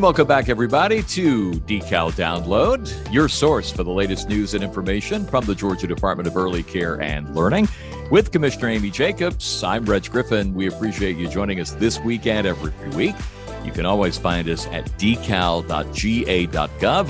And 0.00 0.04
welcome 0.04 0.26
back, 0.26 0.48
everybody, 0.48 1.02
to 1.02 1.50
Decal 1.50 2.10
Download, 2.12 2.90
your 3.12 3.28
source 3.28 3.70
for 3.70 3.84
the 3.84 3.90
latest 3.90 4.30
news 4.30 4.54
and 4.54 4.64
information 4.64 5.26
from 5.26 5.44
the 5.44 5.54
Georgia 5.54 5.86
Department 5.86 6.26
of 6.26 6.38
Early 6.38 6.62
Care 6.62 6.98
and 7.02 7.36
Learning. 7.36 7.68
With 8.10 8.32
Commissioner 8.32 8.70
Amy 8.70 8.88
Jacobs, 8.90 9.62
I'm 9.62 9.84
Reg 9.84 10.10
Griffin. 10.10 10.54
We 10.54 10.68
appreciate 10.68 11.18
you 11.18 11.28
joining 11.28 11.60
us 11.60 11.72
this 11.72 12.00
weekend 12.00 12.46
every 12.46 12.72
week. 12.96 13.14
You 13.62 13.72
can 13.72 13.84
always 13.84 14.16
find 14.16 14.48
us 14.48 14.66
at 14.68 14.86
decal.ga.gov 14.92 15.68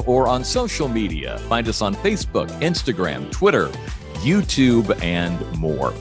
or 0.09 0.27
on 0.27 0.45
social 0.45 0.88
media. 0.88 1.38
Find 1.48 1.68
us 1.68 1.82
on 1.82 1.95
Facebook, 1.95 2.48
Instagram, 2.61 3.30
Twitter, 3.30 3.68
YouTube, 4.14 5.00
and 5.00 5.41
more. 5.57 5.95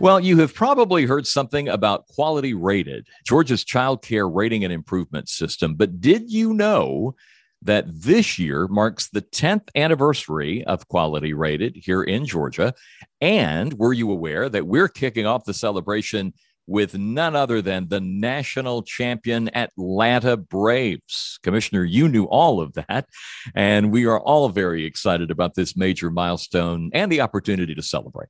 Well, 0.00 0.20
you 0.20 0.38
have 0.38 0.54
probably 0.54 1.06
heard 1.06 1.26
something 1.26 1.68
about 1.68 2.06
Quality 2.06 2.54
Rated, 2.54 3.08
Georgia's 3.26 3.64
child 3.64 4.00
care 4.00 4.28
rating 4.28 4.62
and 4.62 4.72
improvement 4.72 5.28
system. 5.28 5.74
But 5.74 6.00
did 6.00 6.30
you 6.30 6.54
know 6.54 7.16
that 7.62 7.86
this 7.88 8.38
year 8.38 8.68
marks 8.68 9.08
the 9.08 9.22
10th 9.22 9.68
anniversary 9.74 10.62
of 10.66 10.86
Quality 10.86 11.34
Rated 11.34 11.74
here 11.74 12.04
in 12.04 12.26
Georgia? 12.26 12.74
And 13.20 13.72
were 13.74 13.92
you 13.92 14.12
aware 14.12 14.48
that 14.48 14.68
we're 14.68 14.86
kicking 14.86 15.26
off 15.26 15.44
the 15.44 15.54
celebration 15.54 16.32
with 16.68 16.96
none 16.96 17.34
other 17.34 17.60
than 17.60 17.88
the 17.88 18.00
national 18.00 18.82
champion 18.82 19.48
Atlanta 19.56 20.36
Braves. 20.36 21.40
Commissioner, 21.42 21.82
you 21.82 22.08
knew 22.08 22.24
all 22.26 22.60
of 22.60 22.74
that. 22.74 23.06
And 23.54 23.90
we 23.90 24.04
are 24.04 24.20
all 24.20 24.50
very 24.50 24.84
excited 24.84 25.30
about 25.30 25.54
this 25.54 25.76
major 25.76 26.10
milestone 26.10 26.90
and 26.92 27.10
the 27.10 27.22
opportunity 27.22 27.74
to 27.74 27.82
celebrate. 27.82 28.28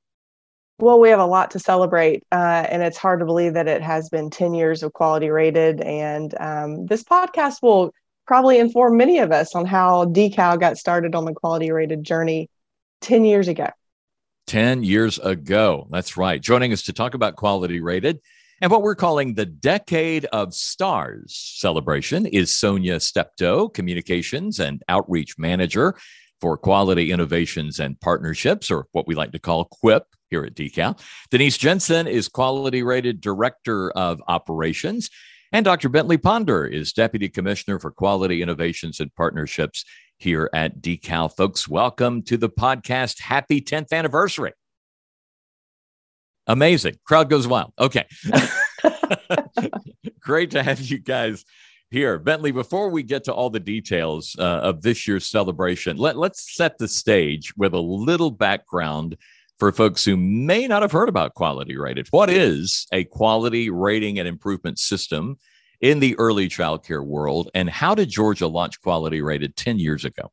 Well, 0.80 1.00
we 1.00 1.08
have 1.08 1.18
a 1.18 1.26
lot 1.26 1.50
to 1.52 1.58
celebrate, 1.58 2.22
uh, 2.30 2.66
and 2.68 2.82
it's 2.82 2.96
hard 2.96 3.18
to 3.18 3.26
believe 3.26 3.54
that 3.54 3.66
it 3.66 3.82
has 3.82 4.08
been 4.08 4.30
10 4.30 4.54
years 4.54 4.82
of 4.82 4.92
quality 4.92 5.28
rated. 5.28 5.80
And 5.80 6.32
um, 6.38 6.86
this 6.86 7.02
podcast 7.02 7.62
will 7.62 7.92
probably 8.26 8.58
inform 8.58 8.96
many 8.96 9.18
of 9.18 9.32
us 9.32 9.54
on 9.56 9.66
how 9.66 10.04
Decal 10.04 10.60
got 10.60 10.78
started 10.78 11.14
on 11.16 11.24
the 11.24 11.34
quality 11.34 11.72
rated 11.72 12.04
journey 12.04 12.48
10 13.00 13.24
years 13.24 13.48
ago. 13.48 13.68
10 14.46 14.84
years 14.84 15.18
ago. 15.18 15.88
That's 15.90 16.16
right. 16.16 16.40
Joining 16.40 16.72
us 16.72 16.82
to 16.82 16.92
talk 16.92 17.14
about 17.14 17.36
quality 17.36 17.80
rated 17.80 18.20
and 18.60 18.72
what 18.72 18.82
we're 18.82 18.96
calling 18.96 19.34
the 19.34 19.46
Decade 19.46 20.24
of 20.26 20.52
Stars 20.52 21.54
celebration 21.58 22.26
is 22.26 22.52
Sonia 22.52 22.98
Steptoe, 22.98 23.68
Communications 23.68 24.58
and 24.58 24.82
Outreach 24.88 25.38
Manager 25.38 25.96
for 26.40 26.56
Quality 26.56 27.12
Innovations 27.12 27.78
and 27.78 28.00
Partnerships, 28.00 28.70
or 28.70 28.86
what 28.92 29.06
we 29.06 29.14
like 29.14 29.32
to 29.32 29.38
call 29.38 29.68
QUIP 29.84 30.02
here 30.30 30.44
at 30.44 30.54
Decal. 30.54 31.00
Denise 31.30 31.56
Jensen 31.56 32.06
is 32.06 32.28
Quality 32.28 32.82
Rated 32.82 33.20
Director 33.20 33.90
of 33.92 34.22
Operations. 34.28 35.10
And 35.52 35.64
Dr. 35.64 35.88
Bentley 35.88 36.18
Ponder 36.18 36.66
is 36.66 36.92
Deputy 36.92 37.28
Commissioner 37.28 37.78
for 37.78 37.90
Quality 37.90 38.42
Innovations 38.42 39.00
and 39.00 39.14
Partnerships 39.14 39.84
here 40.18 40.50
at 40.52 40.80
Decal. 40.82 41.34
Folks, 41.34 41.66
welcome 41.66 42.22
to 42.24 42.36
the 42.36 42.50
podcast. 42.50 43.20
Happy 43.20 43.60
10th 43.62 43.92
anniversary. 43.92 44.52
Amazing. 46.46 46.96
Crowd 47.04 47.30
goes 47.30 47.46
wild. 47.46 47.72
Okay. 47.78 48.06
Great 50.20 50.50
to 50.50 50.62
have 50.62 50.80
you 50.80 50.98
guys 50.98 51.44
here. 51.90 52.18
Bentley, 52.18 52.52
before 52.52 52.90
we 52.90 53.02
get 53.02 53.24
to 53.24 53.32
all 53.32 53.50
the 53.50 53.60
details 53.60 54.36
uh, 54.38 54.42
of 54.42 54.82
this 54.82 55.06
year's 55.06 55.26
celebration, 55.26 55.96
let, 55.96 56.16
let's 56.16 56.54
set 56.54 56.78
the 56.78 56.88
stage 56.88 57.54
with 57.56 57.74
a 57.74 57.80
little 57.80 58.30
background 58.30 59.16
for 59.58 59.72
folks 59.72 60.04
who 60.04 60.16
may 60.16 60.66
not 60.66 60.82
have 60.82 60.92
heard 60.92 61.08
about 61.08 61.34
quality 61.34 61.76
rated. 61.76 62.08
What 62.08 62.30
is 62.30 62.86
a 62.92 63.04
quality 63.04 63.70
rating 63.70 64.18
and 64.18 64.28
improvement 64.28 64.78
system 64.78 65.36
in 65.80 66.00
the 66.00 66.16
early 66.18 66.48
child 66.48 66.84
care 66.84 67.02
world? 67.02 67.50
And 67.54 67.68
how 67.68 67.94
did 67.94 68.08
Georgia 68.08 68.46
launch 68.46 68.80
quality 68.80 69.20
rated 69.20 69.56
10 69.56 69.78
years 69.78 70.04
ago? 70.04 70.30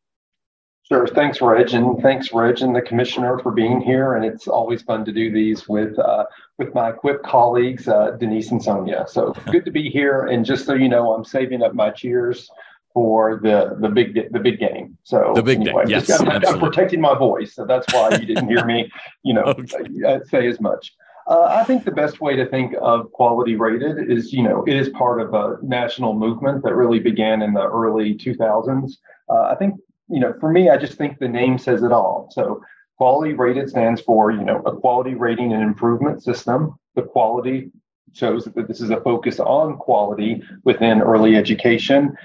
Sure. 0.87 1.07
Thanks, 1.07 1.41
Reg, 1.41 1.73
and 1.73 1.99
thanks, 2.03 2.31
Reg, 2.31 2.61
and 2.61 2.75
the 2.75 2.81
commissioner 2.81 3.39
for 3.39 3.51
being 3.51 3.81
here. 3.81 4.13
And 4.13 4.23
it's 4.23 4.47
always 4.47 4.83
fun 4.83 5.03
to 5.05 5.11
do 5.11 5.31
these 5.31 5.67
with 5.67 5.97
uh, 5.97 6.25
with 6.59 6.75
my 6.75 6.91
QUIP 6.91 7.23
colleagues, 7.23 7.87
uh, 7.87 8.11
Denise 8.11 8.51
and 8.51 8.61
Sonia. 8.61 9.05
So 9.07 9.33
good 9.51 9.65
to 9.65 9.71
be 9.71 9.89
here. 9.89 10.25
And 10.25 10.45
just 10.45 10.67
so 10.67 10.75
you 10.75 10.87
know, 10.87 11.11
I'm 11.15 11.25
saving 11.25 11.63
up 11.63 11.73
my 11.73 11.89
cheers 11.89 12.51
for 12.95 13.41
the 13.43 13.75
the 13.81 13.89
big 13.89 14.31
the 14.31 14.39
big 14.39 14.57
game. 14.57 14.97
So 15.03 15.33
the 15.35 15.43
big 15.43 15.59
anyway, 15.59 15.83
game. 15.83 15.91
Yes, 15.91 16.09
I'm, 16.19 16.29
I'm, 16.29 16.59
protecting 16.59 17.01
my 17.01 17.13
voice, 17.13 17.53
so 17.53 17.65
that's 17.65 17.85
why 17.93 18.11
you 18.11 18.25
didn't 18.25 18.47
hear 18.47 18.65
me, 18.65 18.89
you 19.21 19.33
know, 19.33 19.43
okay. 19.43 19.83
Uh, 20.07 20.19
say 20.27 20.47
as 20.47 20.59
much. 20.61 20.93
Uh, 21.27 21.43
I 21.43 21.63
think 21.65 21.83
the 21.83 21.91
best 21.91 22.21
way 22.21 22.35
to 22.37 22.45
think 22.45 22.73
of 22.81 23.11
quality 23.11 23.55
rated 23.55 24.09
is, 24.09 24.31
you 24.31 24.43
know, 24.43 24.63
it 24.65 24.75
is 24.77 24.89
part 24.89 25.19
of 25.19 25.33
a 25.33 25.57
national 25.61 26.13
movement 26.13 26.63
that 26.63 26.75
really 26.75 26.99
began 26.99 27.41
in 27.41 27.53
the 27.53 27.67
early 27.67 28.13
2000s. 28.13 28.93
Uh, 29.27 29.41
I 29.41 29.55
think, 29.55 29.75
you 30.07 30.19
know, 30.19 30.33
for 30.39 30.51
me, 30.51 30.69
I 30.69 30.77
just 30.77 30.93
think 30.99 31.17
the 31.17 31.27
name 31.27 31.57
says 31.57 31.81
it 31.81 31.91
all. 31.91 32.29
So 32.31 32.61
quality 32.97 33.33
rated 33.33 33.69
stands 33.69 34.01
for, 34.01 34.31
you 34.31 34.43
know, 34.43 34.61
a 34.67 34.75
quality 34.75 35.15
rating 35.15 35.51
and 35.51 35.63
improvement 35.63 36.23
system. 36.23 36.77
The 36.93 37.01
quality 37.01 37.71
shows 38.13 38.45
that 38.45 38.67
this 38.67 38.79
is 38.79 38.91
a 38.91 39.01
focus 39.01 39.39
on 39.39 39.77
quality 39.77 40.43
within 40.63 41.01
early 41.01 41.35
education 41.35 42.15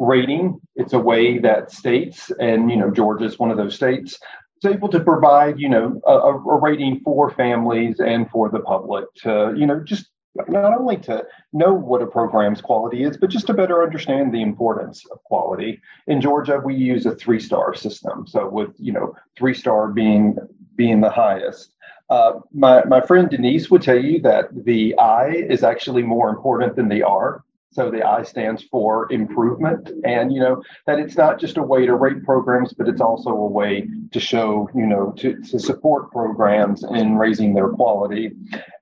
rating. 0.00 0.60
It's 0.74 0.94
a 0.94 0.98
way 0.98 1.38
that 1.38 1.70
states, 1.70 2.32
and 2.40 2.70
you 2.70 2.76
know, 2.76 2.90
Georgia 2.90 3.26
is 3.26 3.38
one 3.38 3.52
of 3.52 3.56
those 3.56 3.76
states, 3.76 4.18
is 4.62 4.72
able 4.72 4.88
to 4.88 4.98
provide, 5.00 5.60
you 5.60 5.68
know, 5.68 6.00
a, 6.06 6.12
a, 6.12 6.58
rating 6.58 7.00
for 7.04 7.30
families 7.30 8.00
and 8.00 8.28
for 8.30 8.48
the 8.48 8.60
public 8.60 9.04
to, 9.16 9.54
you 9.56 9.66
know, 9.66 9.80
just 9.84 10.10
not 10.48 10.78
only 10.78 10.96
to 10.96 11.24
know 11.52 11.72
what 11.72 12.02
a 12.02 12.06
program's 12.06 12.60
quality 12.60 13.02
is, 13.02 13.16
but 13.16 13.30
just 13.30 13.46
to 13.48 13.54
better 13.54 13.82
understand 13.82 14.32
the 14.32 14.42
importance 14.42 15.04
of 15.10 15.22
quality. 15.24 15.80
In 16.06 16.20
Georgia, 16.20 16.60
we 16.64 16.74
use 16.74 17.04
a 17.04 17.14
three-star 17.14 17.74
system. 17.74 18.26
So 18.26 18.48
with, 18.48 18.70
you 18.78 18.92
know, 18.92 19.14
three-star 19.36 19.88
being 19.88 20.36
being 20.76 21.00
the 21.00 21.10
highest. 21.10 21.74
Uh, 22.08 22.40
my, 22.52 22.82
my 22.84 23.00
friend 23.02 23.28
Denise 23.28 23.70
would 23.70 23.82
tell 23.82 24.02
you 24.02 24.18
that 24.22 24.48
the 24.64 24.96
I 24.98 25.28
is 25.28 25.62
actually 25.62 26.02
more 26.02 26.30
important 26.30 26.74
than 26.74 26.88
the 26.88 27.02
R. 27.02 27.44
So 27.72 27.90
the 27.90 28.06
I 28.06 28.24
stands 28.24 28.64
for 28.64 29.12
improvement. 29.12 29.90
And, 30.04 30.32
you 30.32 30.40
know, 30.40 30.62
that 30.86 30.98
it's 30.98 31.16
not 31.16 31.38
just 31.38 31.56
a 31.56 31.62
way 31.62 31.86
to 31.86 31.94
rate 31.94 32.24
programs, 32.24 32.72
but 32.72 32.88
it's 32.88 33.00
also 33.00 33.30
a 33.30 33.46
way 33.46 33.88
to 34.12 34.20
show, 34.20 34.68
you 34.74 34.86
know, 34.86 35.12
to, 35.18 35.40
to 35.40 35.58
support 35.58 36.10
programs 36.10 36.82
in 36.82 37.16
raising 37.16 37.54
their 37.54 37.68
quality. 37.68 38.32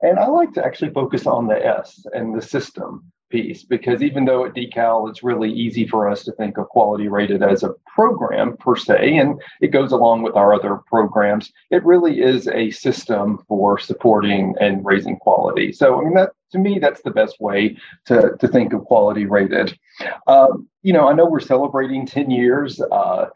And 0.01 0.19
I 0.19 0.27
like 0.27 0.53
to 0.55 0.65
actually 0.65 0.93
focus 0.93 1.27
on 1.27 1.47
the 1.47 1.65
S 1.65 2.07
and 2.15 2.35
the 2.35 2.43
system 2.43 3.13
piece 3.29 3.63
because 3.63 4.03
even 4.03 4.25
though 4.25 4.45
at 4.45 4.55
decal 4.55 5.09
it's 5.09 5.23
really 5.23 5.53
easy 5.53 5.87
for 5.87 6.09
us 6.09 6.25
to 6.25 6.33
think 6.33 6.59
of 6.59 6.69
quality 6.69 7.09
rated 7.09 7.43
as 7.43 7.63
a 7.63 7.75
program 7.87 8.57
per 8.57 8.77
se 8.77 9.17
and 9.17 9.41
it 9.61 9.69
goes 9.69 9.93
along 9.93 10.23
with 10.23 10.35
our 10.37 10.53
other 10.53 10.81
programs 10.87 11.53
it 11.71 11.85
really 11.85 12.21
is 12.21 12.49
a 12.49 12.71
system 12.71 13.39
for 13.49 13.79
supporting 13.79 14.55
and 14.61 14.85
raising 14.85 15.17
quality. 15.17 15.73
So 15.73 16.01
i 16.01 16.05
mean 16.05 16.15
that 16.15 16.33
to 16.53 16.59
me 16.59 16.79
that's 16.79 17.03
the 17.03 17.11
best 17.11 17.41
way 17.41 17.77
to, 18.07 18.37
to 18.39 18.49
think 18.49 18.73
of 18.73 18.85
quality 18.85 19.27
rated. 19.27 19.79
Um, 20.27 20.69
you 20.83 20.93
know 20.93 21.09
i 21.09 21.13
know 21.13 21.27
we're 21.27 21.41
celebrating 21.41 22.07
10 22.07 22.31
years 22.31 22.81
uh, 22.81 23.27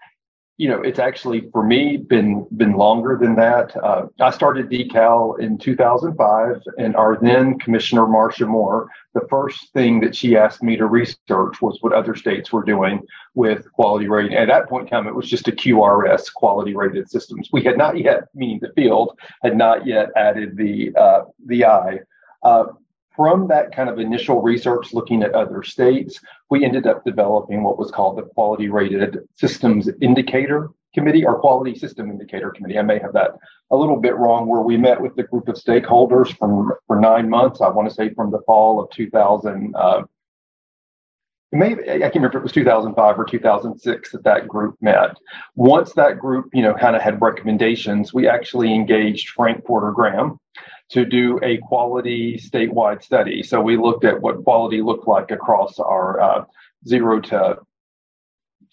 you 0.58 0.68
know, 0.68 0.82
it's 0.82 0.98
actually 0.98 1.48
for 1.50 1.64
me 1.64 1.96
been 1.96 2.46
been 2.56 2.74
longer 2.74 3.18
than 3.20 3.34
that. 3.36 3.74
Uh, 3.82 4.06
I 4.20 4.30
started 4.30 4.68
Decal 4.68 5.38
in 5.40 5.56
2005, 5.56 6.62
and 6.78 6.94
our 6.94 7.18
then 7.20 7.58
Commissioner 7.58 8.06
Marcia 8.06 8.46
Moore, 8.46 8.88
the 9.14 9.26
first 9.30 9.72
thing 9.72 10.00
that 10.00 10.14
she 10.14 10.36
asked 10.36 10.62
me 10.62 10.76
to 10.76 10.86
research 10.86 11.60
was 11.62 11.78
what 11.80 11.94
other 11.94 12.14
states 12.14 12.52
were 12.52 12.64
doing 12.64 13.00
with 13.34 13.70
quality 13.72 14.08
rating. 14.08 14.36
At 14.36 14.48
that 14.48 14.68
point 14.68 14.84
in 14.84 14.90
time, 14.90 15.06
it 15.06 15.14
was 15.14 15.28
just 15.28 15.48
a 15.48 15.52
QRS 15.52 16.32
quality 16.34 16.76
rated 16.76 17.10
systems. 17.10 17.48
We 17.52 17.64
had 17.64 17.78
not 17.78 17.98
yet, 17.98 18.24
meaning 18.34 18.60
the 18.60 18.72
field, 18.74 19.18
had 19.42 19.56
not 19.56 19.86
yet 19.86 20.10
added 20.16 20.56
the 20.56 20.94
uh, 20.96 21.22
the 21.46 21.64
I. 21.64 22.00
Uh, 22.42 22.64
from 23.14 23.48
that 23.48 23.74
kind 23.74 23.88
of 23.88 23.98
initial 23.98 24.40
research 24.40 24.92
looking 24.92 25.22
at 25.22 25.34
other 25.34 25.62
states, 25.62 26.20
we 26.50 26.64
ended 26.64 26.86
up 26.86 27.04
developing 27.04 27.62
what 27.62 27.78
was 27.78 27.90
called 27.90 28.18
the 28.18 28.22
Quality 28.22 28.68
Rated 28.68 29.18
Systems 29.34 29.88
Indicator 30.00 30.70
Committee 30.94 31.24
or 31.24 31.38
Quality 31.38 31.74
System 31.74 32.10
Indicator 32.10 32.50
Committee. 32.50 32.78
I 32.78 32.82
may 32.82 32.98
have 32.98 33.12
that 33.14 33.32
a 33.70 33.76
little 33.76 33.96
bit 33.96 34.16
wrong, 34.16 34.46
where 34.46 34.60
we 34.60 34.76
met 34.76 35.00
with 35.00 35.16
the 35.16 35.22
group 35.22 35.48
of 35.48 35.56
stakeholders 35.56 36.36
from, 36.36 36.72
for 36.86 37.00
nine 37.00 37.28
months. 37.28 37.60
I 37.60 37.68
want 37.68 37.88
to 37.88 37.94
say 37.94 38.12
from 38.14 38.30
the 38.30 38.40
fall 38.46 38.80
of 38.80 38.90
2000. 38.90 39.74
Uh, 39.74 40.02
maybe 41.50 41.82
I 41.82 41.98
can't 41.98 42.14
remember 42.16 42.38
if 42.38 42.40
it 42.40 42.42
was 42.42 42.52
2005 42.52 43.18
or 43.18 43.24
2006 43.24 44.12
that 44.12 44.24
that 44.24 44.48
group 44.48 44.76
met. 44.80 45.16
Once 45.54 45.92
that 45.94 46.18
group, 46.18 46.46
you 46.52 46.62
know, 46.62 46.74
kind 46.74 46.96
of 46.96 47.02
had 47.02 47.20
recommendations, 47.22 48.12
we 48.12 48.28
actually 48.28 48.74
engaged 48.74 49.30
Frank 49.30 49.64
Porter 49.64 49.92
Graham 49.92 50.38
to 50.92 51.06
do 51.06 51.38
a 51.42 51.56
quality 51.58 52.36
statewide 52.36 53.02
study. 53.02 53.42
So 53.42 53.60
we 53.60 53.76
looked 53.76 54.04
at 54.04 54.20
what 54.20 54.44
quality 54.44 54.82
looked 54.82 55.08
like 55.08 55.30
across 55.30 55.78
our 55.78 56.20
uh, 56.20 56.44
zero 56.86 57.20
to 57.20 57.58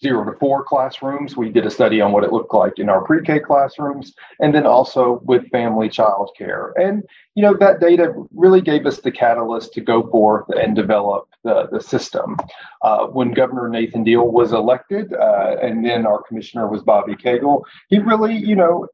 zero 0.01 0.25
to 0.25 0.37
four 0.37 0.63
classrooms. 0.63 1.35
We 1.35 1.49
did 1.49 1.65
a 1.65 1.71
study 1.71 2.01
on 2.01 2.11
what 2.11 2.23
it 2.23 2.31
looked 2.31 2.53
like 2.53 2.79
in 2.79 2.89
our 2.89 3.03
pre-K 3.03 3.39
classrooms, 3.39 4.13
and 4.39 4.53
then 4.53 4.65
also 4.65 5.21
with 5.23 5.49
family 5.49 5.89
child 5.89 6.31
care. 6.37 6.73
And 6.77 7.03
you 7.35 7.43
know 7.43 7.55
that 7.59 7.79
data 7.79 8.13
really 8.33 8.61
gave 8.61 8.85
us 8.85 8.99
the 8.99 9.11
catalyst 9.11 9.73
to 9.73 9.81
go 9.81 10.09
forth 10.09 10.45
and 10.49 10.75
develop 10.75 11.29
the, 11.43 11.67
the 11.71 11.81
system. 11.81 12.37
Uh, 12.81 13.05
when 13.07 13.31
Governor 13.31 13.69
Nathan 13.69 14.03
Deal 14.03 14.27
was 14.27 14.51
elected, 14.51 15.13
uh, 15.13 15.55
and 15.61 15.85
then 15.85 16.05
our 16.05 16.21
commissioner 16.23 16.67
was 16.67 16.81
Bobby 16.81 17.15
Cagle, 17.15 17.63
he 17.87 17.99
really, 17.99 18.35
you 18.35 18.55
know, 18.55 18.87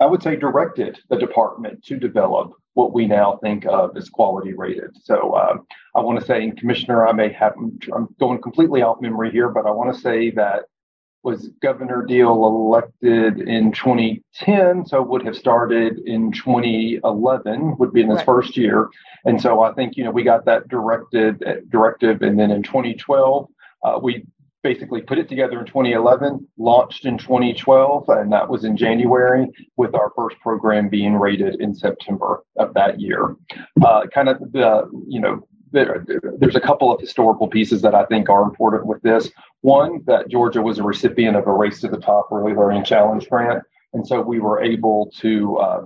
I 0.00 0.06
would 0.06 0.22
say 0.22 0.36
directed 0.36 0.98
the 1.08 1.16
department 1.16 1.84
to 1.84 1.96
develop 1.96 2.52
what 2.74 2.92
we 2.92 3.06
now 3.06 3.38
think 3.42 3.64
of 3.66 3.96
as 3.96 4.08
quality 4.08 4.52
rated. 4.52 4.90
So 5.02 5.36
um, 5.36 5.66
I 5.94 6.00
want 6.00 6.18
to 6.18 6.26
say, 6.26 6.42
and 6.42 6.58
Commissioner, 6.58 7.06
I 7.06 7.12
may 7.12 7.32
have, 7.32 7.54
I'm 7.94 8.08
going 8.18 8.42
completely 8.42 8.82
off 8.82 9.00
memory 9.00 9.30
here, 9.30 9.48
but 9.48 9.66
I 9.66 9.70
want 9.70 9.94
to 9.94 10.00
say 10.00 10.30
that 10.32 10.64
was 11.22 11.48
Governor 11.62 12.04
Deal 12.04 12.32
elected 12.32 13.40
in 13.48 13.72
2010, 13.72 14.84
so 14.84 15.00
would 15.02 15.24
have 15.24 15.36
started 15.36 16.00
in 16.00 16.30
2011, 16.32 17.78
would 17.78 17.92
be 17.92 18.02
in 18.02 18.10
his 18.10 18.18
right. 18.18 18.26
first 18.26 18.56
year. 18.56 18.90
And 19.24 19.40
so 19.40 19.62
I 19.62 19.72
think, 19.72 19.96
you 19.96 20.04
know, 20.04 20.10
we 20.10 20.22
got 20.22 20.44
that 20.44 20.68
directed 20.68 21.42
directive. 21.70 22.20
And 22.20 22.38
then 22.38 22.50
in 22.50 22.62
2012, 22.62 23.48
uh, 23.84 23.98
we 24.02 24.26
basically 24.64 25.02
put 25.02 25.18
it 25.18 25.28
together 25.28 25.60
in 25.60 25.66
2011, 25.66 26.48
launched 26.58 27.04
in 27.04 27.16
2012, 27.18 28.08
and 28.08 28.32
that 28.32 28.48
was 28.48 28.64
in 28.64 28.76
January, 28.76 29.46
with 29.76 29.94
our 29.94 30.10
first 30.16 30.40
program 30.40 30.88
being 30.88 31.14
rated 31.14 31.60
in 31.60 31.72
September 31.72 32.42
of 32.56 32.74
that 32.74 32.98
year. 32.98 33.36
Uh, 33.84 34.06
kind 34.12 34.28
of 34.28 34.40
the, 34.52 34.90
you 35.06 35.20
know, 35.20 35.46
there, 35.70 36.04
there's 36.38 36.56
a 36.56 36.60
couple 36.60 36.92
of 36.92 37.00
historical 37.00 37.46
pieces 37.46 37.82
that 37.82 37.94
I 37.94 38.06
think 38.06 38.28
are 38.28 38.42
important 38.42 38.86
with 38.86 39.02
this. 39.02 39.30
One, 39.60 40.02
that 40.06 40.28
Georgia 40.28 40.62
was 40.62 40.78
a 40.78 40.82
recipient 40.82 41.36
of 41.36 41.46
a 41.46 41.52
Race 41.52 41.80
to 41.82 41.88
the 41.88 41.98
Top 41.98 42.28
Early 42.32 42.54
Learning 42.54 42.84
Challenge 42.84 43.28
grant. 43.28 43.62
And 43.92 44.06
so 44.06 44.20
we 44.20 44.40
were 44.40 44.62
able 44.62 45.12
to 45.20 45.56
uh, 45.58 45.84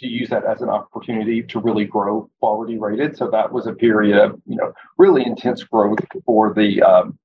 to 0.00 0.06
use 0.06 0.28
that 0.28 0.44
as 0.44 0.60
an 0.60 0.68
opportunity 0.68 1.42
to 1.42 1.60
really 1.60 1.84
grow 1.84 2.30
quality 2.40 2.78
rated. 2.78 3.16
So 3.16 3.30
that 3.30 3.50
was 3.50 3.66
a 3.66 3.72
period 3.72 4.18
of 4.18 4.40
you 4.46 4.56
know 4.56 4.72
really 4.98 5.24
intense 5.24 5.64
growth 5.64 5.98
for 6.24 6.52
the 6.54 6.82
um, 6.82 7.18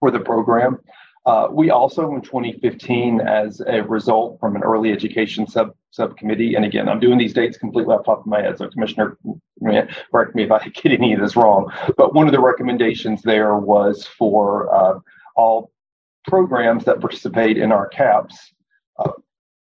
for 0.00 0.10
the 0.10 0.20
program. 0.20 0.78
Uh, 1.26 1.48
we 1.50 1.70
also, 1.70 2.14
in 2.14 2.22
2015, 2.22 3.20
as 3.20 3.60
a 3.66 3.82
result 3.82 4.38
from 4.38 4.54
an 4.54 4.62
early 4.62 4.92
education 4.92 5.44
sub 5.44 5.74
subcommittee, 5.90 6.54
and 6.54 6.64
again, 6.64 6.88
I'm 6.88 7.00
doing 7.00 7.18
these 7.18 7.34
dates 7.34 7.58
completely 7.58 7.92
off 7.94 8.02
the 8.02 8.12
top 8.12 8.20
of 8.20 8.26
my 8.26 8.40
head, 8.40 8.58
so 8.58 8.68
Commissioner, 8.68 9.18
correct 10.12 10.36
me 10.36 10.44
if 10.44 10.52
I 10.52 10.68
get 10.68 10.92
any 10.92 11.14
of 11.14 11.20
this 11.20 11.34
wrong. 11.34 11.72
But 11.96 12.14
one 12.14 12.26
of 12.26 12.32
the 12.32 12.40
recommendations 12.40 13.22
there 13.22 13.56
was 13.56 14.06
for 14.06 14.72
uh, 14.72 15.00
all 15.34 15.72
programs 16.28 16.84
that 16.84 17.00
participate 17.00 17.58
in 17.58 17.72
our 17.72 17.88
CAPS, 17.88 18.52
uh, 19.00 19.10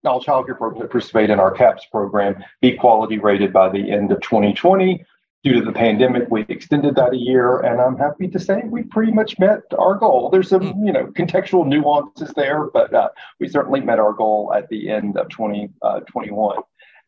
all 0.04 0.22
childcare 0.22 0.56
programs 0.56 0.82
that 0.82 0.90
participate 0.90 1.30
in 1.30 1.40
our 1.40 1.50
CAPS 1.50 1.84
program, 1.90 2.44
be 2.60 2.76
quality 2.76 3.18
rated 3.18 3.52
by 3.52 3.68
the 3.68 3.90
end 3.90 4.12
of 4.12 4.20
2020 4.20 5.04
due 5.42 5.54
to 5.54 5.62
the 5.62 5.72
pandemic, 5.72 6.30
we 6.30 6.44
extended 6.48 6.94
that 6.96 7.14
a 7.14 7.16
year, 7.16 7.58
and 7.60 7.80
I'm 7.80 7.96
happy 7.96 8.28
to 8.28 8.38
say 8.38 8.62
we 8.66 8.82
pretty 8.82 9.12
much 9.12 9.38
met 9.38 9.62
our 9.78 9.94
goal. 9.94 10.28
There's 10.30 10.48
some, 10.48 10.72
hmm. 10.72 10.86
you 10.86 10.92
know, 10.92 11.06
contextual 11.06 11.66
nuances 11.66 12.32
there, 12.36 12.66
but 12.72 12.92
uh, 12.92 13.08
we 13.38 13.48
certainly 13.48 13.80
met 13.80 13.98
our 13.98 14.12
goal 14.12 14.52
at 14.54 14.68
the 14.68 14.90
end 14.90 15.16
of 15.16 15.28
2021. 15.30 16.58
Uh, 16.58 16.60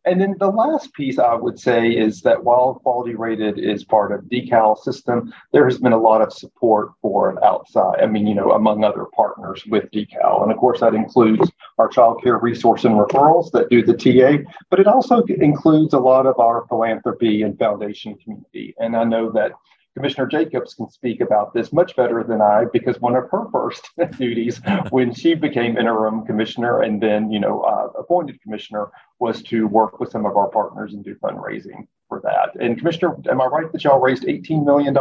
and 0.04 0.20
then 0.20 0.34
the 0.38 0.50
last 0.50 0.92
piece 0.94 1.18
I 1.18 1.34
would 1.34 1.58
say 1.58 1.90
is 1.90 2.22
that 2.22 2.42
while 2.42 2.74
quality 2.74 3.14
rated 3.14 3.58
is 3.58 3.84
part 3.84 4.12
of 4.12 4.24
decal 4.24 4.76
system, 4.76 5.32
there 5.52 5.64
has 5.64 5.78
been 5.78 5.92
a 5.92 5.98
lot 5.98 6.22
of 6.22 6.32
support 6.32 6.92
for 7.00 7.42
outside. 7.44 8.00
I 8.00 8.06
mean, 8.06 8.26
you 8.26 8.34
know, 8.34 8.52
among 8.52 8.84
other 8.84 9.06
partners 9.14 9.64
with 9.66 9.90
decal, 9.90 10.42
and 10.42 10.50
of 10.50 10.58
course 10.58 10.80
that 10.80 10.94
includes 10.94 11.50
our 11.78 11.88
child 11.88 12.20
care 12.22 12.38
resource 12.38 12.84
and 12.84 12.94
referrals 12.94 13.50
that 13.52 13.70
do 13.70 13.84
the 13.84 13.94
TA, 13.94 14.42
but 14.70 14.80
it 14.80 14.86
also 14.86 15.22
includes 15.22 15.94
a 15.94 15.98
lot 15.98 16.26
of 16.26 16.38
our 16.38 16.66
philanthropy 16.68 17.42
and 17.42 17.58
foundation 17.58 18.16
community. 18.16 18.74
And 18.78 18.96
I 18.96 19.04
know 19.04 19.30
that 19.32 19.52
Commissioner 19.94 20.26
Jacobs 20.26 20.74
can 20.74 20.88
speak 20.88 21.20
about 21.20 21.52
this 21.52 21.72
much 21.72 21.94
better 21.96 22.24
than 22.24 22.40
I 22.40 22.64
because 22.72 23.00
one 23.00 23.14
of 23.14 23.28
her 23.30 23.46
first 23.50 23.90
duties 24.18 24.60
when 24.90 25.12
she 25.12 25.34
became 25.34 25.76
interim 25.76 26.24
commissioner 26.24 26.80
and 26.80 27.02
then, 27.02 27.30
you 27.30 27.40
know, 27.40 27.60
uh, 27.60 27.88
appointed 27.98 28.40
commissioner 28.42 28.90
was 29.18 29.42
to 29.44 29.66
work 29.66 30.00
with 30.00 30.10
some 30.10 30.24
of 30.24 30.36
our 30.36 30.48
partners 30.48 30.94
and 30.94 31.04
do 31.04 31.14
fundraising 31.16 31.86
for 32.08 32.20
that. 32.24 32.54
And 32.60 32.78
Commissioner, 32.78 33.16
am 33.30 33.40
I 33.40 33.46
right 33.46 33.70
that 33.72 33.84
y'all 33.84 34.00
raised 34.00 34.24
$18 34.24 34.64
million 34.64 34.96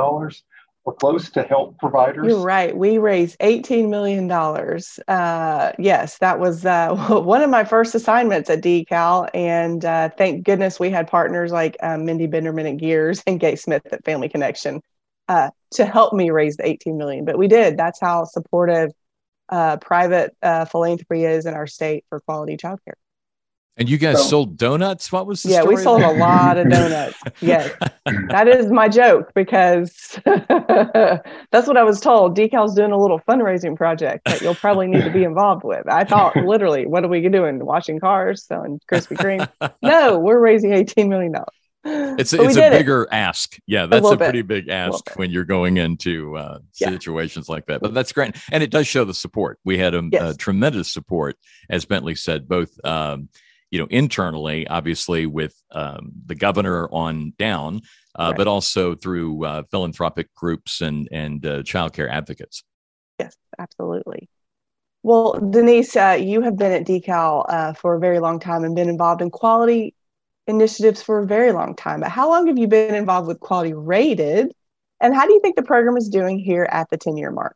or 0.84 0.94
close 0.94 1.30
to 1.32 1.44
help 1.44 1.78
providers? 1.78 2.28
You're 2.28 2.42
right. 2.42 2.76
We 2.76 2.98
raised 2.98 3.38
$18 3.40 3.90
million. 3.90 4.30
Uh, 5.08 5.72
yes, 5.78 6.18
that 6.18 6.40
was 6.40 6.66
uh, 6.66 6.96
one 7.24 7.42
of 7.42 7.50
my 7.50 7.64
first 7.64 7.94
assignments 7.94 8.50
at 8.50 8.62
DECAL. 8.62 9.30
And 9.34 9.86
uh, 9.86 10.10
thank 10.10 10.44
goodness 10.46 10.80
we 10.80 10.90
had 10.90 11.08
partners 11.08 11.52
like 11.52 11.78
um, 11.82 12.06
Mindy 12.06 12.28
Binderman 12.28 12.74
at 12.74 12.80
GEEARS 12.80 13.24
and 13.28 13.40
Gaye 13.40 13.56
Smith 13.56 13.86
at 13.92 14.04
Family 14.04 14.30
Connection 14.30 14.82
uh, 15.28 15.50
to 15.72 15.86
help 15.86 16.14
me 16.14 16.30
raise 16.32 16.58
the 16.58 16.68
18 16.68 16.98
million. 16.98 17.26
But 17.26 17.38
we 17.38 17.48
did. 17.48 17.78
That's 17.78 18.00
how 18.00 18.26
supportive 18.26 18.92
uh, 19.50 19.78
private 19.78 20.36
uh, 20.42 20.66
philanthropy 20.66 21.26
is 21.26 21.46
in 21.46 21.54
our 21.54 21.68
state 21.68 22.06
for 22.10 22.22
quality 22.22 22.58
childcare. 22.58 22.94
And 23.78 23.90
you 23.90 23.98
guys 23.98 24.18
so, 24.18 24.28
sold 24.28 24.58
donuts? 24.58 25.12
What 25.12 25.26
was 25.26 25.44
the 25.44 25.50
Yeah, 25.50 25.64
we 25.64 25.78
sold 25.78 26.02
there? 26.02 26.14
a 26.14 26.20
lot 26.20 26.58
of 26.58 26.70
donuts. 26.70 27.18
yes. 27.42 27.72
that 28.30 28.48
is 28.48 28.70
my 28.70 28.90
joke 28.90 29.32
because 29.34 30.20
that's 30.26 31.68
what 31.68 31.78
I 31.78 31.84
was 31.84 32.02
told. 32.02 32.36
Decal's 32.36 32.76
doing 32.76 32.92
a 32.92 32.98
little 33.00 33.20
fundraising 33.20 33.78
project 33.78 34.26
that 34.26 34.42
you'll 34.42 34.56
probably 34.56 34.88
need 34.88 35.04
to 35.04 35.10
be 35.10 35.24
involved 35.24 35.64
with. 35.64 35.88
I 35.88 36.04
thought 36.04 36.36
literally, 36.46 36.86
what 36.86 37.06
are 37.06 37.08
we 37.08 37.28
doing? 37.30 37.66
Washing 37.66 38.00
cars, 38.00 38.46
selling 38.46 38.80
Krispy 38.92 39.18
Kreme? 39.18 39.74
no, 39.82 40.20
we're 40.20 40.40
raising 40.40 40.72
$18 40.72 41.08
million. 41.08 41.34
It's, 41.84 42.34
it's 42.34 42.58
a 42.58 42.70
bigger 42.70 43.04
it. 43.04 43.10
ask. 43.12 43.58
Yeah, 43.66 43.86
that's 43.88 44.06
a, 44.06 44.12
a 44.12 44.18
pretty 44.18 44.44
big 44.44 44.70
ask 44.70 45.10
when 45.16 45.32
you're 45.32 45.46
going 45.46 45.78
into 45.78 46.38
uh, 46.38 46.60
situations 46.74 47.50
like 47.50 47.66
that. 47.68 47.82
But 47.82 47.94
that's 47.94 48.12
great. 48.12 48.36
And 48.52 48.62
it 48.62 48.70
does 48.70 48.86
show 48.86 49.06
the 49.06 49.14
support. 49.14 49.60
We 49.64 49.78
had 49.78 49.96
a, 49.96 50.08
yes. 50.12 50.36
a 50.36 50.38
tremendous 50.38 50.92
support, 50.92 51.38
as 51.70 51.86
Bentley 51.86 52.16
said, 52.16 52.48
both 52.48 52.70
um, 52.86 53.30
you 53.72 53.80
know, 53.80 53.88
internally, 53.90 54.68
obviously 54.68 55.26
with 55.26 55.56
um, 55.72 56.12
the 56.26 56.36
governor 56.36 56.88
on 56.92 57.34
down, 57.40 57.82
uh, 58.20 58.28
right. 58.28 58.38
but 58.38 58.48
also 58.48 58.94
through 58.94 59.46
uh, 59.46 59.64
philanthropic 59.72 60.34
groups 60.36 60.82
and 60.82 61.08
and 61.12 61.46
uh, 61.46 61.64
childcare 61.64 62.10
advocates. 62.10 62.64
Yes, 63.18 63.36
absolutely. 63.58 64.30
Well, 65.04 65.40
Denise, 65.50 65.96
uh, 65.96 66.18
you 66.22 66.42
have 66.42 66.58
been 66.58 66.72
at 66.72 66.86
Decal 66.86 67.46
uh, 67.50 67.74
for 67.74 67.96
a 67.96 68.00
very 68.00 68.20
long 68.20 68.40
time 68.40 68.64
and 68.64 68.76
been 68.76 68.90
involved 68.90 69.22
in 69.22 69.32
quality 69.32 69.96
initiatives 70.48 71.02
for 71.02 71.20
a 71.20 71.26
very 71.26 71.52
long 71.52 71.76
time. 71.76 72.02
But 72.02 72.10
how 72.10 72.30
long 72.30 72.48
have 72.48 72.58
you 72.58 72.68
been 72.68 72.94
involved 72.94 73.28
with 73.28 73.40
Quality 73.40 73.74
Rated? 73.74 74.52
And 75.00 75.16
how 75.16 75.26
do 75.26 75.34
you 75.34 75.40
think 75.40 75.56
the 75.56 75.64
program 75.64 75.98
is 75.98 76.10
doing 76.10 76.38
here 76.38 76.68
at 76.72 76.90
the 76.90 76.98
10 76.98 77.18
year 77.18 77.32
mark? 77.32 77.56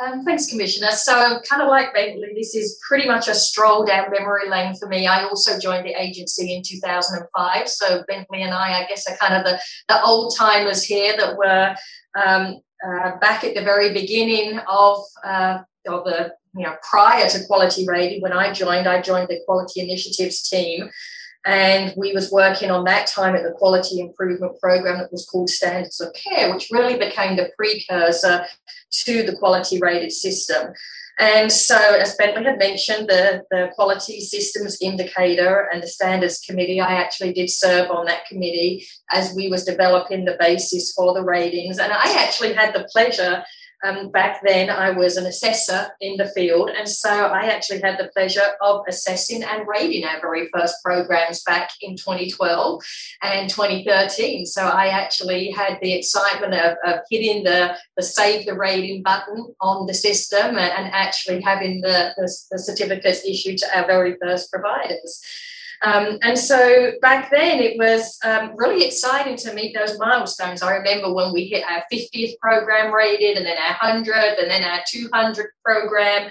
Um, 0.00 0.24
thanks, 0.24 0.46
Commissioner. 0.46 0.92
So, 0.92 1.40
kind 1.48 1.60
of 1.60 1.68
like 1.68 1.92
Bentley, 1.92 2.32
this 2.34 2.54
is 2.54 2.80
pretty 2.86 3.08
much 3.08 3.26
a 3.26 3.34
stroll 3.34 3.84
down 3.84 4.10
memory 4.12 4.48
lane 4.48 4.76
for 4.76 4.86
me. 4.88 5.06
I 5.06 5.24
also 5.24 5.58
joined 5.58 5.86
the 5.86 6.00
agency 6.00 6.54
in 6.54 6.62
2005. 6.62 7.68
So, 7.68 8.04
Bentley 8.06 8.42
and 8.42 8.54
I, 8.54 8.82
I 8.82 8.86
guess, 8.86 9.08
are 9.10 9.16
kind 9.16 9.34
of 9.34 9.44
the, 9.44 9.60
the 9.88 10.00
old 10.02 10.36
timers 10.36 10.84
here 10.84 11.16
that 11.16 11.36
were 11.36 11.74
um, 12.22 12.60
uh, 12.86 13.16
back 13.18 13.42
at 13.42 13.54
the 13.54 13.62
very 13.62 13.92
beginning 13.92 14.60
of, 14.68 15.02
uh, 15.24 15.58
of 15.88 16.04
the, 16.04 16.32
you 16.54 16.62
know, 16.62 16.76
prior 16.88 17.28
to 17.28 17.46
Quality 17.46 17.84
Rated. 17.86 18.22
When 18.22 18.32
I 18.32 18.52
joined, 18.52 18.86
I 18.86 19.02
joined 19.02 19.28
the 19.28 19.40
Quality 19.46 19.80
Initiatives 19.80 20.48
team 20.48 20.90
and 21.46 21.94
we 21.96 22.12
was 22.12 22.32
working 22.32 22.70
on 22.70 22.84
that 22.84 23.06
time 23.06 23.34
at 23.34 23.42
the 23.42 23.52
quality 23.52 24.00
improvement 24.00 24.58
program 24.60 24.98
that 24.98 25.12
was 25.12 25.26
called 25.26 25.48
standards 25.48 26.00
of 26.00 26.12
care 26.12 26.52
which 26.52 26.68
really 26.70 26.98
became 26.98 27.36
the 27.36 27.50
precursor 27.56 28.44
to 28.90 29.22
the 29.22 29.36
quality 29.36 29.78
rated 29.80 30.12
system. 30.12 30.72
And 31.20 31.50
so 31.50 31.76
as 31.76 32.14
bentley 32.14 32.44
had 32.44 32.58
mentioned 32.58 33.08
the, 33.08 33.42
the 33.50 33.70
quality 33.74 34.20
systems 34.20 34.78
indicator 34.80 35.68
and 35.72 35.82
the 35.82 35.88
standards 35.88 36.40
committee 36.40 36.80
i 36.80 36.92
actually 36.92 37.32
did 37.32 37.50
serve 37.50 37.90
on 37.90 38.06
that 38.06 38.26
committee 38.26 38.86
as 39.10 39.34
we 39.34 39.48
was 39.48 39.64
developing 39.64 40.24
the 40.24 40.36
basis 40.38 40.92
for 40.92 41.14
the 41.14 41.24
ratings. 41.24 41.78
And 41.78 41.92
i 41.92 42.22
actually 42.22 42.52
had 42.54 42.74
the 42.74 42.88
pleasure 42.92 43.44
um, 43.84 44.10
back 44.10 44.40
then, 44.44 44.70
I 44.70 44.90
was 44.90 45.16
an 45.16 45.26
assessor 45.26 45.88
in 46.00 46.16
the 46.16 46.28
field, 46.28 46.70
and 46.70 46.88
so 46.88 47.10
I 47.10 47.46
actually 47.46 47.80
had 47.80 47.98
the 47.98 48.10
pleasure 48.14 48.54
of 48.60 48.82
assessing 48.88 49.44
and 49.44 49.66
rating 49.68 50.04
our 50.04 50.20
very 50.20 50.48
first 50.52 50.76
programs 50.84 51.42
back 51.44 51.70
in 51.80 51.96
2012 51.96 52.82
and 53.22 53.48
2013. 53.48 54.46
So 54.46 54.62
I 54.62 54.88
actually 54.88 55.50
had 55.50 55.78
the 55.80 55.92
excitement 55.92 56.54
of, 56.54 56.76
of 56.84 57.00
hitting 57.10 57.44
the, 57.44 57.76
the 57.96 58.02
save 58.02 58.46
the 58.46 58.54
rating 58.54 59.02
button 59.02 59.54
on 59.60 59.86
the 59.86 59.94
system 59.94 60.58
and, 60.58 60.58
and 60.58 60.92
actually 60.92 61.40
having 61.40 61.80
the, 61.80 62.14
the, 62.16 62.30
the 62.50 62.58
certificates 62.58 63.24
issued 63.24 63.58
to 63.58 63.78
our 63.78 63.86
very 63.86 64.16
first 64.20 64.50
providers. 64.50 65.22
Um, 65.82 66.18
and 66.22 66.38
so 66.38 66.92
back 67.00 67.30
then 67.30 67.60
it 67.60 67.78
was 67.78 68.18
um, 68.24 68.52
really 68.56 68.84
exciting 68.84 69.36
to 69.38 69.54
meet 69.54 69.76
those 69.76 69.98
milestones. 69.98 70.62
I 70.62 70.76
remember 70.76 71.12
when 71.12 71.32
we 71.32 71.46
hit 71.46 71.64
our 71.68 71.84
50th 71.92 72.38
program 72.38 72.92
rated 72.92 73.36
and 73.36 73.46
then 73.46 73.56
our 73.56 73.76
100th 73.76 74.42
and 74.42 74.50
then 74.50 74.64
our 74.64 74.80
200th 74.92 75.44
program. 75.64 76.30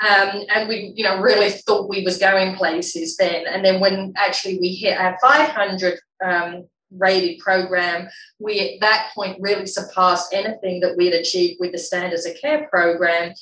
Um, 0.00 0.42
and 0.54 0.68
we, 0.68 0.92
you 0.96 1.04
know, 1.04 1.20
really 1.20 1.50
thought 1.50 1.88
we 1.88 2.02
was 2.02 2.18
going 2.18 2.56
places 2.56 3.16
then. 3.16 3.46
And 3.46 3.64
then 3.64 3.80
when 3.80 4.12
actually 4.16 4.58
we 4.58 4.74
hit 4.74 4.98
our 4.98 5.16
500 5.22 5.98
um, 6.24 6.64
rated 6.90 7.38
program, 7.38 8.08
we 8.38 8.60
at 8.60 8.80
that 8.80 9.10
point 9.14 9.40
really 9.40 9.66
surpassed 9.66 10.34
anything 10.34 10.80
that 10.80 10.96
we 10.96 11.06
had 11.06 11.14
achieved 11.14 11.58
with 11.60 11.72
the 11.72 11.78
Standards 11.78 12.26
of 12.26 12.36
Care 12.40 12.68
program. 12.68 13.32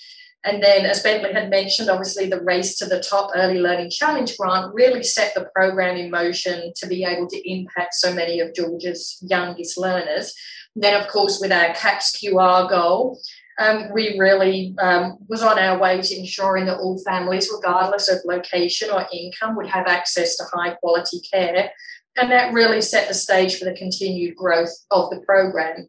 And 0.45 0.63
then, 0.63 0.87
as 0.87 1.03
Bentley 1.03 1.35
had 1.35 1.51
mentioned, 1.51 1.91
obviously 1.91 2.29
the 2.29 2.41
Race 2.41 2.79
to 2.79 2.87
the 2.87 3.01
Top 3.01 3.31
Early 3.35 3.59
Learning 3.59 3.91
Challenge 3.91 4.35
grant 4.39 4.73
really 4.73 5.03
set 5.03 5.35
the 5.35 5.51
program 5.55 5.97
in 5.97 6.11
motion 6.11 6.73
to 6.77 6.87
be 6.87 7.05
able 7.05 7.29
to 7.29 7.51
impact 7.51 7.95
so 7.95 8.15
many 8.15 8.41
of 8.41 8.55
Georgia's 8.55 9.19
youngest 9.21 9.77
learners. 9.77 10.35
And 10.75 10.83
then, 10.83 10.99
of 10.99 11.09
course, 11.09 11.41
with 11.41 11.53
our 11.53 11.75
CAPS 11.75 12.19
QR 12.19 12.71
goal, 12.71 13.21
um, 13.59 13.93
we 13.93 14.19
really 14.19 14.75
um, 14.81 15.19
was 15.29 15.43
on 15.43 15.59
our 15.59 15.79
way 15.79 16.01
to 16.01 16.19
ensuring 16.19 16.65
that 16.67 16.79
all 16.79 17.03
families, 17.05 17.51
regardless 17.55 18.09
of 18.09 18.21
location 18.25 18.89
or 18.91 19.07
income, 19.13 19.57
would 19.57 19.67
have 19.67 19.87
access 19.87 20.37
to 20.37 20.45
high 20.55 20.73
quality 20.75 21.21
care. 21.31 21.71
And 22.17 22.31
that 22.31 22.55
really 22.55 22.81
set 22.81 23.09
the 23.09 23.15
stage 23.15 23.59
for 23.59 23.67
the 23.67 23.75
continued 23.75 24.37
growth 24.37 24.73
of 24.91 25.11
the 25.11 25.21
program. 25.21 25.89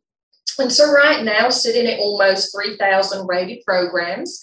And 0.59 0.71
so, 0.71 0.91
right 0.91 1.23
now, 1.23 1.49
sitting 1.49 1.87
at 1.87 1.99
almost 1.99 2.53
3,000 2.55 3.27
rated 3.27 3.63
programs, 3.65 4.39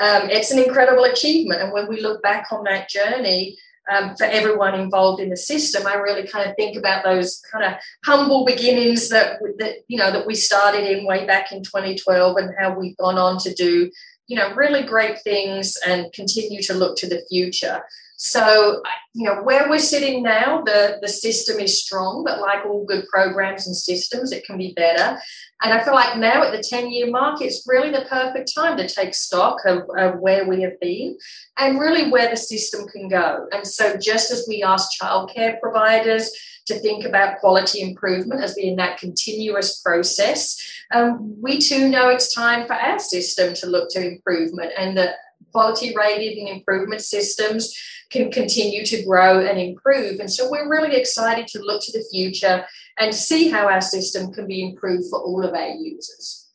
um, 0.00 0.30
it's 0.30 0.50
an 0.50 0.58
incredible 0.58 1.04
achievement. 1.04 1.62
And 1.62 1.72
when 1.72 1.88
we 1.88 2.00
look 2.00 2.22
back 2.22 2.46
on 2.50 2.64
that 2.64 2.88
journey, 2.88 3.58
um, 3.90 4.14
for 4.16 4.24
everyone 4.24 4.78
involved 4.78 5.20
in 5.20 5.30
the 5.30 5.36
system, 5.36 5.86
I 5.86 5.94
really 5.94 6.26
kind 6.26 6.48
of 6.48 6.54
think 6.56 6.76
about 6.76 7.02
those 7.02 7.42
kind 7.50 7.64
of 7.64 7.80
humble 8.04 8.44
beginnings 8.44 9.08
that 9.08 9.40
that 9.58 9.78
you 9.88 9.98
know 9.98 10.12
that 10.12 10.26
we 10.26 10.34
started 10.34 10.84
in 10.84 11.06
way 11.06 11.26
back 11.26 11.50
in 11.52 11.62
2012, 11.62 12.36
and 12.36 12.54
how 12.58 12.78
we've 12.78 12.96
gone 12.96 13.18
on 13.18 13.38
to 13.38 13.54
do 13.54 13.90
you 14.26 14.36
know 14.36 14.54
really 14.54 14.84
great 14.84 15.20
things 15.22 15.76
and 15.86 16.12
continue 16.12 16.62
to 16.62 16.74
look 16.74 16.96
to 16.98 17.08
the 17.08 17.22
future. 17.28 17.82
So, 18.22 18.82
you 19.14 19.24
know, 19.24 19.42
where 19.42 19.70
we're 19.70 19.78
sitting 19.78 20.22
now, 20.22 20.60
the, 20.60 20.98
the 21.00 21.08
system 21.08 21.58
is 21.58 21.82
strong, 21.82 22.22
but 22.22 22.38
like 22.38 22.66
all 22.66 22.84
good 22.84 23.06
programs 23.08 23.66
and 23.66 23.74
systems, 23.74 24.30
it 24.30 24.44
can 24.44 24.58
be 24.58 24.74
better. 24.76 25.18
And 25.62 25.74
I 25.74 25.84
feel 25.84 25.94
like 25.94 26.16
now 26.16 26.42
at 26.42 26.52
the 26.52 26.62
10 26.62 26.90
year 26.90 27.10
mark, 27.10 27.42
it's 27.42 27.66
really 27.66 27.90
the 27.90 28.06
perfect 28.08 28.52
time 28.54 28.76
to 28.78 28.88
take 28.88 29.14
stock 29.14 29.58
of, 29.66 29.82
of 29.96 30.18
where 30.20 30.48
we 30.48 30.62
have 30.62 30.80
been 30.80 31.18
and 31.58 31.78
really 31.78 32.10
where 32.10 32.30
the 32.30 32.36
system 32.36 32.86
can 32.88 33.08
go. 33.08 33.46
And 33.52 33.66
so, 33.66 33.96
just 33.96 34.30
as 34.30 34.46
we 34.48 34.62
ask 34.62 34.88
childcare 35.00 35.60
providers 35.60 36.30
to 36.66 36.78
think 36.78 37.04
about 37.04 37.40
quality 37.40 37.82
improvement 37.82 38.42
as 38.42 38.54
being 38.54 38.76
that 38.76 38.98
continuous 38.98 39.80
process, 39.80 40.56
um, 40.92 41.36
we 41.40 41.58
too 41.58 41.88
know 41.88 42.08
it's 42.08 42.34
time 42.34 42.66
for 42.66 42.74
our 42.74 42.98
system 42.98 43.54
to 43.54 43.66
look 43.66 43.90
to 43.90 44.06
improvement 44.06 44.72
and 44.78 44.96
that 44.96 45.16
quality 45.52 45.94
rated 45.94 46.38
and 46.38 46.48
improvement 46.48 47.02
systems 47.02 47.74
can 48.10 48.30
continue 48.30 48.84
to 48.84 49.04
grow 49.04 49.44
and 49.44 49.58
improve. 49.58 50.20
And 50.20 50.30
so 50.30 50.50
we're 50.50 50.68
really 50.68 50.96
excited 50.96 51.46
to 51.48 51.60
look 51.60 51.82
to 51.82 51.92
the 51.92 52.04
future 52.10 52.64
and 52.98 53.14
see 53.14 53.48
how 53.48 53.66
our 53.66 53.80
system 53.80 54.32
can 54.32 54.46
be 54.46 54.62
improved 54.62 55.08
for 55.10 55.20
all 55.20 55.44
of 55.44 55.54
our 55.54 55.68
users. 55.68 56.48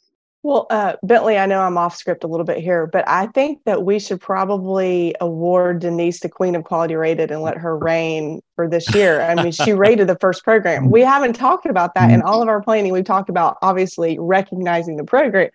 Well, 0.44 0.68
uh, 0.70 0.94
Bentley, 1.02 1.40
I 1.40 1.48
know 1.48 1.60
I'm 1.60 1.76
off 1.76 1.96
script 1.96 2.24
a 2.24 2.28
little 2.28 2.46
bit 2.46 2.60
here, 2.60 2.86
but 2.86 3.04
I 3.08 3.26
think 3.28 3.64
that 3.66 3.84
we 3.84 3.98
should 3.98 4.22
probably 4.22 5.16
award 5.20 5.80
Denise 5.80 6.20
the 6.20 6.30
Queen 6.30 6.54
of 6.54 6.64
Quality 6.64 6.96
Rated 6.96 7.32
and 7.32 7.42
let 7.42 7.58
her 7.58 7.76
reign 7.76 8.42
for 8.56 8.70
this 8.70 8.94
year. 8.94 9.22
I 9.22 9.34
mean, 9.34 9.52
she 9.52 9.74
rated 9.74 10.08
the 10.08 10.20
first 10.22 10.44
program. 10.44 10.92
We 10.92 11.02
haven't 11.02 11.34
talked 11.34 11.66
about 11.66 11.96
that 11.96 12.12
in 12.12 12.22
all 12.22 12.44
of 12.44 12.48
our 12.48 12.62
planning. 12.62 12.94
We've 12.94 13.04
talked 13.04 13.30
about 13.30 13.58
obviously 13.64 14.20
recognizing 14.20 14.98
the 14.98 15.04
program 15.04 15.50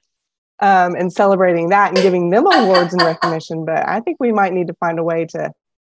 um, 0.58 0.96
and 0.96 1.12
celebrating 1.12 1.68
that 1.68 1.90
and 1.90 1.98
giving 1.98 2.30
them 2.30 2.46
awards 2.52 2.92
and 2.92 3.00
recognition. 3.00 3.64
But 3.64 3.88
I 3.88 4.00
think 4.00 4.16
we 4.18 4.32
might 4.32 4.52
need 4.52 4.66
to 4.66 4.74
find 4.74 4.98
a 4.98 5.04
way 5.04 5.24
to 5.26 5.52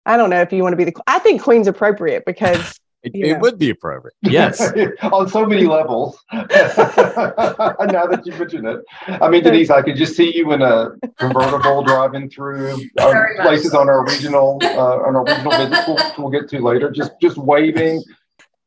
I 0.05 0.17
don't 0.17 0.31
know 0.31 0.41
if 0.41 0.53
you 0.53 0.63
want 0.63 0.73
to 0.73 0.77
be 0.77 0.85
the. 0.85 0.95
I 1.07 1.19
think 1.19 1.43
Queen's 1.43 1.69
appropriate 1.69 2.25
because 2.27 2.79
it, 3.03 3.15
it 3.15 3.41
would 3.41 3.59
be 3.59 3.71
appropriate. 3.71 4.15
Yes, 4.23 4.73
on 5.03 5.29
so 5.29 5.45
many 5.45 5.65
levels. 5.65 6.19
now 6.33 6.47
that 6.49 8.23
you 8.25 8.33
mention 8.33 8.67
it, 8.67 8.81
I 9.07 9.29
mean, 9.29 9.43
Denise, 9.43 9.71
I 9.71 9.83
could 9.83 9.97
just 9.97 10.17
see 10.17 10.35
you 10.35 10.53
in 10.53 10.63
a 10.63 10.93
convertible 11.19 11.83
driving 11.83 12.31
through 12.31 12.89
our 13.01 13.35
places 13.43 13.75
on 13.75 13.89
our 13.89 14.05
regional 14.07 14.59
uh, 14.63 14.99
on 15.07 15.17
our 15.17 15.25
regional 15.25 15.53
visits. 15.53 15.87
We'll, 15.87 16.13
we'll 16.19 16.41
get 16.41 16.49
to 16.51 16.61
later. 16.61 16.91
Just 16.91 17.13
just 17.21 17.37
waving 17.37 18.03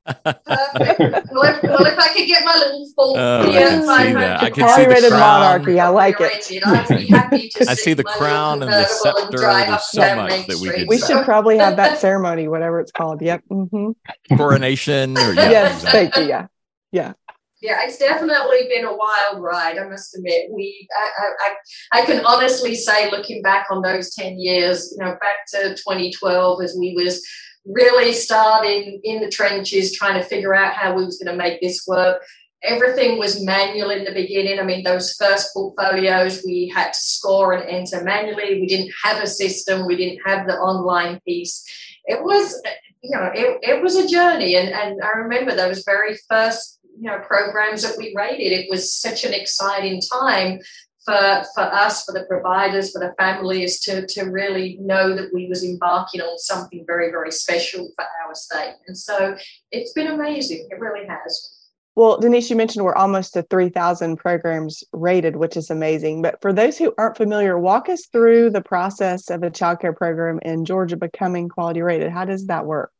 Perfect. 0.05 1.31
Well 1.31 1.43
if, 1.43 1.63
well, 1.63 1.85
if 1.85 1.97
I 1.97 2.13
could 2.13 2.27
get 2.27 2.45
my 2.45 2.55
little 2.55 2.87
full 2.95 3.17
oh, 3.17 3.51
yeah, 3.51 4.37
I 4.39 4.49
can 4.51 4.69
see 4.69 4.85
the 4.85 5.07
crown. 5.09 5.19
monarchy. 5.19 5.79
I 5.79 5.87
like 5.89 6.17
it. 6.19 6.31
I 7.67 7.73
see 7.73 7.93
the 7.93 8.03
crown 8.03 8.61
and 8.61 8.71
the 8.71 8.85
scepter. 8.85 9.37
There's 9.37 9.87
so 9.87 10.15
much 10.15 10.47
that 10.47 10.57
we 10.61 10.69
could. 10.69 10.87
We 10.87 10.99
should 10.99 11.25
probably 11.25 11.57
have 11.57 11.75
that 11.77 11.97
ceremony, 11.99 12.47
whatever 12.47 12.79
it's 12.79 12.91
called. 12.91 13.21
Yep. 13.21 13.43
Mm-hmm. 13.49 14.37
Coronation. 14.37 15.17
Or, 15.17 15.33
yeah, 15.33 15.49
yes, 15.49 15.83
exactly. 15.83 15.99
thank 15.99 16.15
you. 16.17 16.23
Yeah, 16.23 16.47
yeah. 16.91 17.13
Yeah, 17.61 17.79
it's 17.83 17.97
definitely 17.97 18.67
been 18.69 18.85
a 18.85 18.95
wild 18.95 19.41
ride. 19.41 19.79
I 19.79 19.87
must 19.87 20.15
admit, 20.15 20.51
we 20.53 20.87
I, 20.95 21.31
I, 21.41 22.01
I 22.01 22.05
can 22.05 22.23
honestly 22.23 22.75
say, 22.75 23.09
looking 23.09 23.41
back 23.41 23.67
on 23.71 23.81
those 23.81 24.13
ten 24.13 24.39
years, 24.39 24.91
you 24.95 25.03
know, 25.03 25.17
back 25.19 25.47
to 25.53 25.69
2012 25.69 26.61
as 26.61 26.77
we 26.79 26.93
was 26.93 27.25
really 27.65 28.13
starting 28.13 28.99
in 29.03 29.21
the 29.21 29.29
trenches, 29.29 29.93
trying 29.93 30.19
to 30.21 30.27
figure 30.27 30.53
out 30.53 30.73
how 30.73 30.95
we 30.95 31.05
was 31.05 31.17
going 31.17 31.35
to 31.35 31.43
make 31.43 31.61
this 31.61 31.85
work. 31.87 32.21
Everything 32.63 33.19
was 33.19 33.43
manual 33.43 33.91
in 33.91 34.05
the 34.05 34.11
beginning. 34.11 34.59
I 34.59 34.63
mean, 34.63 34.83
those 34.83 35.13
first 35.13 35.53
portfolios 35.53 36.43
we 36.45 36.71
had 36.73 36.93
to 36.93 36.99
score 36.99 37.53
and 37.53 37.69
enter 37.69 38.03
manually. 38.03 38.59
We 38.59 38.67
didn't 38.67 38.93
have 39.03 39.21
a 39.21 39.27
system. 39.27 39.85
We 39.85 39.95
didn't 39.95 40.21
have 40.25 40.47
the 40.47 40.53
online 40.53 41.19
piece. 41.25 41.63
It 42.05 42.23
was, 42.23 42.59
you 43.01 43.11
know, 43.11 43.31
it, 43.33 43.59
it 43.61 43.81
was 43.83 43.95
a 43.95 44.07
journey. 44.07 44.55
And, 44.55 44.69
and 44.69 45.01
I 45.03 45.09
remember 45.17 45.55
those 45.55 45.83
very 45.83 46.17
first, 46.29 46.79
you 46.99 47.09
know, 47.09 47.19
programs 47.19 47.83
that 47.83 47.97
we 47.97 48.13
rated. 48.15 48.51
It 48.51 48.69
was 48.69 48.93
such 48.93 49.25
an 49.25 49.33
exciting 49.33 50.01
time 50.01 50.59
for, 51.05 51.43
for 51.53 51.63
us, 51.63 52.03
for 52.03 52.11
the 52.11 52.25
providers, 52.25 52.91
for 52.91 52.99
the 52.99 53.13
families 53.19 53.79
to, 53.81 54.05
to 54.07 54.23
really 54.23 54.77
know 54.81 55.15
that 55.15 55.31
we 55.33 55.47
was 55.47 55.63
embarking 55.63 56.21
on 56.21 56.37
something 56.37 56.83
very, 56.85 57.11
very 57.11 57.31
special 57.31 57.87
for 57.95 58.05
our 58.25 58.33
state. 58.33 58.75
And 58.87 58.97
so 58.97 59.37
it's 59.71 59.93
been 59.93 60.07
amazing. 60.07 60.67
It 60.71 60.79
really 60.79 61.05
has. 61.07 61.51
Well, 61.95 62.19
Denise, 62.19 62.49
you 62.49 62.57
mentioned 62.57 62.83
we're 62.83 62.95
almost 62.95 63.33
to 63.33 63.43
3,000 63.43 64.17
programs 64.17 64.83
rated, 64.91 65.37
which 65.37 65.55
is 65.55 65.69
amazing. 65.69 66.21
But 66.23 66.41
for 66.41 66.51
those 66.51 66.77
who 66.77 66.93
aren't 66.97 67.15
familiar, 67.15 67.57
walk 67.57 67.87
us 67.87 68.07
through 68.07 68.49
the 68.49 68.61
process 68.61 69.29
of 69.29 69.43
a 69.43 69.51
childcare 69.51 69.95
program 69.95 70.39
in 70.41 70.65
Georgia 70.65 70.97
becoming 70.97 71.47
quality 71.47 71.81
rated. 71.81 72.11
How 72.11 72.25
does 72.25 72.47
that 72.47 72.65
work? 72.65 72.91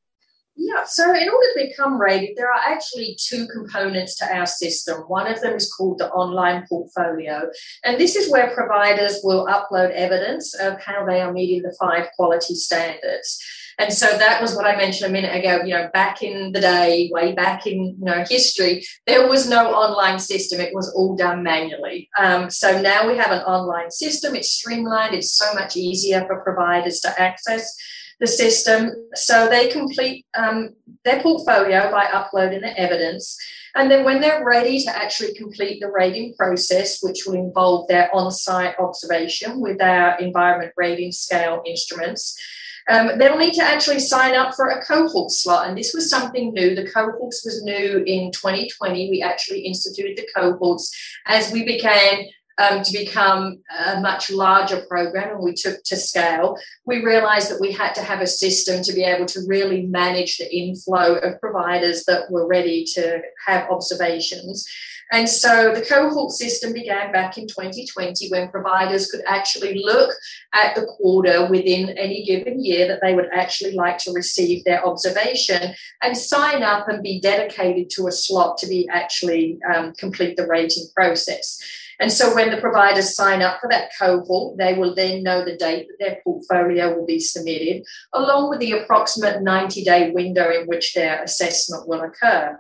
Yeah, 0.58 0.86
so 0.86 1.14
in 1.14 1.28
order 1.28 1.48
to 1.54 1.68
become 1.68 2.00
rated, 2.00 2.38
there 2.38 2.50
are 2.52 2.72
actually 2.72 3.18
two 3.20 3.46
components 3.48 4.16
to 4.18 4.36
our 4.36 4.46
system. 4.46 5.02
One 5.02 5.28
of 5.28 5.42
them 5.42 5.54
is 5.56 5.72
called 5.72 5.98
the 5.98 6.10
online 6.12 6.66
portfolio, 6.70 7.50
and 7.84 8.00
this 8.00 8.16
is 8.16 8.32
where 8.32 8.56
providers 8.56 9.20
will 9.22 9.48
upload 9.48 9.92
evidence 9.92 10.54
of 10.54 10.82
how 10.82 11.06
they 11.06 11.20
are 11.20 11.34
meeting 11.34 11.62
the 11.62 11.76
five 11.78 12.08
quality 12.16 12.56
standards. 12.56 13.44
And 13.78 13.92
so 13.92 14.06
that 14.18 14.42
was 14.42 14.56
what 14.56 14.66
I 14.66 14.78
mentioned 14.78 15.10
a 15.10 15.12
minute 15.12 15.36
ago. 15.36 15.62
You 15.66 15.74
know, 15.74 15.90
back 15.92 16.24
in 16.24 16.54
the 16.54 16.62
day, 16.62 17.10
way 17.12 17.34
back 17.34 17.68
in 17.68 17.98
you 18.00 18.06
know 18.06 18.24
history, 18.28 18.86
there 19.06 19.28
was 19.28 19.50
no 19.50 19.74
online 19.74 20.20
system. 20.20 20.62
It 20.62 20.74
was 20.74 20.94
all 20.94 21.18
done 21.18 21.44
manually. 21.44 22.10
Um, 22.18 22.50
so 22.50 22.82
now 22.82 23.06
we 23.06 23.18
have 23.18 23.32
an 23.32 23.42
online 23.42 23.92
system. 23.92 24.36
It's 24.36 24.52
streamlined. 24.52 25.14
It's 25.14 25.34
so 25.34 25.54
much 25.54 25.76
easier 25.76 26.26
for 26.26 26.42
providers 26.42 27.02
to 27.02 27.22
access 27.22 27.76
the 28.20 28.28
system. 28.28 28.92
So 29.14 29.48
they 29.50 29.68
complete 29.68 30.26
um, 30.38 30.76
their 31.04 31.22
portfolio 31.22 31.92
by 31.92 32.06
uploading 32.06 32.62
the 32.62 32.80
evidence. 32.80 33.38
And 33.76 33.92
then 33.92 34.06
when 34.06 34.22
they're 34.22 34.46
ready 34.46 34.80
to 34.84 34.96
actually 34.96 35.34
complete 35.34 35.82
the 35.82 35.92
rating 35.92 36.34
process, 36.36 37.04
which 37.04 37.24
will 37.26 37.36
involve 37.36 37.88
their 37.88 38.14
on 38.16 38.32
site 38.32 38.80
observation 38.80 39.60
with 39.60 39.82
our 39.82 40.18
environment 40.20 40.72
rating 40.78 41.12
scale 41.12 41.62
instruments, 41.66 42.40
um, 42.88 43.18
they'll 43.18 43.38
need 43.38 43.56
to 43.56 43.64
actually 43.64 44.00
sign 44.00 44.36
up 44.36 44.56
for 44.56 44.68
a 44.68 44.86
cohort 44.86 45.32
slot. 45.32 45.68
And 45.68 45.78
this 45.78 45.94
was 45.94 46.10
something 46.10 46.54
new. 46.54 46.76
The 46.76 46.90
cohorts 46.90 47.44
was 47.44 47.64
new 47.64 48.04
in 48.06 48.32
2020. 48.32 49.10
We 49.10 49.22
actually 49.22 49.62
instituted 49.62 50.18
the 50.18 50.28
cohorts 50.34 50.96
as 51.26 51.52
we 51.52 51.66
began 51.66 52.26
um, 52.58 52.84
to 52.84 52.98
become 52.98 53.62
a 53.86 54.00
much 54.00 54.32
larger 54.32 54.82
program 54.88 55.36
and 55.36 55.44
we 55.44 55.54
took 55.54 55.84
to 55.84 55.96
scale, 55.96 56.58
we 56.86 57.04
realized 57.04 57.50
that 57.52 57.60
we 57.60 57.72
had 57.72 57.94
to 57.96 58.02
have 58.02 58.22
a 58.22 58.28
system 58.28 58.82
to 58.84 58.94
be 58.94 59.04
able 59.04 59.26
to 59.26 59.42
really 59.48 59.84
manage 59.84 60.38
the 60.38 60.56
inflow 60.56 61.16
of 61.16 61.40
providers 61.42 62.06
that 62.06 62.32
were 62.32 62.48
ready 62.48 62.86
to 62.94 63.22
have 63.48 63.70
observations. 63.70 64.68
And 65.12 65.30
so 65.30 65.72
the 65.74 65.86
cohort 65.86 66.32
system 66.32 66.74
began 66.74 67.12
back 67.12 67.38
in 67.38 67.48
2020 67.48 68.30
when 68.30 68.50
providers 68.50 69.12
could 69.12 69.22
actually 69.28 69.84
look 69.84 70.12
at 70.54 70.74
the 70.74 70.86
quarter 70.86 71.48
within 71.48 71.90
any 71.92 72.26
given 72.26 72.64
year 72.64 72.88
that 72.88 73.02
they 73.04 73.14
would 73.14 73.30
actually 73.32 73.74
like 73.74 74.00
to 74.00 74.12
receive 74.12 74.64
their 74.64 74.84
observation 74.86 75.76
and 76.02 76.18
sign 76.18 76.64
up 76.64 76.88
and 76.88 77.04
be 77.04 77.20
dedicated 77.20 77.92
to 77.92 78.08
a 78.08 78.12
slot 78.12 78.58
to 78.58 78.68
be 78.68 78.90
actually 78.90 79.60
um, 79.72 79.94
complete 79.94 80.38
the 80.38 80.48
rating 80.48 80.88
process. 80.96 81.62
And 82.00 82.12
so 82.12 82.36
when 82.36 82.52
the 82.52 82.62
providers 82.62 83.16
sign 83.16 83.42
up 83.42 83.60
for 83.60 83.70
that 83.70 83.92
cohort, 83.98 84.58
they 84.58 84.74
will 84.74 84.96
then 84.96 85.24
know 85.24 85.44
the 85.44 85.58
date 85.58 85.88
that 85.88 85.98
their 86.00 86.20
portfolio 86.24 86.96
will 86.96 87.06
be 87.06 87.20
submitted, 87.20 87.84
along 88.14 88.50
with 88.50 88.60
the 88.60 88.74
approximate 88.74 89.42
90 89.42 89.84
day 89.84 90.12
window 90.12 90.52
in 90.52 90.68
which 90.68 90.94
their 90.94 91.24
assessment 91.24 91.88
will 91.88 92.02
occur. 92.02 92.60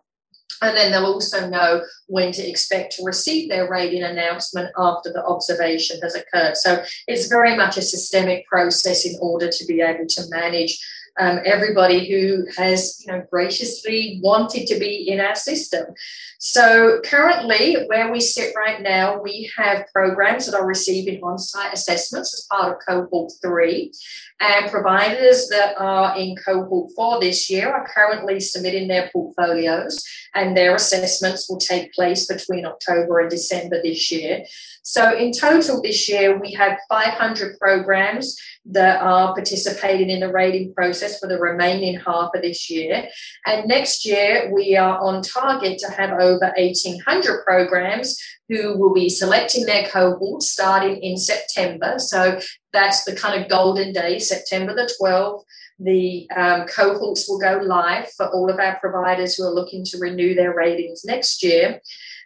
And 0.61 0.75
then 0.75 0.91
they'll 0.91 1.05
also 1.05 1.49
know 1.49 1.83
when 2.07 2.31
to 2.31 2.49
expect 2.49 2.93
to 2.93 3.03
receive 3.03 3.49
their 3.49 3.69
rating 3.69 4.03
announcement 4.03 4.71
after 4.77 5.11
the 5.11 5.23
observation 5.25 5.99
has 6.01 6.15
occurred. 6.15 6.55
So 6.55 6.83
it's 7.07 7.27
very 7.27 7.57
much 7.57 7.77
a 7.77 7.81
systemic 7.81 8.47
process 8.47 9.05
in 9.05 9.15
order 9.21 9.49
to 9.49 9.65
be 9.65 9.81
able 9.81 10.07
to 10.07 10.29
manage 10.29 10.79
um, 11.17 11.39
everybody 11.45 12.09
who 12.09 12.45
has 12.57 13.01
you 13.05 13.11
know 13.11 13.23
graciously 13.31 14.19
wanted 14.21 14.67
to 14.67 14.79
be 14.79 15.09
in 15.09 15.19
our 15.19 15.35
system. 15.35 15.85
So 16.39 16.99
currently, 17.03 17.75
where 17.87 18.11
we 18.11 18.19
sit 18.19 18.53
right 18.55 18.81
now, 18.81 19.21
we 19.21 19.51
have 19.57 19.87
programs 19.93 20.45
that 20.45 20.55
are 20.55 20.67
receiving 20.67 21.23
on-site 21.23 21.73
assessments 21.73 22.33
as 22.33 22.47
part 22.51 22.73
of 22.73 22.79
cohort 22.85 23.31
three, 23.41 23.91
and 24.39 24.69
providers 24.69 25.47
that 25.49 25.75
are 25.77 26.17
in 26.17 26.35
cohort 26.35 26.91
four 26.95 27.19
this 27.19 27.49
year 27.49 27.71
are 27.71 27.87
currently 27.87 28.39
submitting 28.39 28.87
their 28.87 29.09
portfolios, 29.11 30.03
and 30.33 30.55
their 30.55 30.75
assessments 30.75 31.49
will 31.49 31.57
take 31.57 31.93
place 31.93 32.25
between 32.25 32.65
October 32.65 33.19
and 33.19 33.29
December 33.29 33.81
this 33.81 34.11
year. 34.11 34.43
So 34.83 35.17
in 35.17 35.31
total 35.31 35.81
this 35.81 36.07
year, 36.07 36.37
we 36.37 36.51
have 36.53 36.77
500 36.89 37.57
programs 37.57 38.37
that 38.67 39.01
are 39.01 39.33
participating 39.33 40.09
in 40.09 40.19
the 40.19 40.31
rating 40.31 40.73
process 40.73 41.19
for 41.19 41.27
the 41.27 41.39
remaining 41.39 41.99
half 41.99 42.31
of 42.35 42.41
this 42.41 42.69
year. 42.69 43.07
And 43.45 43.67
next 43.67 44.05
year, 44.05 44.51
we 44.53 44.75
are 44.75 44.99
on 44.99 45.21
target 45.21 45.77
to 45.79 45.91
have 45.91 46.11
over 46.19 46.51
1,800 46.57 47.43
programs 47.45 48.19
who 48.49 48.77
will 48.77 48.93
be 48.93 49.09
selecting 49.09 49.65
their 49.65 49.87
cohort 49.87 50.41
starting 50.41 50.97
in 50.97 51.17
September. 51.17 51.99
So 51.99 52.39
that's 52.73 53.03
the 53.03 53.15
kind 53.15 53.41
of 53.41 53.49
golden 53.49 53.93
day, 53.93 54.19
September 54.19 54.73
the 54.73 54.91
12th. 55.01 55.43
The 55.77 56.29
um, 56.35 56.67
cohorts 56.67 57.27
will 57.27 57.39
go 57.39 57.59
live 57.61 58.09
for 58.11 58.27
all 58.27 58.49
of 58.49 58.59
our 58.59 58.79
providers 58.79 59.35
who 59.35 59.43
are 59.43 59.53
looking 59.53 59.83
to 59.85 59.97
renew 59.97 60.33
their 60.33 60.55
ratings 60.55 61.03
next 61.03 61.43
year. 61.43 61.81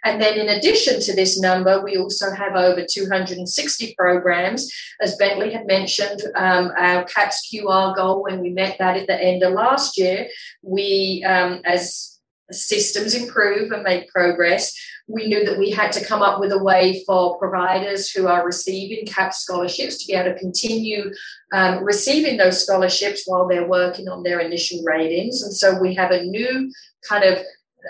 And 0.06 0.22
then, 0.22 0.38
in 0.38 0.50
addition 0.50 1.02
to 1.02 1.16
this 1.16 1.40
number, 1.40 1.84
we 1.84 1.98
also 1.98 2.32
have 2.32 2.56
over 2.56 2.86
260 2.90 3.96
programs. 3.98 4.72
As 5.02 5.16
Bentley 5.18 5.52
had 5.52 5.68
mentioned, 5.68 6.22
um, 6.36 6.72
our 6.78 7.04
CAPS 7.06 7.50
QR 7.52 7.96
goal, 7.96 8.24
when 8.24 8.40
we 8.40 8.50
met 8.50 8.78
that 8.80 8.98
at 8.98 9.08
the 9.08 9.22
end 9.22 9.44
of 9.44 9.54
last 9.54 9.98
year, 9.98 10.28
we, 10.62 11.24
um, 11.28 11.62
as 11.66 12.20
systems 12.52 13.14
improve 13.14 13.72
and 13.72 13.84
make 13.84 14.10
progress, 14.10 14.74
we 15.10 15.28
knew 15.28 15.44
that 15.44 15.58
we 15.58 15.72
had 15.72 15.92
to 15.92 16.06
come 16.06 16.22
up 16.22 16.40
with 16.40 16.52
a 16.52 16.64
way 16.64 17.04
for 17.06 17.38
providers 17.40 18.12
who 18.12 18.28
are 18.28 18.46
receiving 18.46 19.06
CAP 19.06 19.34
scholarships 19.34 19.98
to 19.98 20.08
be 20.08 20.14
able 20.14 20.32
to 20.32 20.40
continue 20.40 21.12
um, 21.52 21.84
receiving 21.84 22.38
those 22.38 22.64
scholarships 22.64 23.24
while 23.26 23.48
they're 23.48 23.68
working 23.68 24.08
on 24.08 24.22
their 24.22 24.40
initial 24.40 24.84
ratings. 24.84 25.42
And 25.42 25.52
so 25.54 25.80
we 25.80 25.96
have 25.96 26.12
a 26.12 26.24
new 26.24 26.72
kind 27.08 27.24
of 27.24 27.40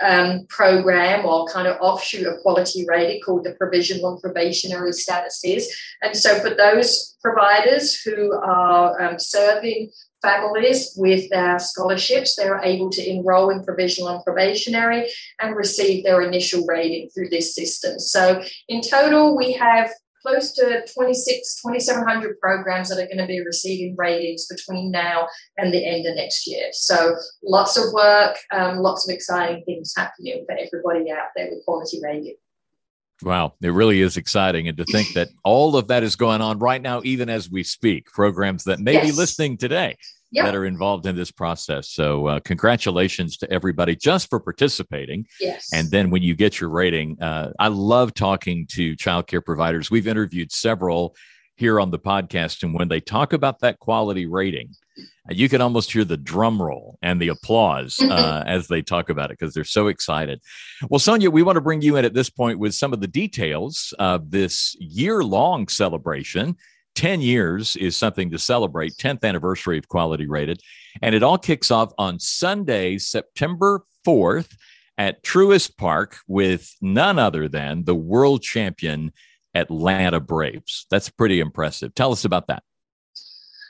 um, 0.02 0.46
program 0.48 1.26
or 1.26 1.48
kind 1.48 1.68
of 1.68 1.78
offshoot 1.82 2.28
of 2.28 2.40
quality 2.42 2.86
rating 2.88 3.22
called 3.22 3.44
the 3.44 3.54
provisional 3.54 4.14
and 4.14 4.22
probationary 4.22 4.92
statuses. 4.92 5.64
And 6.02 6.16
so 6.16 6.40
for 6.40 6.52
those 6.52 7.18
providers 7.22 8.00
who 8.02 8.34
are 8.34 9.02
um, 9.02 9.20
serving 9.20 9.92
families 10.22 10.94
with 10.98 11.30
their 11.30 11.60
scholarships, 11.60 12.36
they're 12.36 12.62
able 12.64 12.90
to 12.92 13.10
enroll 13.10 13.50
in 13.50 13.64
provisional 13.64 14.10
and 14.10 14.24
probationary 14.24 15.10
and 15.40 15.56
receive 15.56 16.04
their 16.04 16.22
initial 16.22 16.66
rating 16.66 17.10
through 17.10 17.30
this 17.30 17.56
system. 17.56 18.00
So 18.00 18.42
in 18.68 18.82
total, 18.82 19.36
we 19.36 19.54
have 19.54 19.90
close 20.22 20.52
to 20.54 20.84
26, 20.94 21.62
2,700 21.62 22.40
programs 22.40 22.90
that 22.90 23.00
are 23.00 23.08
going 23.08 23.18
to 23.18 23.28
be 23.28 23.44
receiving 23.46 23.96
ratings 23.98 24.48
between 24.48 24.92
now 24.92 25.28
and 25.58 25.74
the 25.74 25.86
end 25.86 26.06
of 26.06 26.16
next 26.16 26.48
year. 26.48 26.68
So 26.72 27.16
lots 27.44 27.78
of 27.78 27.94
work, 27.94 28.38
um, 28.52 28.78
lots 28.78 29.08
of 29.08 29.14
exciting 29.14 29.64
things 29.66 29.94
happening 29.96 30.46
for 30.46 30.54
everybody 30.54 31.12
out 31.12 31.30
there 31.36 31.50
with 31.50 31.66
quality 31.66 32.00
rating. 32.04 32.36
Wow, 33.22 33.54
it 33.62 33.70
really 33.70 34.02
is 34.02 34.16
exciting. 34.16 34.70
And 34.70 34.78
to 34.78 34.86
think 34.86 35.14
that 35.14 35.28
all 35.44 35.76
of 35.76 35.88
that 35.90 36.04
is 36.04 36.16
going 36.16 36.42
on 36.42 36.60
right 36.60 36.82
now, 36.82 37.02
even 37.04 37.30
as 37.30 37.50
we 37.50 37.64
speak, 37.64 38.06
programs 38.06 38.64
that 38.64 38.80
may 38.80 38.94
yes. 38.94 39.08
be 39.08 39.12
listening 39.12 39.58
today 39.58 39.98
yep. 40.32 40.46
that 40.46 40.56
are 40.56 40.66
involved 40.66 41.06
in 41.06 41.16
this 41.16 41.32
process. 41.32 41.90
So, 41.90 42.28
uh, 42.28 42.40
congratulations 42.42 43.38
to 43.38 43.52
everybody 43.52 43.96
just 43.96 44.30
for 44.30 44.40
participating. 44.40 45.26
Yes. 45.40 45.70
And 45.74 45.90
then 45.92 46.10
when 46.10 46.24
you 46.24 46.36
get 46.36 46.60
your 46.60 46.70
rating, 46.70 47.22
uh, 47.22 47.52
I 47.60 47.68
love 47.68 48.14
talking 48.14 48.68
to 48.72 48.96
childcare 48.96 49.44
providers. 49.44 49.90
We've 49.92 50.08
interviewed 50.08 50.52
several 50.52 51.16
here 51.56 51.80
on 51.80 51.92
the 51.92 52.00
podcast, 52.00 52.64
and 52.64 52.74
when 52.74 52.88
they 52.88 53.02
talk 53.02 53.34
about 53.34 53.60
that 53.60 53.80
quality 53.80 54.26
rating, 54.26 54.70
you 55.30 55.50
can 55.50 55.62
almost 55.62 55.92
hear 55.92 56.06
the 56.06 56.18
drum 56.18 56.62
roll 56.62 56.98
and 57.02 57.22
the 57.22 57.28
applause 57.28 58.00
uh, 58.04 58.44
as 58.46 58.68
they 58.68 58.82
talk 58.82 59.10
about 59.10 59.32
it 59.32 59.38
because 59.38 59.54
they're 59.54 59.64
so 59.64 59.88
excited. 59.88 60.42
Well, 60.90 61.00
Sonia, 61.00 61.30
we 61.30 61.44
want 61.44 61.58
to 61.58 61.62
bring 61.62 61.82
you 61.82 61.98
in 61.98 62.06
at 62.06 62.14
this 62.14 62.30
point 62.30 62.60
with 62.60 62.74
some 62.74 62.94
of 62.94 63.02
the 63.02 63.08
details 63.08 63.94
of 64.00 64.32
this 64.32 64.76
year 64.80 65.24
long 65.24 65.68
celebration 65.68 66.56
10 66.96 67.22
years 67.22 67.76
is 67.76 67.96
something 67.96 68.30
to 68.32 68.38
celebrate, 68.38 68.94
10th 68.98 69.24
anniversary 69.24 69.78
of 69.78 69.88
Quality 69.88 70.28
Rated. 70.28 70.62
And 71.02 71.16
it 71.16 71.24
all 71.24 71.38
kicks 71.38 71.72
off 71.72 71.92
on 71.98 72.20
Sunday, 72.20 72.98
September 72.98 73.84
4th 74.06 74.56
at 74.98 75.24
Truist 75.24 75.78
Park 75.78 76.18
with 76.28 76.76
none 76.82 77.18
other 77.18 77.48
than 77.48 77.86
the 77.86 77.96
world 77.96 78.42
champion 78.42 79.14
Atlanta 79.56 80.20
Braves. 80.20 80.86
That's 80.92 81.10
pretty 81.10 81.40
impressive. 81.40 81.96
Tell 81.96 82.12
us 82.12 82.26
about 82.26 82.48
that. 82.48 82.64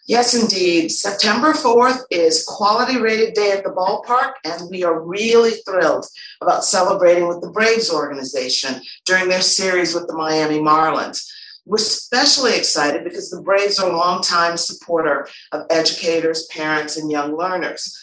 Yes, 0.08 0.34
indeed. 0.34 0.90
September 0.90 1.54
4th 1.54 2.02
is 2.10 2.44
Quality 2.48 3.00
Rated 3.00 3.36
Day 3.36 3.52
at 3.52 3.64
the 3.64 3.70
ballpark, 3.70 4.32
and 4.44 4.68
we 4.72 4.84
are 4.84 5.00
really 5.00 5.52
thrilled 5.68 6.08
about 6.42 6.66
celebrating 6.66 7.28
with 7.28 7.42
the 7.42 7.52
Braves 7.52 7.94
organization 7.94 8.82
during 9.06 9.30
their 9.30 9.44
series 9.44 9.94
with 9.94 10.08
the 10.08 10.16
Miami 10.16 10.58
Marlins. 10.58 11.30
We're 11.70 11.76
especially 11.76 12.58
excited 12.58 13.04
because 13.04 13.30
the 13.30 13.44
Braves 13.44 13.78
are 13.78 13.92
a 13.92 13.96
longtime 13.96 14.58
supporter 14.58 15.28
of 15.52 15.68
educators, 15.70 16.48
parents, 16.48 16.98
and 16.98 17.12
young 17.12 17.38
learners. 17.38 17.96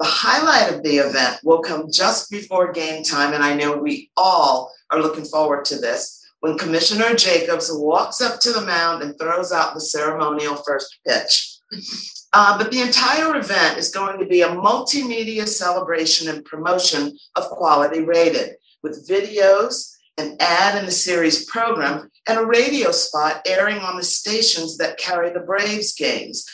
The 0.00 0.06
highlight 0.06 0.74
of 0.74 0.82
the 0.82 0.96
event 0.96 1.38
will 1.44 1.62
come 1.62 1.86
just 1.88 2.32
before 2.32 2.72
game 2.72 3.04
time, 3.04 3.32
and 3.32 3.44
I 3.44 3.54
know 3.54 3.76
we 3.76 4.10
all 4.16 4.72
are 4.90 5.00
looking 5.00 5.24
forward 5.24 5.64
to 5.66 5.76
this 5.76 6.20
when 6.40 6.58
Commissioner 6.58 7.14
Jacobs 7.14 7.70
walks 7.72 8.20
up 8.20 8.40
to 8.40 8.52
the 8.52 8.66
mound 8.66 9.04
and 9.04 9.16
throws 9.16 9.52
out 9.52 9.74
the 9.74 9.80
ceremonial 9.80 10.56
first 10.56 10.98
pitch. 11.06 11.58
Uh, 12.34 12.56
but 12.56 12.70
the 12.70 12.80
entire 12.80 13.36
event 13.36 13.76
is 13.76 13.90
going 13.90 14.18
to 14.18 14.24
be 14.24 14.40
a 14.40 14.48
multimedia 14.48 15.46
celebration 15.46 16.30
and 16.30 16.42
promotion 16.46 17.14
of 17.36 17.44
Quality 17.50 18.00
Rated 18.00 18.54
with 18.82 19.06
videos, 19.06 19.91
an 20.18 20.36
ad 20.40 20.78
in 20.78 20.84
the 20.84 20.92
series 20.92 21.46
program, 21.46 22.10
and 22.28 22.38
a 22.38 22.46
radio 22.46 22.90
spot 22.90 23.40
airing 23.46 23.78
on 23.78 23.96
the 23.96 24.02
stations 24.02 24.76
that 24.78 24.98
carry 24.98 25.32
the 25.32 25.40
Braves 25.40 25.94
games. 25.94 26.44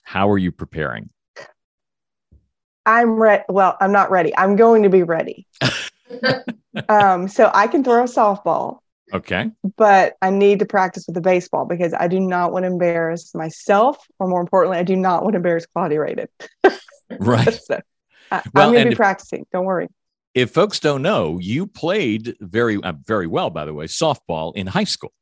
how 0.02 0.30
are 0.30 0.38
you 0.38 0.52
preparing? 0.52 1.10
I'm 2.84 3.12
ready. 3.12 3.44
Well, 3.48 3.76
I'm 3.80 3.92
not 3.92 4.10
ready. 4.10 4.36
I'm 4.36 4.56
going 4.56 4.82
to 4.82 4.88
be 4.88 5.02
ready. 5.02 5.46
um, 6.88 7.28
so 7.28 7.50
I 7.54 7.68
can 7.68 7.84
throw 7.84 8.02
a 8.02 8.06
softball. 8.06 8.78
Okay. 9.12 9.50
But 9.76 10.16
I 10.22 10.30
need 10.30 10.58
to 10.60 10.66
practice 10.66 11.04
with 11.06 11.14
the 11.14 11.20
baseball 11.20 11.66
because 11.66 11.92
I 11.92 12.08
do 12.08 12.18
not 12.18 12.52
want 12.52 12.64
to 12.64 12.68
embarrass 12.68 13.34
myself, 13.34 14.04
or 14.18 14.26
more 14.26 14.40
importantly, 14.40 14.78
I 14.78 14.82
do 14.82 14.96
not 14.96 15.22
want 15.22 15.34
to 15.34 15.36
embarrass 15.36 15.66
quality 15.66 15.98
rated. 15.98 16.28
right. 17.18 17.52
so 17.64 17.80
I, 18.30 18.42
well, 18.54 18.66
I'm 18.66 18.72
going 18.72 18.84
to 18.84 18.90
be 18.90 18.96
practicing. 18.96 19.46
Don't 19.52 19.66
worry. 19.66 19.88
If 20.34 20.50
folks 20.50 20.80
don't 20.80 21.02
know, 21.02 21.38
you 21.38 21.66
played 21.66 22.36
very, 22.40 22.82
uh, 22.82 22.94
very 23.06 23.26
well, 23.26 23.50
by 23.50 23.66
the 23.66 23.74
way, 23.74 23.86
softball 23.86 24.56
in 24.56 24.66
high 24.66 24.84
school. 24.84 25.12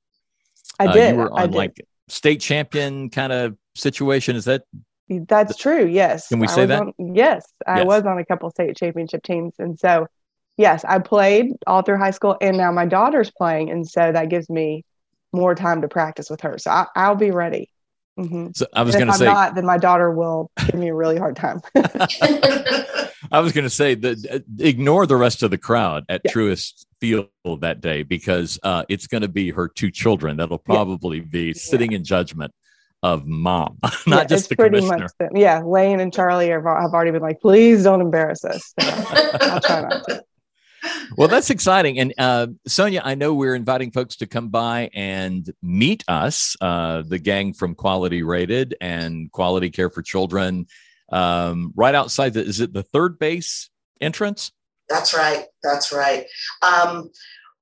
I 0.81 0.87
uh, 0.87 0.93
did. 0.93 1.11
you 1.13 1.17
were 1.21 1.33
on 1.33 1.51
did. 1.51 1.57
like 1.57 1.77
state 2.09 2.41
champion 2.41 3.11
kind 3.11 3.33
of 3.33 3.57
situation. 3.75 4.35
Is 4.35 4.47
that? 4.47 4.65
That's 5.09 5.57
true. 5.57 5.87
Yes. 5.87 6.29
Can 6.29 6.39
we 6.39 6.47
say 6.47 6.67
that? 6.67 6.81
On, 6.81 6.93
yes, 6.99 7.45
I 7.67 7.79
yes. 7.79 7.87
was 7.87 8.05
on 8.05 8.19
a 8.19 8.25
couple 8.25 8.51
state 8.51 8.77
championship 8.77 9.23
teams, 9.23 9.55
and 9.59 9.79
so 9.79 10.07
yes, 10.57 10.85
I 10.85 11.01
played 11.01 11.53
all 11.67 11.83
through 11.83 11.99
high 11.99 12.13
school, 12.13 12.37
and 12.41 12.57
now 12.57 12.73
my 12.73 12.87
daughter's 12.87 13.31
playing, 13.31 13.71
and 13.71 13.87
so 13.87 14.13
that 14.13 14.31
gives 14.31 14.49
me 14.49 14.85
more 15.33 15.55
time 15.55 15.83
to 15.83 15.89
practice 15.89 16.31
with 16.31 16.41
her. 16.43 16.59
So 16.59 16.71
I, 16.71 17.09
will 17.09 17.17
be 17.17 17.31
ready. 17.31 17.71
Mm-hmm. 18.19 18.49
So 18.55 18.67
I 18.75 18.83
was 18.83 18.95
going 18.95 19.07
to 19.07 19.15
say, 19.15 19.27
not, 19.27 19.55
then 19.55 19.65
my 19.65 19.79
daughter 19.79 20.11
will 20.11 20.51
give 20.67 20.75
me 20.75 20.89
a 20.89 20.95
really 20.95 21.17
hard 21.17 21.37
time. 21.37 21.61
I 23.33 23.41
was 23.41 23.53
going 23.53 23.65
to 23.65 23.71
say 23.71 23.95
that 23.95 24.27
uh, 24.31 24.39
ignore 24.59 25.07
the 25.07 25.17
rest 25.17 25.43
of 25.43 25.51
the 25.51 25.59
crowd 25.59 26.05
at 26.09 26.21
yeah. 26.25 26.33
Truist 26.33 26.87
Field 27.01 27.29
that 27.61 27.81
day 27.81 28.03
because 28.03 28.59
uh, 28.63 28.85
it's 28.89 29.07
going 29.07 29.23
to 29.23 29.29
be 29.29 29.51
her 29.51 29.69
two 29.69 29.91
children 29.91 30.37
that'll 30.37 30.59
probably 30.59 31.19
yeah. 31.19 31.25
be 31.31 31.55
sitting 31.55 31.93
yeah. 31.93 31.99
in 31.99 32.05
judgment 32.05 32.53
of 33.03 33.27
mom, 33.27 33.79
not 34.07 34.29
just 34.29 34.49
the 34.49 34.57
commissioner. 34.57 35.09
Much, 35.21 35.31
yeah, 35.35 35.63
Lane 35.63 36.01
and 36.01 36.13
Charlie 36.13 36.53
are, 36.53 36.61
have 36.61 36.93
already 36.93 37.11
been 37.11 37.23
like, 37.23 37.41
please 37.41 37.85
don't 37.85 38.01
embarrass 38.01 38.45
us. 38.45 38.75
So 38.79 38.89
I'll 39.41 39.61
try 39.61 39.81
not 39.81 40.05
to 40.09 40.25
well, 41.17 41.29
that's 41.29 41.51
exciting. 41.51 41.99
And 41.99 42.15
uh, 42.19 42.49
Sonia, 42.67 43.03
I 43.05 43.15
know 43.15 43.35
we're 43.35 43.55
inviting 43.55 43.91
folks 43.91 44.17
to 44.17 44.27
come 44.27 44.49
by 44.49 44.91
and 44.95 45.53
meet 45.63 46.05
us, 46.09 46.57
uh, 46.61 47.03
the 47.07 47.19
gang 47.19 47.53
from 47.53 47.75
Quality 47.75 48.23
Rated 48.23 48.77
and 48.81 49.31
Quality 49.33 49.71
Care 49.71 49.91
for 49.91 50.03
Children, 50.03 50.67
um, 51.13 51.73
right 51.77 51.95
outside 51.95 52.35
the, 52.35 52.45
is 52.45 52.61
it 52.61 52.73
the 52.73 52.83
third 52.83 53.19
base 53.19 53.71
entrance? 54.01 54.53
That's 54.89 55.15
right. 55.15 55.47
That's 55.63 55.93
right. 55.93 56.27
Um, 56.63 57.11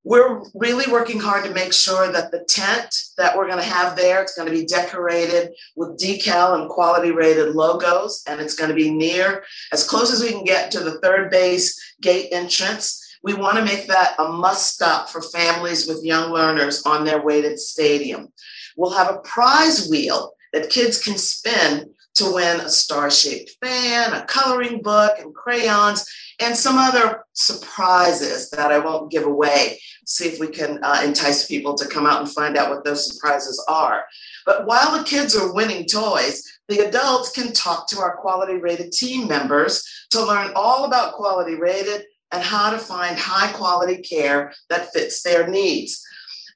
we're 0.04 0.42
really 0.54 0.90
working 0.90 1.20
hard 1.20 1.44
to 1.44 1.52
make 1.52 1.72
sure 1.72 2.10
that 2.10 2.30
the 2.30 2.44
tent 2.48 2.94
that 3.18 3.36
we're 3.36 3.46
going 3.46 3.58
to 3.58 3.64
have 3.64 3.96
there 3.96 4.22
it's 4.22 4.34
going 4.34 4.48
to 4.48 4.54
be 4.54 4.64
decorated 4.64 5.52
with 5.76 5.98
decal 5.98 6.58
and 6.58 6.70
quality 6.70 7.10
rated 7.10 7.54
logos 7.54 8.22
and 8.26 8.40
it's 8.40 8.54
going 8.54 8.70
to 8.70 8.76
be 8.76 8.90
near 8.90 9.44
as 9.72 9.86
close 9.86 10.12
as 10.12 10.22
we 10.22 10.30
can 10.30 10.44
get 10.44 10.70
to 10.70 10.80
the 10.80 10.98
third 11.00 11.30
base 11.30 11.78
gate 12.00 12.28
entrance 12.32 13.04
we 13.22 13.34
want 13.34 13.56
to 13.58 13.64
make 13.64 13.86
that 13.88 14.14
a 14.18 14.28
must 14.28 14.74
stop 14.74 15.08
for 15.08 15.22
families 15.22 15.86
with 15.86 16.04
young 16.04 16.32
learners 16.32 16.82
on 16.84 17.04
their 17.04 17.22
way 17.22 17.42
to 17.42 17.50
the 17.50 17.58
stadium. 17.58 18.32
We'll 18.76 18.96
have 18.96 19.14
a 19.14 19.20
prize 19.20 19.88
wheel 19.88 20.34
that 20.52 20.70
kids 20.70 21.02
can 21.02 21.18
spin 21.18 21.90
to 22.14 22.34
win 22.34 22.60
a 22.60 22.68
star 22.68 23.10
shaped 23.10 23.56
fan, 23.62 24.12
a 24.12 24.24
coloring 24.24 24.82
book, 24.82 25.18
and 25.18 25.34
crayons, 25.34 26.04
and 26.40 26.56
some 26.56 26.76
other 26.76 27.24
surprises 27.32 28.50
that 28.50 28.72
I 28.72 28.78
won't 28.78 29.10
give 29.10 29.24
away. 29.24 29.80
See 30.04 30.26
if 30.26 30.40
we 30.40 30.48
can 30.48 30.78
uh, 30.82 31.02
entice 31.04 31.46
people 31.46 31.74
to 31.76 31.88
come 31.88 32.06
out 32.06 32.20
and 32.20 32.30
find 32.30 32.56
out 32.56 32.70
what 32.70 32.84
those 32.84 33.12
surprises 33.12 33.64
are. 33.68 34.04
But 34.46 34.66
while 34.66 34.96
the 34.96 35.04
kids 35.04 35.36
are 35.36 35.52
winning 35.52 35.86
toys, 35.86 36.42
the 36.68 36.86
adults 36.86 37.30
can 37.30 37.52
talk 37.52 37.88
to 37.88 38.00
our 38.00 38.16
quality 38.16 38.54
rated 38.54 38.92
team 38.92 39.28
members 39.28 39.84
to 40.10 40.24
learn 40.24 40.52
all 40.56 40.84
about 40.84 41.14
quality 41.14 41.54
rated 41.54 42.04
and 42.32 42.42
how 42.42 42.70
to 42.70 42.78
find 42.78 43.18
high 43.18 43.50
quality 43.52 43.98
care 43.98 44.52
that 44.68 44.92
fits 44.92 45.22
their 45.22 45.46
needs. 45.48 46.04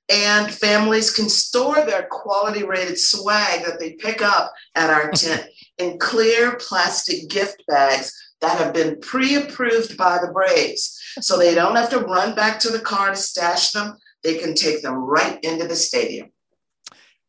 And 0.08 0.52
families 0.52 1.10
can 1.10 1.28
store 1.28 1.86
their 1.86 2.06
quality 2.10 2.64
rated 2.64 2.98
swag 2.98 3.64
that 3.64 3.78
they 3.78 3.92
pick 3.92 4.20
up 4.20 4.52
at 4.74 4.90
our 4.90 5.10
tent 5.14 5.46
in 5.78 5.98
clear 5.98 6.56
plastic 6.56 7.30
gift 7.30 7.62
bags 7.66 8.12
that 8.40 8.58
have 8.58 8.74
been 8.74 9.00
pre 9.00 9.36
approved 9.36 9.96
by 9.96 10.18
the 10.18 10.32
Braves. 10.32 10.98
So 11.20 11.38
they 11.38 11.54
don't 11.54 11.76
have 11.76 11.90
to 11.90 12.00
run 12.00 12.34
back 12.34 12.58
to 12.60 12.70
the 12.70 12.80
car 12.80 13.10
to 13.10 13.16
stash 13.16 13.70
them, 13.70 13.96
they 14.22 14.38
can 14.38 14.54
take 14.54 14.82
them 14.82 14.94
right 14.94 15.42
into 15.42 15.66
the 15.66 15.76
stadium. 15.76 16.31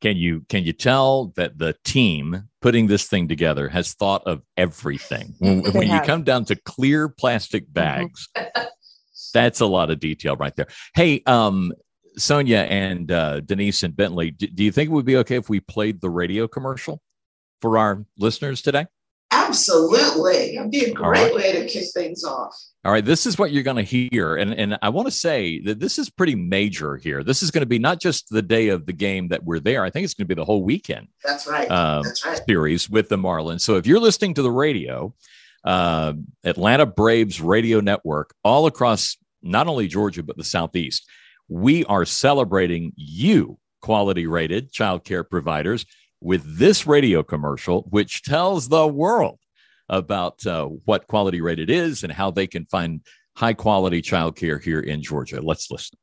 Can 0.04 0.18
you 0.18 0.46
can 0.50 0.66
you 0.66 0.74
tell 0.74 1.28
that 1.38 1.58
the 1.58 1.78
team 1.86 2.50
putting 2.62 2.88
this 2.88 3.08
thing 3.08 3.30
together 3.30 3.70
has 3.70 3.94
thought 3.94 4.22
of 4.26 4.42
everything? 4.58 5.34
When, 5.39 5.63
when 5.72 5.89
you 5.89 6.02
come 6.02 6.24
down 6.24 6.44
to 6.46 6.58
clear 6.58 7.08
plastic 7.08 7.63
mm-hmm. 7.63 7.74
bags, 7.74 8.28
mm-hmm. 8.36 8.63
that's 9.34 9.62
a 9.62 9.66
lot 9.66 9.92
of 9.92 10.02
detail 10.02 10.36
right 10.36 10.54
there. 10.58 10.68
Hey, 10.94 11.24
um, 11.26 11.72
Sonia 12.18 12.68
and 12.70 13.13
uh, 13.13 13.39
Denise 13.39 13.84
and 13.84 13.96
Bentley, 13.96 14.32
do, 14.32 14.48
do 14.48 14.66
you 14.66 14.74
think 14.74 14.89
it 14.89 14.94
would 14.94 15.06
be 15.06 15.16
okay 15.16 15.38
if 15.38 15.48
we 15.48 15.62
played 15.62 16.02
the 16.02 16.10
radio 16.10 16.50
commercial 16.50 17.02
for 17.62 17.78
our 17.78 18.04
listeners 18.18 18.62
today? 18.62 18.88
Absolutely. 19.34 20.56
It'd 20.58 20.72
be 20.72 20.86
a 20.86 20.93
great 20.93 21.22
right. 21.22 21.36
way 21.36 21.52
to 21.54 21.67
kick 21.67 21.86
things 21.93 22.24
off. 22.24 22.56
All 22.86 22.91
right, 22.91 23.04
this 23.04 23.26
is 23.26 23.38
what 23.38 23.52
you're 23.52 23.63
going 23.63 23.78
to 23.78 24.10
hear. 24.10 24.36
And, 24.36 24.54
and 24.54 24.78
I 24.82 24.89
want 24.89 25.08
to 25.08 25.12
say 25.12 25.62
that 25.62 25.80
this 25.80 25.98
is 25.98 26.10
pretty 26.10 26.36
major 26.36 26.98
here. 26.98 27.24
This 27.24 27.41
is 27.41 27.50
going 27.50 27.62
to 27.62 27.65
be 27.67 27.80
not 27.80 28.02
just 28.02 28.30
the 28.30 28.41
day 28.41 28.67
of 28.69 28.86
the 28.86 28.93
game 28.93 29.30
that 29.30 29.43
we're 29.43 29.62
there, 29.62 29.86
I 29.86 29.89
think 29.89 30.04
it's 30.04 30.13
going 30.13 30.28
to 30.28 30.36
be 30.36 30.39
the 30.39 30.46
whole 30.46 30.63
weekend. 30.63 31.08
That's 31.24 31.48
right. 31.48 31.69
Uh, 31.72 32.02
That's 32.04 32.26
right. 32.26 32.41
Series 32.46 32.89
with 32.89 33.08
the 33.08 33.17
Marlins. 33.17 33.62
So 33.62 33.78
if 33.78 33.88
you're 33.88 34.02
listening 34.02 34.34
to 34.34 34.41
the 34.41 34.52
radio, 34.52 35.13
uh, 35.63 36.13
Atlanta 36.43 36.86
Braves 36.86 37.39
radio 37.39 37.80
network, 37.80 38.36
all 38.43 38.67
across 38.67 39.17
not 39.41 39.67
only 39.67 39.88
Georgia, 39.88 40.22
but 40.22 40.36
the 40.36 40.43
Southeast, 40.43 41.10
we 41.48 41.86
are 41.86 42.06
celebrating 42.06 42.91
you, 42.96 43.58
quality 43.82 44.28
rated 44.28 44.72
child 44.72 45.04
care 45.06 45.24
providers 45.24 45.86
with 46.24 46.58
this 46.58 46.88
radio 46.88 47.22
commercial, 47.22 47.86
which 47.90 48.24
tells 48.24 48.70
the 48.70 48.88
world 48.88 49.40
about 49.90 50.46
uh, 50.48 50.66
what 50.86 51.08
quality 51.08 51.42
rated 51.42 51.70
is 51.70 52.04
and 52.04 52.14
how 52.14 52.32
they 52.32 52.48
can 52.48 52.66
find 52.66 53.02
high 53.36 53.54
quality 53.54 54.02
childcare 54.02 54.62
here 54.62 54.80
in 54.80 55.02
Georgia. 55.02 55.42
Let's 55.42 55.70
listen. 55.70 55.98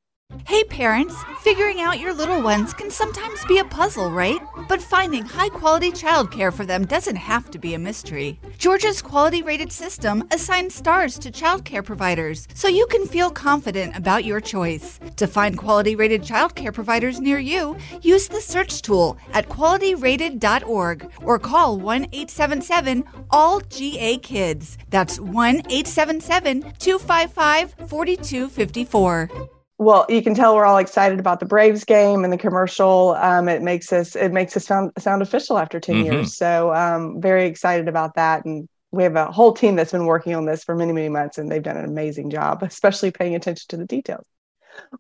Hey 0.50 0.64
parents, 0.64 1.14
figuring 1.42 1.80
out 1.80 2.00
your 2.00 2.14
little 2.14 2.42
ones 2.42 2.72
can 2.72 2.90
sometimes 2.90 3.44
be 3.46 3.58
a 3.58 3.64
puzzle, 3.64 4.10
right? 4.10 4.40
But 4.68 4.82
finding 4.82 5.24
high 5.24 5.48
quality 5.48 5.90
childcare 5.90 6.52
for 6.52 6.64
them 6.64 6.86
doesn't 6.86 7.16
have 7.16 7.50
to 7.50 7.58
be 7.58 7.74
a 7.74 7.78
mystery. 7.78 8.38
Georgia's 8.58 9.02
quality 9.02 9.42
rated 9.42 9.70
system 9.70 10.26
assigns 10.32 10.74
stars 10.74 11.18
to 11.20 11.30
childcare 11.30 11.84
providers 11.84 12.48
so 12.54 12.68
you 12.68 12.86
can 12.86 13.06
feel 13.06 13.30
confident 13.30 13.96
about 13.96 14.24
your 14.24 14.40
choice. 14.40 14.98
To 15.16 15.26
find 15.26 15.56
quality 15.56 15.94
rated 15.96 16.22
childcare 16.22 16.74
providers 16.74 17.20
near 17.20 17.38
you, 17.38 17.76
use 18.02 18.28
the 18.28 18.40
search 18.40 18.82
tool 18.82 19.18
at 19.32 19.48
qualityrated.org 19.48 21.10
or 21.22 21.38
call 21.38 21.78
1 21.78 22.04
877 22.12 23.04
ALL 23.30 23.60
GA 23.68 24.18
Kids. 24.18 24.78
That's 24.90 25.20
1 25.20 25.56
877 25.70 26.62
255 26.78 27.74
4254 27.88 29.59
well, 29.80 30.04
you 30.10 30.22
can 30.22 30.34
tell 30.34 30.54
we're 30.54 30.66
all 30.66 30.76
excited 30.76 31.18
about 31.18 31.40
the 31.40 31.46
Braves 31.46 31.84
game 31.84 32.22
and 32.22 32.30
the 32.30 32.36
commercial. 32.36 33.16
Um, 33.18 33.48
it 33.48 33.62
makes 33.62 33.90
us 33.94 34.14
it 34.14 34.30
makes 34.30 34.54
us 34.54 34.66
sound 34.66 34.92
sound 34.98 35.22
official 35.22 35.56
after 35.56 35.80
10 35.80 35.94
mm-hmm. 35.94 36.12
years. 36.12 36.36
So 36.36 36.74
um, 36.74 37.18
very 37.18 37.46
excited 37.46 37.88
about 37.88 38.14
that. 38.16 38.44
And 38.44 38.68
we 38.90 39.04
have 39.04 39.16
a 39.16 39.32
whole 39.32 39.54
team 39.54 39.76
that's 39.76 39.92
been 39.92 40.04
working 40.04 40.34
on 40.34 40.44
this 40.44 40.62
for 40.64 40.74
many 40.74 40.92
many 40.92 41.08
months, 41.08 41.38
and 41.38 41.50
they've 41.50 41.62
done 41.62 41.78
an 41.78 41.86
amazing 41.86 42.28
job, 42.28 42.62
especially 42.62 43.10
paying 43.10 43.34
attention 43.34 43.64
to 43.68 43.78
the 43.78 43.86
details. 43.86 44.26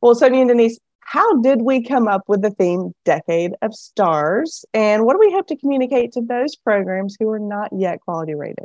Well, 0.00 0.14
Sonia 0.14 0.40
and 0.40 0.48
Denise, 0.48 0.78
how 1.00 1.42
did 1.42 1.60
we 1.60 1.84
come 1.84 2.08
up 2.08 2.22
with 2.26 2.40
the 2.40 2.50
theme 2.50 2.94
"Decade 3.04 3.52
of 3.60 3.74
Stars"? 3.74 4.64
And 4.72 5.04
what 5.04 5.12
do 5.12 5.18
we 5.20 5.32
have 5.32 5.44
to 5.46 5.56
communicate 5.56 6.12
to 6.12 6.22
those 6.22 6.56
programs 6.56 7.18
who 7.20 7.28
are 7.28 7.38
not 7.38 7.68
yet 7.76 8.00
quality 8.00 8.34
rated? 8.34 8.64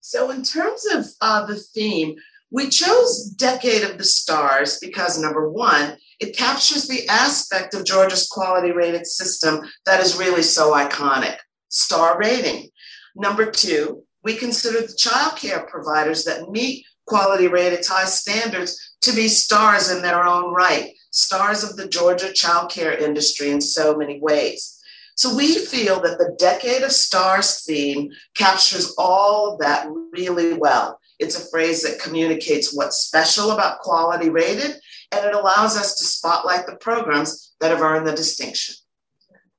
So, 0.00 0.30
in 0.30 0.42
terms 0.42 0.86
of 0.94 1.04
uh, 1.20 1.44
the 1.44 1.56
theme, 1.56 2.16
we 2.50 2.68
chose 2.68 3.30
Decade 3.36 3.82
of 3.82 3.98
the 3.98 4.04
Stars 4.04 4.78
because 4.80 5.20
number 5.20 5.48
one, 5.48 5.96
it 6.18 6.36
captures 6.36 6.86
the 6.86 7.08
aspect 7.08 7.74
of 7.74 7.84
Georgia's 7.84 8.28
quality 8.28 8.72
rated 8.72 9.06
system 9.06 9.60
that 9.86 10.00
is 10.00 10.18
really 10.18 10.42
so 10.42 10.72
iconic 10.72 11.36
star 11.68 12.18
rating. 12.18 12.68
Number 13.14 13.50
two, 13.50 14.02
we 14.22 14.36
consider 14.36 14.82
the 14.82 14.96
child 14.98 15.36
care 15.36 15.66
providers 15.66 16.24
that 16.24 16.50
meet 16.50 16.84
quality 17.06 17.48
rated 17.48 17.84
high 17.86 18.04
standards 18.04 18.78
to 19.02 19.12
be 19.12 19.28
stars 19.28 19.90
in 19.90 20.02
their 20.02 20.24
own 20.24 20.52
right, 20.52 20.92
stars 21.10 21.64
of 21.64 21.76
the 21.76 21.88
Georgia 21.88 22.32
child 22.32 22.70
care 22.70 22.96
industry 22.96 23.50
in 23.50 23.60
so 23.60 23.96
many 23.96 24.20
ways. 24.20 24.80
So 25.16 25.34
we 25.34 25.58
feel 25.58 26.00
that 26.00 26.18
the 26.18 26.34
Decade 26.38 26.82
of 26.82 26.92
Stars 26.92 27.64
theme 27.64 28.10
captures 28.34 28.94
all 28.96 29.52
of 29.52 29.60
that 29.60 29.86
really 30.12 30.54
well. 30.54 30.98
It's 31.20 31.38
a 31.38 31.50
phrase 31.50 31.82
that 31.82 32.00
communicates 32.00 32.74
what's 32.74 33.04
special 33.04 33.52
about 33.52 33.80
quality 33.80 34.30
rated, 34.30 34.72
and 35.12 35.26
it 35.26 35.34
allows 35.34 35.76
us 35.76 35.96
to 35.98 36.04
spotlight 36.04 36.66
the 36.66 36.76
programs 36.76 37.54
that 37.60 37.70
have 37.70 37.82
earned 37.82 38.06
the 38.06 38.12
distinction. 38.12 38.74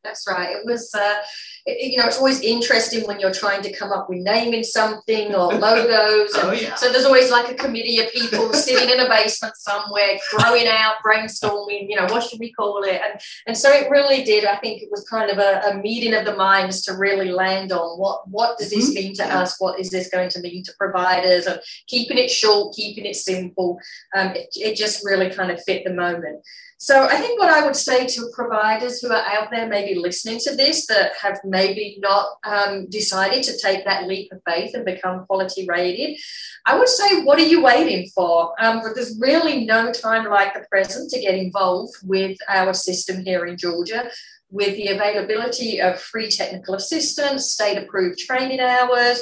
That's 0.04 0.26
right. 0.28 0.56
It 0.56 0.66
was, 0.66 0.94
uh, 0.96 1.18
you 1.66 1.98
know, 1.98 2.06
it's 2.06 2.18
always 2.18 2.42
interesting 2.42 3.06
when 3.08 3.20
you're 3.20 3.34
trying 3.34 3.62
to 3.62 3.74
come 3.74 3.92
up 3.92 4.10
with 4.10 4.20
naming 4.20 4.64
something 4.64 5.34
or 5.36 5.54
logos. 5.54 6.32
oh, 6.36 6.58
yeah. 6.60 6.76
So 6.76 6.92
there's 6.92 7.06
always 7.06 7.30
like 7.30 7.52
a 7.52 7.56
committee 7.56 8.00
of 8.00 8.12
people 8.12 8.54
sitting 8.54 8.90
in 8.90 9.00
a 9.00 9.10
basement 9.10 9.56
somewhere, 9.58 10.20
throwing 10.30 10.68
out, 10.68 10.96
brainstorming, 11.06 11.88
you 11.90 11.96
know, 11.96 12.06
what 12.06 12.24
should 12.24 12.40
we 12.40 12.52
call 12.52 12.84
it? 12.84 13.02
And, 13.04 13.20
and 13.48 13.58
so 13.58 13.72
it 13.72 13.90
really 13.90 14.24
did. 14.24 14.46
I 14.46 14.58
think 14.58 14.82
it 14.82 14.90
was 14.92 15.08
kind 15.08 15.30
of 15.30 15.38
a, 15.38 15.62
a 15.72 15.78
meeting 15.78 16.14
of 16.14 16.26
the 16.26 16.36
minds 16.36 16.82
to 16.84 16.94
really 16.94 17.32
land 17.32 17.72
on 17.72 18.00
what, 18.00 18.28
what 18.28 18.58
does 18.58 18.72
this 18.72 18.90
mm-hmm. 18.90 18.96
mean 18.96 19.14
to 19.16 19.26
us? 19.26 19.56
What 19.60 19.80
is 19.80 19.90
this 19.90 20.10
going 20.10 20.30
to 20.30 20.42
mean 20.42 20.64
to 20.64 20.74
providers? 20.78 21.46
And 21.46 21.60
keeping 21.88 22.18
it 22.18 22.32
short, 22.32 22.76
keeping 22.76 23.06
it 23.06 23.16
simple. 23.16 23.80
Um, 24.16 24.30
it, 24.36 24.50
it 24.56 24.76
just 24.76 25.06
really 25.06 25.30
kind 25.30 25.52
of 25.52 25.62
fit 25.64 25.84
the 25.84 25.94
moment. 25.94 26.44
So 26.82 27.04
I 27.04 27.18
think 27.18 27.40
what 27.40 27.52
I 27.52 27.64
would 27.64 27.76
say 27.76 28.08
to 28.08 28.32
providers 28.34 29.02
who 29.02 29.12
are 29.12 29.24
out 29.28 29.52
there 29.52 29.68
maybe 29.68 30.00
listening 30.00 30.40
to 30.46 30.56
this 30.56 30.88
that 30.88 31.12
have 31.22 31.40
maybe 31.52 31.98
not 32.00 32.38
um, 32.44 32.88
decided 32.90 33.44
to 33.44 33.58
take 33.60 33.86
that 33.86 34.08
leap 34.08 34.32
of 34.32 34.42
faith 34.48 34.74
and 34.74 34.86
become 34.86 35.26
quality 35.28 35.68
rated, 35.68 36.18
I 36.66 36.80
would 36.80 36.88
say, 36.88 37.22
what 37.24 37.38
are 37.38 37.46
you 37.46 37.62
waiting 37.62 38.10
for? 38.16 38.54
Um, 38.60 38.82
there's 38.96 39.20
really 39.20 39.66
no 39.66 39.92
time 39.92 40.26
like 40.26 40.54
the 40.54 40.66
present 40.72 41.12
to 41.12 41.20
get 41.20 41.36
involved 41.36 41.94
with 42.04 42.38
our 42.48 42.74
system 42.74 43.24
here 43.24 43.46
in 43.46 43.58
Georgia 43.58 44.10
with 44.50 44.76
the 44.76 44.88
availability 44.88 45.82
of 45.82 46.00
free 46.00 46.30
technical 46.30 46.76
assistance, 46.76 47.52
state 47.52 47.78
approved 47.78 48.20
training 48.20 48.60
hours, 48.60 49.22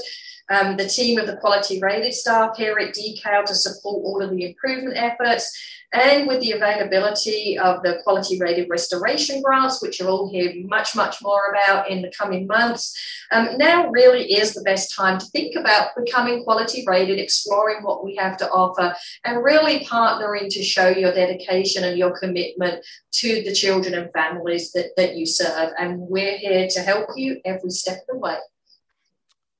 um, 0.49 0.77
the 0.77 0.87
team 0.87 1.19
of 1.19 1.27
the 1.27 1.37
quality 1.37 1.79
rated 1.79 2.13
staff 2.13 2.57
here 2.57 2.77
at 2.79 2.95
DECAL 2.95 3.45
to 3.45 3.55
support 3.55 4.03
all 4.03 4.21
of 4.21 4.31
the 4.31 4.45
improvement 4.45 4.97
efforts, 4.97 5.55
and 5.91 6.27
with 6.27 6.39
the 6.41 6.51
availability 6.51 7.57
of 7.57 7.81
the 7.81 7.99
quality 8.03 8.37
rated 8.39 8.69
restoration 8.69 9.41
grants, 9.41 9.81
which 9.81 9.99
you'll 9.99 10.09
all 10.09 10.31
hear 10.31 10.53
much, 10.65 10.95
much 10.95 11.21
more 11.21 11.51
about 11.51 11.89
in 11.89 12.01
the 12.01 12.11
coming 12.17 12.45
months, 12.45 12.95
um, 13.31 13.57
now 13.57 13.89
really 13.89 14.33
is 14.33 14.53
the 14.53 14.61
best 14.61 14.95
time 14.95 15.17
to 15.17 15.25
think 15.27 15.55
about 15.55 15.95
becoming 15.95 16.43
quality 16.43 16.83
rated, 16.85 17.19
exploring 17.19 17.83
what 17.83 18.03
we 18.03 18.15
have 18.15 18.37
to 18.37 18.49
offer, 18.49 18.95
and 19.25 19.43
really 19.43 19.79
partnering 19.85 20.49
to 20.49 20.63
show 20.63 20.89
your 20.89 21.13
dedication 21.13 21.83
and 21.83 21.97
your 21.97 22.17
commitment 22.17 22.85
to 23.13 23.43
the 23.43 23.53
children 23.53 23.95
and 23.95 24.11
families 24.13 24.71
that, 24.73 24.91
that 24.95 25.15
you 25.15 25.25
serve. 25.25 25.71
And 25.79 25.99
we're 25.99 26.37
here 26.37 26.67
to 26.67 26.79
help 26.81 27.09
you 27.15 27.41
every 27.45 27.71
step 27.71 27.97
of 27.97 28.07
the 28.09 28.17
way. 28.17 28.37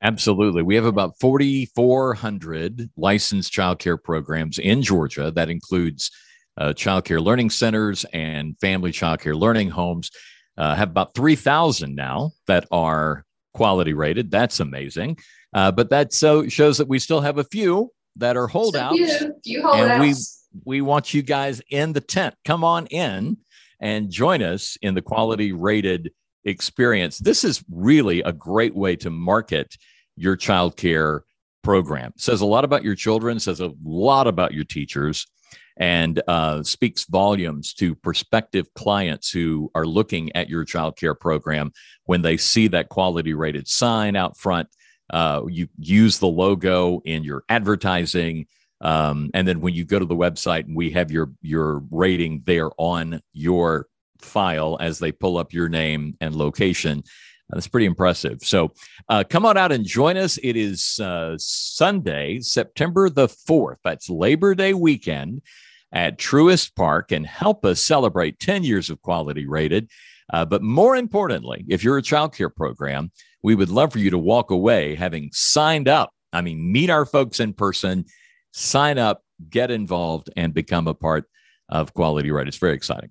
Absolutely. 0.01 0.63
We 0.63 0.75
have 0.75 0.85
about 0.85 1.19
4,400 1.19 2.89
licensed 2.95 3.51
childcare 3.51 4.01
programs 4.01 4.57
in 4.57 4.81
Georgia. 4.81 5.31
That 5.31 5.49
includes 5.49 6.09
uh, 6.57 6.73
childcare 6.73 7.23
learning 7.23 7.49
centers 7.49 8.05
and 8.13 8.57
family 8.59 8.91
childcare 8.91 9.38
learning 9.38 9.71
homes. 9.71 10.09
Uh, 10.57 10.75
have 10.75 10.89
about 10.89 11.15
3,000 11.15 11.95
now 11.95 12.31
that 12.47 12.65
are 12.71 13.25
quality 13.53 13.93
rated. 13.93 14.31
That's 14.31 14.59
amazing. 14.59 15.17
Uh, 15.53 15.71
but 15.71 15.89
that 15.89 16.13
so 16.13 16.47
shows 16.47 16.77
that 16.77 16.88
we 16.88 16.99
still 16.99 17.21
have 17.21 17.38
a 17.38 17.43
few 17.43 17.91
that 18.17 18.38
are 18.38 18.47
holdouts. 18.47 18.95
Few, 18.95 19.33
few 19.43 19.62
holdouts. 19.62 19.89
And 19.89 20.01
we, 20.01 20.13
we 20.65 20.81
want 20.81 21.13
you 21.13 21.21
guys 21.21 21.62
in 21.69 21.93
the 21.93 22.01
tent. 22.01 22.35
Come 22.45 22.63
on 22.63 22.88
in 22.88 23.38
and 23.79 24.09
join 24.09 24.41
us 24.41 24.77
in 24.81 24.95
the 24.95 25.01
quality 25.01 25.51
rated 25.51 26.12
experience. 26.45 27.19
This 27.19 27.43
is 27.43 27.63
really 27.69 28.21
a 28.21 28.32
great 28.32 28.75
way 28.75 28.95
to 28.97 29.10
market 29.10 29.75
your 30.15 30.36
child 30.36 30.78
care 30.78 31.23
program. 31.63 32.12
It 32.15 32.21
says 32.21 32.41
a 32.41 32.45
lot 32.45 32.63
about 32.63 32.84
your 32.84 32.95
children, 32.95 33.39
says 33.39 33.60
a 33.60 33.71
lot 33.84 34.28
about 34.28 34.54
your 34.54 34.63
teachers, 34.63 35.28
and 35.78 36.21
uh, 36.28 36.62
speaks 36.63 37.06
volumes 37.06 37.73
to 37.75 37.95
prospective 37.95 38.73
clients 38.73 39.32
who 39.32 39.71
are 39.73 39.86
looking 39.86 40.36
at 40.36 40.49
your 40.49 40.65
child 40.65 40.97
care 40.97 41.15
program 41.15 41.71
when 42.06 42.21
they 42.21 42.38
see 42.38 42.67
that 42.67 42.89
quality 42.89 43.34
rated 43.34 43.67
sign 43.67 44.15
out 44.15 44.38
front. 44.38 44.67
Uh, 45.10 45.43
you 45.47 45.67
use 45.80 46.19
the 46.19 46.28
logo 46.28 47.02
in 47.06 47.23
your 47.23 47.43
advertising. 47.49 48.45
Um, 48.82 49.32
and 49.34 49.47
then 49.47 49.62
when 49.62 49.73
you 49.73 49.86
go 49.86 49.99
to 49.99 50.06
the 50.06 50.15
website 50.15 50.65
and 50.65 50.75
we 50.75 50.91
have 50.91 51.12
your 51.12 51.32
your 51.41 51.82
rating 51.91 52.43
there 52.45 52.69
on 52.78 53.21
your 53.34 53.88
file 54.21 54.77
as 54.79 54.99
they 54.99 55.12
pull 55.12 55.38
up 55.38 55.53
your 55.53 55.69
name 55.69 56.15
and 56.21 56.36
location. 56.36 57.03
That's 57.49 57.67
pretty 57.67 57.88
impressive. 57.88 58.39
So 58.41 58.73
uh, 59.08 59.23
come 59.27 59.45
on 59.45 59.58
out 59.58 59.71
and 59.71 59.84
join 59.84 60.17
us. 60.17 60.38
It 60.43 60.55
is 60.55 60.99
uh, 60.99 61.36
Sunday, 61.38 62.39
September 62.41 63.10
the 63.10 63.27
4th. 63.27 63.77
That's 63.84 64.10
Labor 64.10 64.53
Day 64.53 64.73
weekend 64.73 65.41
at 65.91 66.19
Truist 66.19 66.75
Park 66.75 67.12
and 67.12 67.25
help 67.25 67.65
us 67.65 67.82
celebrate 67.82 68.39
10 68.39 68.63
years 68.63 68.89
of 68.89 69.01
quality 69.01 69.47
rated. 69.47 69.89
Uh, 70.32 70.45
but 70.45 70.62
more 70.62 70.95
importantly, 70.95 71.65
if 71.67 71.84
you're 71.84 71.97
a 71.97 72.03
child 72.03 72.36
care 72.36 72.49
program, 72.49 73.12
we 73.41 73.55
would 73.55 73.69
love 73.69 73.91
for 73.91 73.99
you 73.99 74.12
to 74.12 74.17
walk 74.17 74.51
away 74.51 74.93
having 74.93 75.29
signed 75.34 75.88
up. 75.88 76.12
I 76.32 76.41
mean, 76.41 76.71
meet 76.71 76.91
our 76.91 77.05
folks 77.05 77.39
in 77.39 77.53
person, 77.53 78.05
sign 78.53 78.99
up, 78.99 79.23
get 79.49 79.71
involved, 79.71 80.29
and 80.36 80.53
become 80.53 80.88
a 80.88 80.93
part 80.93 81.25
of 81.69 81.93
Quality 81.95 82.29
Rated. 82.29 82.49
It's 82.49 82.58
very 82.58 82.75
exciting. 82.75 83.10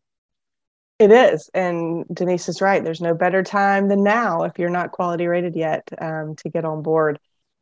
It 0.98 1.12
is. 1.12 1.48
And 1.54 2.04
Denise 2.12 2.48
is 2.48 2.60
right. 2.60 2.82
There's 2.82 3.00
no 3.00 3.14
better 3.14 3.44
time 3.44 3.88
than 3.88 4.02
now 4.02 4.42
if 4.42 4.58
you're 4.58 4.68
not 4.68 4.90
quality 4.90 5.28
rated 5.28 5.54
yet 5.54 5.88
um, 6.00 6.34
to 6.36 6.48
get 6.48 6.64
on 6.64 6.82
board. 6.82 7.20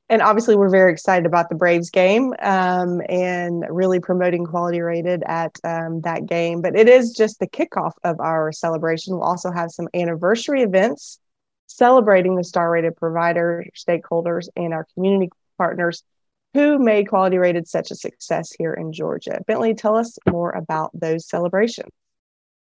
And 0.09 0.23
obviously, 0.23 0.57
we're 0.57 0.71
very 0.71 0.93
excited 0.93 1.27
about 1.27 1.49
the 1.49 1.57
Braves 1.57 1.91
game 1.91 2.33
um, 2.41 3.03
and 3.09 3.65
really 3.69 3.99
promoting 3.99 4.47
quality 4.47 4.81
rated 4.81 5.23
at 5.25 5.57
um, 5.65 6.01
that 6.03 6.27
game. 6.27 6.63
But 6.63 6.77
it 6.77 6.89
is 6.89 7.13
just 7.13 7.41
the 7.41 7.49
kickoff 7.49 7.93
of 8.05 8.21
our 8.21 8.53
celebration. 8.53 9.15
We'll 9.15 9.25
also 9.25 9.51
have 9.51 9.73
some 9.73 9.89
anniversary 9.93 10.63
events 10.63 11.19
celebrating 11.67 12.37
the 12.37 12.45
star 12.45 12.71
rated 12.71 12.97
provider, 12.97 13.67
stakeholders, 13.77 14.49
and 14.57 14.73
our 14.73 14.87
community 14.95 15.31
partners 15.59 16.05
who 16.55 16.79
made 16.79 17.09
quality 17.09 17.37
rated 17.37 17.69
such 17.69 17.91
a 17.91 17.97
success 17.97 18.53
here 18.53 18.73
in 18.73 18.93
Georgia. 18.93 19.41
Bentley, 19.47 19.75
tell 19.75 19.97
us 19.97 20.17
more 20.31 20.53
about 20.53 20.91
those 20.95 21.29
celebrations. 21.29 21.91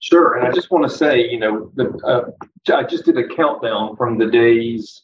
Sure. 0.02 0.36
And 0.36 0.48
I 0.48 0.52
just 0.52 0.72
want 0.72 0.90
to 0.90 0.96
say, 0.96 1.30
you 1.30 1.40
know, 1.40 1.72
the, 1.76 1.90
uh, 2.04 2.76
I 2.76 2.84
just 2.84 3.06
did 3.06 3.18
a 3.18 3.28
countdown 3.28 3.96
from 3.96 4.18
the 4.18 4.26
days 4.26 5.04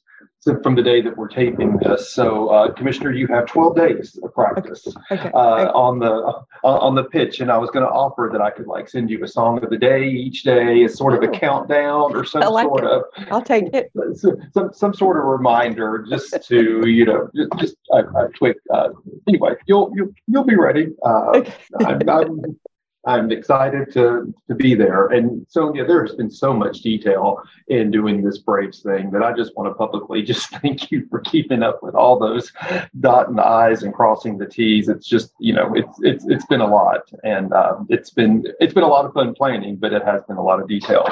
from 0.64 0.76
the 0.76 0.84
day 0.84 1.02
that 1.02 1.18
we're 1.18 1.28
taping 1.28 1.78
this. 1.78 2.14
So, 2.14 2.48
uh, 2.48 2.72
Commissioner, 2.72 3.12
you 3.12 3.28
have 3.28 3.48
12 3.48 3.76
days 3.76 4.18
of 4.24 4.34
practice 4.34 4.88
okay. 5.12 5.30
Uh, 5.34 5.72
on 5.74 6.00
the 6.00 6.12
uh, 6.64 6.68
on 6.68 6.96
the 6.96 7.04
pitch, 7.04 7.42
and 7.42 7.52
I 7.52 7.58
was 7.58 7.70
going 7.70 7.86
to 7.86 7.92
offer 7.92 8.30
that 8.32 8.42
I 8.42 8.50
could 8.50 8.68
like 8.68 8.88
send 8.88 9.10
you 9.10 9.24
a 9.24 9.28
song 9.28 9.62
of 9.64 9.70
the 9.70 9.78
day 9.78 10.08
each 10.08 10.44
day 10.44 10.84
as 10.86 10.96
sort 10.96 11.14
of 11.14 11.24
a 11.24 11.36
oh. 11.36 11.38
countdown 11.38 12.16
or 12.16 12.24
some 12.24 12.42
like 12.42 12.66
sort 12.66 12.86
it. 12.86 12.90
of. 12.90 13.04
I'll 13.30 13.42
take 13.42 13.74
it. 13.74 13.92
Some 14.54 14.72
some 14.74 14.94
sort 14.94 15.18
of 15.18 15.26
reminder, 15.26 16.06
just 16.10 16.48
to 16.48 16.88
you 16.88 17.06
know, 17.06 17.30
just, 17.36 17.52
just 17.58 17.76
a, 17.92 17.98
a 17.98 18.30
quick. 18.38 18.58
Uh, 18.74 18.90
anyway, 19.28 19.54
you'll 19.66 19.92
you'll 19.96 20.14
you'll 20.28 20.46
be 20.46 20.56
ready. 20.56 20.94
Uh, 21.06 21.32
okay. 21.36 21.54
I'm, 21.86 22.10
I'm 22.10 22.58
I'm 23.06 23.32
excited 23.32 23.94
to 23.94 24.34
to 24.48 24.56
be 24.56 24.76
there. 24.76 25.08
And 25.08 25.46
so 25.50 25.74
yeah, 25.74 25.84
there 25.84 26.06
has 26.06 26.16
been 26.16 26.30
so 26.30 26.54
much 26.54 26.82
detail 26.82 27.42
in 27.68 27.92
doing 27.92 28.22
this 28.22 28.40
Braves 28.40 28.82
thing 28.82 29.12
that 29.12 29.24
I 29.24 29.34
just 29.34 29.56
want 29.56 29.70
to 29.70 29.76
publicly 29.76 30.22
just 30.34 30.50
thank 30.50 30.92
you 30.92 31.08
for 31.10 31.20
keeping 31.22 31.64
up 31.64 31.82
with 31.82 31.96
all 31.96 32.20
those 32.20 32.52
dotting 33.00 33.36
the 33.36 33.46
i's 33.46 33.84
and 33.84 33.94
crossing 33.94 34.38
the 34.38 34.48
t's. 34.48 34.90
It's 34.90 35.08
just 35.08 35.34
you 35.40 35.54
know 35.54 35.74
it's 35.76 35.98
it's 36.02 36.26
it's 36.28 36.46
been 36.48 36.62
a 36.62 36.68
lot, 36.68 37.10
and 37.24 37.54
um, 37.54 37.88
it's 37.90 38.10
been 38.10 38.46
it's 38.60 38.74
been 38.74 38.84
a 38.84 38.88
lot 38.88 39.06
of 39.06 39.14
fun 39.14 39.34
planning, 39.34 39.78
but 39.78 39.94
it 39.94 40.04
has 40.04 40.22
been 40.24 40.38
a 40.38 40.44
lot 40.44 40.60
of 40.60 40.68
details. 40.68 41.12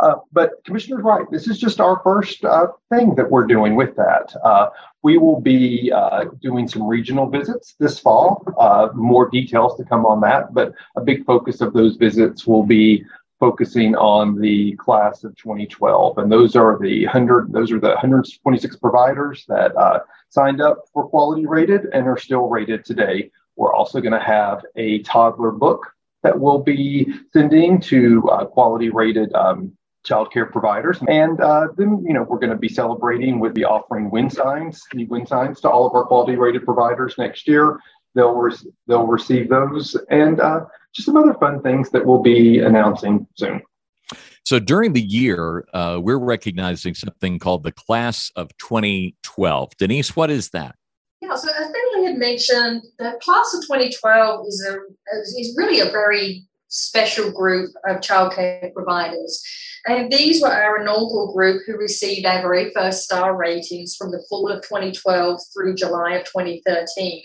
Uh, 0.00 0.16
but 0.32 0.52
Commissioner's 0.64 1.02
right. 1.02 1.24
This 1.30 1.48
is 1.48 1.58
just 1.58 1.80
our 1.80 2.00
first 2.02 2.44
uh, 2.44 2.68
thing 2.90 3.14
that 3.14 3.30
we're 3.30 3.46
doing 3.46 3.76
with 3.76 3.94
that. 3.96 4.34
Uh, 4.42 4.68
we 5.02 5.18
will 5.18 5.40
be 5.40 5.92
uh, 5.94 6.24
doing 6.42 6.66
some 6.68 6.86
regional 6.86 7.28
visits 7.28 7.74
this 7.78 7.98
fall. 7.98 8.44
Uh, 8.58 8.88
more 8.94 9.28
details 9.30 9.76
to 9.76 9.84
come 9.84 10.04
on 10.06 10.20
that, 10.22 10.54
but 10.54 10.72
a 10.96 11.00
big 11.00 11.24
focus 11.24 11.60
of 11.60 11.72
those 11.72 11.96
visits 11.96 12.46
will 12.46 12.64
be 12.64 13.04
focusing 13.40 13.94
on 13.96 14.40
the 14.40 14.74
class 14.76 15.24
of 15.24 15.36
2012, 15.36 16.18
and 16.18 16.32
those 16.32 16.56
are 16.56 16.78
the 16.80 17.04
100. 17.04 17.52
Those 17.52 17.70
are 17.70 17.80
the 17.80 17.88
126 17.88 18.76
providers 18.76 19.44
that 19.48 19.72
signed 20.30 20.60
up 20.60 20.84
for 20.92 21.08
quality 21.08 21.46
rated 21.46 21.86
and 21.92 22.06
are 22.06 22.18
still 22.18 22.48
rated 22.48 22.84
today. 22.84 23.30
We're 23.56 23.72
also 23.72 24.00
going 24.00 24.12
to 24.12 24.18
have 24.18 24.64
a 24.76 25.00
toddler 25.00 25.52
book 25.52 25.94
that 26.24 26.38
we'll 26.38 26.58
be 26.58 27.14
sending 27.32 27.80
to 27.82 28.28
uh, 28.30 28.44
quality 28.46 28.88
rated 28.88 29.32
um, 29.34 29.76
childcare 30.04 30.50
providers. 30.50 30.98
And 31.08 31.40
uh, 31.40 31.68
then, 31.76 32.04
you 32.06 32.12
know, 32.12 32.22
we're 32.22 32.38
going 32.38 32.50
to 32.50 32.56
be 32.56 32.68
celebrating 32.68 33.40
with 33.40 33.54
the 33.54 33.64
offering 33.64 34.10
win 34.10 34.30
signs, 34.30 34.82
the 34.92 35.06
win 35.06 35.26
signs 35.26 35.60
to 35.62 35.70
all 35.70 35.86
of 35.86 35.94
our 35.94 36.04
quality 36.04 36.36
rated 36.36 36.64
providers 36.64 37.14
next 37.18 37.48
year. 37.48 37.80
They'll, 38.14 38.34
re- 38.34 38.54
they'll 38.86 39.06
receive 39.06 39.48
those 39.48 39.96
and 40.10 40.40
uh, 40.40 40.66
just 40.94 41.06
some 41.06 41.16
other 41.16 41.34
fun 41.34 41.62
things 41.62 41.90
that 41.90 42.06
we'll 42.06 42.22
be 42.22 42.58
announcing 42.60 43.26
soon. 43.34 43.62
So 44.44 44.58
during 44.58 44.92
the 44.92 45.02
year, 45.02 45.64
uh, 45.72 45.98
we're 46.02 46.18
recognizing 46.18 46.94
something 46.94 47.38
called 47.38 47.62
the 47.62 47.72
Class 47.72 48.30
of 48.36 48.54
2012. 48.58 49.76
Denise, 49.78 50.14
what 50.14 50.30
is 50.30 50.50
that? 50.50 50.76
Yeah, 51.22 51.34
so 51.34 51.48
as 51.48 51.72
Bentley 51.72 52.04
had 52.04 52.18
mentioned, 52.18 52.82
the 52.98 53.18
Class 53.22 53.54
of 53.54 53.62
2012 53.62 54.46
is 54.46 54.66
a 54.68 54.78
is 55.16 55.54
really 55.56 55.80
a 55.80 55.86
very 55.86 56.44
special 56.74 57.30
group 57.30 57.70
of 57.88 58.00
childcare 58.00 58.72
providers. 58.74 59.42
And 59.86 60.10
these 60.10 60.40
were 60.40 60.48
our 60.48 60.80
inaugural 60.80 61.32
group 61.32 61.62
who 61.66 61.76
received 61.76 62.26
our 62.26 62.40
very 62.40 62.72
first 62.72 63.04
star 63.04 63.36
ratings 63.36 63.94
from 63.94 64.10
the 64.10 64.24
fall 64.28 64.48
of 64.48 64.62
2012 64.62 65.40
through 65.52 65.74
July 65.74 66.14
of 66.14 66.24
2013. 66.24 67.22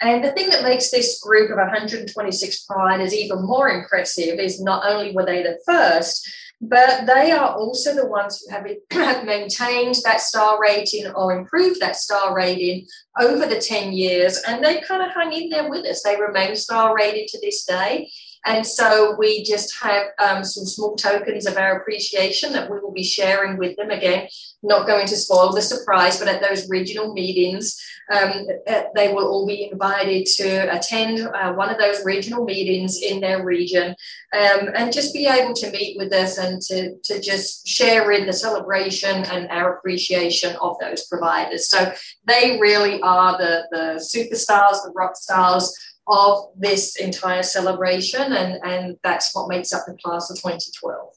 And 0.00 0.24
the 0.24 0.32
thing 0.32 0.50
that 0.50 0.64
makes 0.64 0.90
this 0.90 1.20
group 1.20 1.50
of 1.50 1.58
126 1.58 2.64
providers 2.64 3.14
even 3.14 3.46
more 3.46 3.68
impressive 3.68 4.40
is 4.40 4.60
not 4.60 4.84
only 4.84 5.12
were 5.12 5.24
they 5.24 5.44
the 5.44 5.60
first, 5.64 6.28
but 6.60 7.06
they 7.06 7.32
are 7.32 7.56
also 7.56 7.92
the 7.92 8.06
ones 8.06 8.40
who 8.40 8.52
have, 8.52 9.24
maintained 9.24 9.96
that 10.04 10.20
star 10.20 10.60
rating 10.60 11.08
or 11.08 11.36
improved 11.36 11.80
that 11.80 11.96
star 11.96 12.34
rating 12.34 12.86
over 13.20 13.46
the 13.46 13.60
10 13.60 13.92
years. 13.92 14.40
And 14.46 14.64
they 14.64 14.80
kind 14.80 15.02
of 15.02 15.10
hung 15.10 15.32
in 15.32 15.50
there 15.50 15.68
with 15.68 15.84
us. 15.86 16.02
They 16.02 16.20
remain 16.20 16.54
star 16.54 16.94
rated 16.96 17.28
to 17.28 17.40
this 17.40 17.64
day. 17.64 18.10
And 18.44 18.66
so 18.66 19.14
we 19.18 19.44
just 19.44 19.76
have 19.82 20.06
um, 20.18 20.42
some 20.42 20.64
small 20.64 20.96
tokens 20.96 21.46
of 21.46 21.56
our 21.56 21.78
appreciation 21.78 22.52
that 22.52 22.70
we 22.70 22.80
will 22.80 22.92
be 22.92 23.04
sharing 23.04 23.56
with 23.56 23.76
them. 23.76 23.90
Again, 23.90 24.28
not 24.64 24.86
going 24.86 25.06
to 25.06 25.16
spoil 25.16 25.52
the 25.52 25.62
surprise, 25.62 26.18
but 26.18 26.28
at 26.28 26.42
those 26.42 26.68
regional 26.68 27.12
meetings, 27.12 27.80
um, 28.10 28.46
uh, 28.66 28.82
they 28.96 29.12
will 29.12 29.28
all 29.28 29.46
be 29.46 29.70
invited 29.70 30.26
to 30.26 30.76
attend 30.76 31.20
uh, 31.20 31.52
one 31.52 31.70
of 31.70 31.78
those 31.78 32.04
regional 32.04 32.44
meetings 32.44 33.00
in 33.00 33.20
their 33.20 33.44
region 33.44 33.94
um, 34.34 34.70
and 34.74 34.92
just 34.92 35.14
be 35.14 35.26
able 35.26 35.54
to 35.54 35.70
meet 35.70 35.96
with 35.96 36.12
us 36.12 36.38
and 36.38 36.60
to, 36.62 36.96
to 37.04 37.20
just 37.20 37.66
share 37.66 38.10
in 38.10 38.26
the 38.26 38.32
celebration 38.32 39.24
and 39.24 39.48
our 39.50 39.76
appreciation 39.76 40.56
of 40.60 40.76
those 40.80 41.06
providers. 41.06 41.68
So 41.68 41.92
they 42.26 42.58
really 42.60 43.00
are 43.02 43.38
the, 43.38 43.66
the 43.70 44.00
superstars, 44.00 44.82
the 44.82 44.92
rock 44.94 45.16
stars 45.16 45.72
of 46.06 46.50
this 46.56 46.96
entire 46.96 47.42
celebration, 47.42 48.32
and, 48.32 48.58
and 48.64 48.96
that's 49.02 49.34
what 49.34 49.48
makes 49.48 49.72
up 49.72 49.84
the 49.86 49.96
class 50.02 50.30
of 50.30 50.36
2012. 50.36 51.14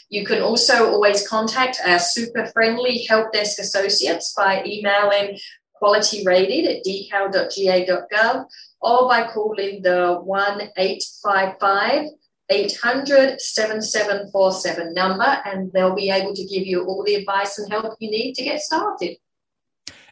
You 0.10 0.24
can 0.26 0.42
also 0.42 0.92
always 0.92 1.28
contact 1.28 1.80
our 1.86 1.98
super 1.98 2.46
friendly 2.48 3.04
help 3.10 3.34
desk 3.34 3.58
associates 3.58 4.34
by 4.38 4.63
emailing 4.63 5.39
quality 5.74 6.24
rated 6.24 6.70
at 6.70 6.84
decal.ga.gov 6.84 8.46
or 8.82 9.08
by 9.08 9.28
calling 9.28 9.82
the 9.82 10.20
1 10.24 10.62
855 10.78 12.10
800 12.52 13.39
7747 13.39 14.94
number, 14.94 15.38
and 15.46 15.72
they'll 15.72 15.96
be 15.96 16.10
able 16.10 16.34
to 16.34 16.44
give 16.46 16.65
you 16.65 16.84
all 16.86 17.04
the 17.04 17.15
advice 17.15 17.60
and 17.60 17.72
help 17.72 17.96
you 18.00 18.10
need 18.10 18.34
to 18.34 18.44
get 18.44 18.60
started. 18.60 19.18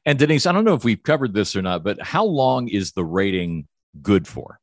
And 0.07 0.17
Denise, 0.17 0.45
I 0.45 0.53
don't 0.53 0.63
know 0.63 0.73
if 0.73 0.85
we've 0.85 1.03
covered 1.03 1.33
this 1.33 1.53
or 1.53 1.61
not, 1.61 1.83
but 1.83 2.01
how 2.01 2.23
long 2.23 2.69
is 2.69 2.93
the 2.93 3.03
rating 3.03 3.67
good 4.01 4.25
for? 4.25 4.57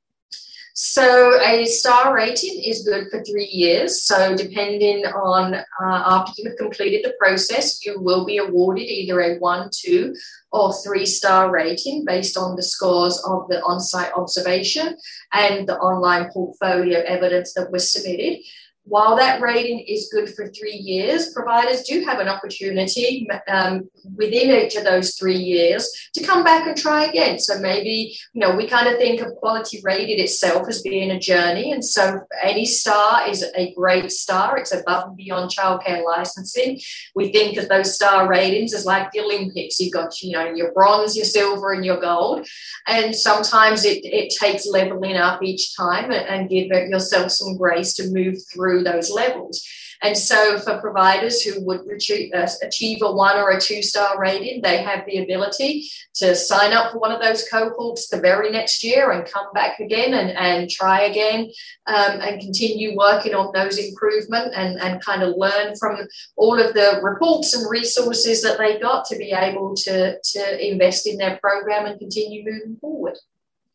So 0.72 1.38
a 1.42 1.66
star 1.66 2.14
rating 2.14 2.62
is 2.64 2.82
good 2.82 3.08
for 3.10 3.22
three 3.22 3.50
years. 3.52 4.04
So 4.04 4.34
depending 4.34 5.04
on 5.04 5.54
uh, 5.54 5.62
after 5.82 6.32
you've 6.38 6.56
completed 6.56 7.04
the 7.04 7.12
process, 7.20 7.84
you 7.84 8.00
will 8.00 8.24
be 8.24 8.38
awarded 8.38 8.84
either 8.84 9.20
a 9.20 9.38
one, 9.38 9.68
two, 9.70 10.16
or 10.50 10.72
three 10.82 11.04
star 11.04 11.50
rating 11.50 12.06
based 12.06 12.38
on 12.38 12.56
the 12.56 12.62
scores 12.62 13.22
of 13.26 13.46
the 13.48 13.62
on-site 13.64 14.12
observation 14.16 14.96
and 15.34 15.68
the 15.68 15.76
online 15.76 16.30
portfolio 16.32 17.00
evidence 17.00 17.52
that 17.52 17.70
was 17.70 17.92
submitted. 17.92 18.38
While 18.86 19.16
that 19.16 19.40
rating 19.40 19.80
is 19.80 20.10
good 20.12 20.34
for 20.34 20.48
three 20.48 20.76
years, 20.76 21.32
providers 21.32 21.82
do 21.82 22.04
have 22.04 22.18
an 22.18 22.28
opportunity 22.28 23.26
um, 23.48 23.88
within 24.14 24.50
each 24.50 24.76
of 24.76 24.84
those 24.84 25.14
three 25.16 25.38
years 25.38 25.90
to 26.12 26.22
come 26.22 26.44
back 26.44 26.66
and 26.66 26.76
try 26.76 27.06
again. 27.06 27.38
So 27.38 27.58
maybe, 27.58 28.14
you 28.34 28.40
know, 28.40 28.54
we 28.54 28.68
kind 28.68 28.86
of 28.86 28.98
think 28.98 29.22
of 29.22 29.34
quality 29.36 29.80
rated 29.82 30.20
itself 30.20 30.68
as 30.68 30.82
being 30.82 31.10
a 31.10 31.18
journey. 31.18 31.72
And 31.72 31.82
so 31.82 32.20
any 32.42 32.66
star 32.66 33.26
is 33.26 33.42
a 33.56 33.72
great 33.72 34.12
star. 34.12 34.58
It's 34.58 34.74
above 34.74 35.08
and 35.08 35.16
beyond 35.16 35.50
childcare 35.50 36.04
licensing. 36.04 36.78
We 37.14 37.32
think 37.32 37.56
of 37.56 37.70
those 37.70 37.94
star 37.94 38.28
ratings 38.28 38.74
as 38.74 38.84
like 38.84 39.12
the 39.12 39.20
Olympics. 39.20 39.80
You've 39.80 39.94
got, 39.94 40.20
you 40.22 40.32
know, 40.32 40.52
your 40.52 40.72
bronze, 40.72 41.16
your 41.16 41.24
silver, 41.24 41.72
and 41.72 41.86
your 41.86 42.00
gold. 42.00 42.46
And 42.86 43.16
sometimes 43.16 43.86
it, 43.86 44.04
it 44.04 44.34
takes 44.38 44.66
leveling 44.66 45.16
up 45.16 45.42
each 45.42 45.74
time 45.74 46.10
and, 46.10 46.26
and 46.26 46.50
give 46.50 46.66
yourself 46.66 47.30
some 47.32 47.56
grace 47.56 47.94
to 47.94 48.10
move 48.10 48.36
through 48.52 48.73
through 48.74 48.84
those 48.84 49.10
levels. 49.10 49.66
And 50.02 50.18
so, 50.18 50.58
for 50.58 50.80
providers 50.80 51.40
who 51.40 51.64
would 51.64 51.80
achieve 51.90 52.98
a 53.02 53.12
one 53.12 53.38
or 53.38 53.50
a 53.50 53.60
two 53.60 53.82
star 53.82 54.20
rating, 54.20 54.60
they 54.60 54.82
have 54.82 55.06
the 55.06 55.18
ability 55.18 55.88
to 56.16 56.34
sign 56.34 56.74
up 56.74 56.92
for 56.92 56.98
one 56.98 57.10
of 57.10 57.22
those 57.22 57.48
cohorts 57.48 58.08
the 58.08 58.20
very 58.20 58.50
next 58.50 58.84
year 58.84 59.12
and 59.12 59.24
come 59.24 59.46
back 59.54 59.80
again 59.80 60.12
and, 60.12 60.30
and 60.36 60.68
try 60.68 61.02
again 61.02 61.50
um, 61.86 62.20
and 62.20 62.40
continue 62.40 62.94
working 62.96 63.34
on 63.34 63.50
those 63.54 63.78
improvement 63.78 64.52
and, 64.54 64.78
and 64.78 65.02
kind 65.02 65.22
of 65.22 65.36
learn 65.38 65.74
from 65.76 65.96
all 66.36 66.60
of 66.60 66.74
the 66.74 67.00
reports 67.02 67.54
and 67.54 67.70
resources 67.70 68.42
that 68.42 68.58
they 68.58 68.78
got 68.78 69.06
to 69.06 69.16
be 69.16 69.32
able 69.32 69.74
to, 69.74 70.18
to 70.22 70.72
invest 70.72 71.06
in 71.06 71.16
their 71.16 71.38
program 71.38 71.86
and 71.86 71.98
continue 71.98 72.44
moving 72.44 72.76
forward. 72.76 73.16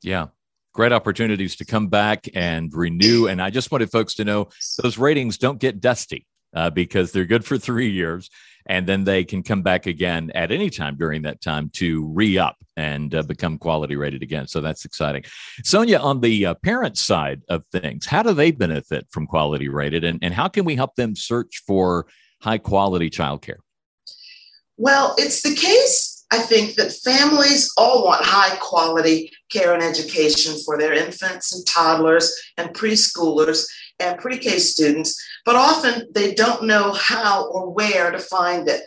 Yeah 0.04 0.28
great 0.74 0.92
opportunities 0.92 1.56
to 1.58 1.66
come 1.66 1.88
back 1.88 2.28
and 2.34 2.74
renew. 2.74 3.28
And 3.28 3.42
I 3.42 3.50
just 3.50 3.72
wanted 3.72 3.92
folks 3.92 4.16
to 4.16 4.26
know 4.26 4.50
those 4.82 4.98
ratings 4.98 5.38
don't 5.38 5.60
get 5.60 5.80
dusty 5.80 6.26
uh, 6.56 6.70
because 6.70 7.12
they're 7.12 7.26
good 7.26 7.46
for 7.46 7.58
three 7.58 7.90
years. 7.90 8.30
And 8.66 8.86
then 8.86 9.04
they 9.04 9.24
can 9.24 9.42
come 9.42 9.64
back 9.64 9.88
again 9.88 10.32
at 10.36 10.52
any 10.52 10.70
time 10.70 10.96
during 10.96 11.24
that 11.24 11.42
time 11.42 11.70
to 11.76 12.06
re 12.14 12.38
up 12.38 12.56
and 12.78 13.14
uh, 13.16 13.24
become 13.24 13.58
quality 13.58 13.96
rated 13.96 14.22
again. 14.22 14.48
So 14.48 14.62
that's 14.62 14.86
exciting. 14.86 15.24
Sonia, 15.64 15.98
on 15.98 16.20
the 16.22 16.46
uh, 16.46 16.54
parent 16.56 16.98
side 16.98 17.42
of 17.50 17.64
things, 17.72 18.06
how 18.06 18.22
do 18.22 18.34
they 18.34 18.52
benefit 18.52 19.08
from 19.10 19.26
quality 19.26 19.70
rated 19.70 20.04
and, 20.04 20.20
and 20.22 20.34
how 20.34 20.48
can 20.50 20.66
we 20.66 20.76
help 20.76 20.96
them 20.96 21.16
search 21.16 21.64
for 21.66 22.06
high 22.42 22.60
quality 22.60 23.10
childcare? 23.10 23.58
Well, 24.78 25.16
it's 25.18 25.42
the 25.42 25.56
case 25.56 26.09
I 26.32 26.40
think 26.40 26.76
that 26.76 26.94
families 26.94 27.72
all 27.76 28.06
want 28.06 28.24
high 28.24 28.56
quality 28.58 29.32
care 29.50 29.74
and 29.74 29.82
education 29.82 30.60
for 30.64 30.78
their 30.78 30.94
infants 30.94 31.56
and 31.56 31.66
toddlers 31.66 32.32
and 32.58 32.70
preschoolers 32.70 33.66
and 34.00 34.20
pre 34.20 34.38
K 34.38 34.60
students, 34.60 35.20
but 35.46 35.56
often 35.56 36.08
they 36.14 36.36
don't 36.36 36.66
know 36.66 36.92
how 36.94 37.50
or 37.50 37.72
where 37.72 38.12
to 38.12 38.20
find 38.20 38.68
it. 38.68 38.84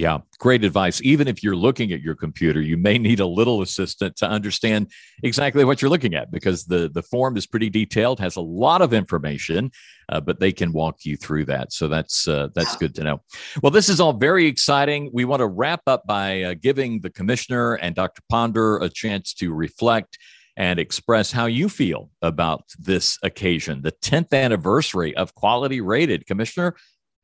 Yeah, 0.00 0.20
great 0.38 0.64
advice. 0.64 1.02
Even 1.02 1.28
if 1.28 1.42
you're 1.42 1.54
looking 1.54 1.92
at 1.92 2.00
your 2.00 2.14
computer, 2.14 2.62
you 2.62 2.78
may 2.78 2.96
need 2.96 3.20
a 3.20 3.26
little 3.26 3.60
assistant 3.60 4.16
to 4.16 4.26
understand 4.26 4.90
exactly 5.22 5.62
what 5.62 5.82
you're 5.82 5.90
looking 5.90 6.14
at 6.14 6.30
because 6.30 6.64
the, 6.64 6.88
the 6.88 7.02
form 7.02 7.36
is 7.36 7.46
pretty 7.46 7.68
detailed, 7.68 8.18
has 8.18 8.36
a 8.36 8.40
lot 8.40 8.80
of 8.80 8.94
information, 8.94 9.70
uh, 10.08 10.18
but 10.18 10.40
they 10.40 10.52
can 10.52 10.72
walk 10.72 11.04
you 11.04 11.18
through 11.18 11.44
that. 11.44 11.74
So 11.74 11.86
that's 11.86 12.26
uh, 12.26 12.48
that's 12.54 12.76
good 12.76 12.94
to 12.94 13.04
know. 13.04 13.20
Well, 13.62 13.72
this 13.72 13.90
is 13.90 14.00
all 14.00 14.14
very 14.14 14.46
exciting. 14.46 15.10
We 15.12 15.26
want 15.26 15.40
to 15.40 15.46
wrap 15.46 15.82
up 15.86 16.06
by 16.06 16.44
uh, 16.44 16.54
giving 16.54 17.02
the 17.02 17.10
commissioner 17.10 17.74
and 17.74 17.94
Dr. 17.94 18.22
Ponder 18.30 18.78
a 18.78 18.88
chance 18.88 19.34
to 19.34 19.52
reflect 19.52 20.16
and 20.56 20.80
express 20.80 21.30
how 21.30 21.44
you 21.44 21.68
feel 21.68 22.08
about 22.22 22.64
this 22.78 23.18
occasion, 23.22 23.82
the 23.82 23.92
10th 23.92 24.32
anniversary 24.32 25.14
of 25.14 25.34
Quality 25.34 25.82
Rated. 25.82 26.26
Commissioner, 26.26 26.74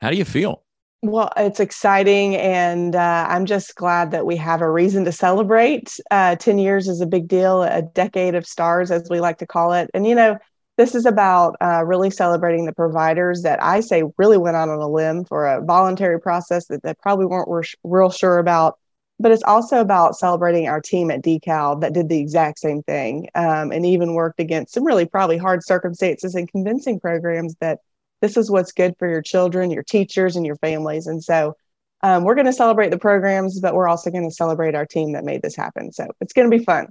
how 0.02 0.10
do 0.10 0.18
you 0.18 0.26
feel? 0.26 0.65
Well, 1.02 1.30
it's 1.36 1.60
exciting, 1.60 2.36
and 2.36 2.96
uh, 2.96 3.26
I'm 3.28 3.46
just 3.46 3.74
glad 3.76 4.10
that 4.10 4.26
we 4.26 4.36
have 4.36 4.60
a 4.60 4.70
reason 4.70 5.04
to 5.04 5.12
celebrate. 5.12 6.00
Uh, 6.10 6.36
10 6.36 6.58
years 6.58 6.88
is 6.88 7.00
a 7.00 7.06
big 7.06 7.28
deal, 7.28 7.62
a 7.62 7.82
decade 7.82 8.34
of 8.34 8.46
stars, 8.46 8.90
as 8.90 9.08
we 9.08 9.20
like 9.20 9.38
to 9.38 9.46
call 9.46 9.72
it. 9.72 9.90
And, 9.94 10.06
you 10.06 10.14
know, 10.14 10.38
this 10.78 10.94
is 10.94 11.06
about 11.06 11.56
uh, 11.62 11.84
really 11.84 12.10
celebrating 12.10 12.64
the 12.66 12.72
providers 12.72 13.42
that 13.42 13.62
I 13.62 13.80
say 13.80 14.02
really 14.18 14.38
went 14.38 14.56
out 14.56 14.68
on 14.68 14.80
a 14.80 14.88
limb 14.88 15.24
for 15.24 15.46
a 15.46 15.62
voluntary 15.62 16.20
process 16.20 16.66
that 16.66 16.82
they 16.82 16.94
probably 16.94 17.26
weren't 17.26 17.68
real 17.84 18.10
sure 18.10 18.38
about. 18.38 18.78
But 19.18 19.32
it's 19.32 19.44
also 19.44 19.80
about 19.80 20.16
celebrating 20.16 20.68
our 20.68 20.80
team 20.80 21.10
at 21.10 21.22
Decal 21.22 21.80
that 21.80 21.94
did 21.94 22.08
the 22.10 22.18
exact 22.20 22.58
same 22.58 22.82
thing 22.82 23.28
um, 23.34 23.70
and 23.72 23.86
even 23.86 24.12
worked 24.12 24.40
against 24.40 24.74
some 24.74 24.84
really 24.84 25.06
probably 25.06 25.38
hard 25.38 25.64
circumstances 25.64 26.34
and 26.34 26.50
convincing 26.50 27.00
programs 27.00 27.54
that 27.60 27.78
this 28.20 28.36
is 28.36 28.50
what's 28.50 28.72
good 28.72 28.94
for 28.98 29.08
your 29.08 29.22
children, 29.22 29.70
your 29.70 29.82
teachers, 29.82 30.36
and 30.36 30.46
your 30.46 30.56
families. 30.56 31.06
And 31.06 31.22
so 31.22 31.56
um, 32.02 32.24
we're 32.24 32.34
going 32.34 32.46
to 32.46 32.52
celebrate 32.52 32.90
the 32.90 32.98
programs, 32.98 33.60
but 33.60 33.74
we're 33.74 33.88
also 33.88 34.10
going 34.10 34.28
to 34.28 34.34
celebrate 34.34 34.74
our 34.74 34.86
team 34.86 35.12
that 35.12 35.24
made 35.24 35.42
this 35.42 35.56
happen. 35.56 35.92
So 35.92 36.06
it's 36.20 36.32
going 36.32 36.50
to 36.50 36.56
be 36.56 36.64
fun. 36.64 36.88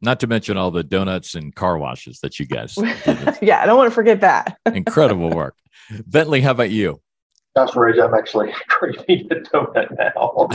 Not 0.00 0.20
to 0.20 0.26
mention 0.26 0.56
all 0.56 0.70
the 0.70 0.84
donuts 0.84 1.34
and 1.34 1.54
car 1.54 1.76
washes 1.76 2.20
that 2.20 2.38
you 2.38 2.46
guys 2.46 2.76
yeah, 3.42 3.60
I 3.60 3.66
don't 3.66 3.76
want 3.76 3.90
to 3.90 3.94
forget 3.94 4.20
that. 4.20 4.56
Incredible 4.66 5.30
work. 5.30 5.56
Bentley, 6.06 6.40
how 6.40 6.52
about 6.52 6.70
you? 6.70 7.00
Gosh, 7.56 7.74
Rage, 7.74 7.98
I'm 7.98 8.14
actually 8.14 8.52
craving 8.68 9.28
a 9.32 9.36
donut 9.36 9.96
now. 9.98 10.46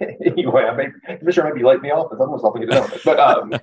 anyway, 0.26 0.64
I 0.64 0.76
may, 0.76 0.88
Mr. 1.24 1.42
might 1.42 1.54
be 1.54 1.62
lighting 1.62 1.82
me 1.82 1.90
off 1.90 2.10
because 2.10 2.20
I'm 2.20 2.28
going 2.28 2.60
to 2.60 2.66
get 2.66 2.76
a 2.76 2.82
donut. 2.82 3.04
But 3.04 3.20
um, 3.20 3.54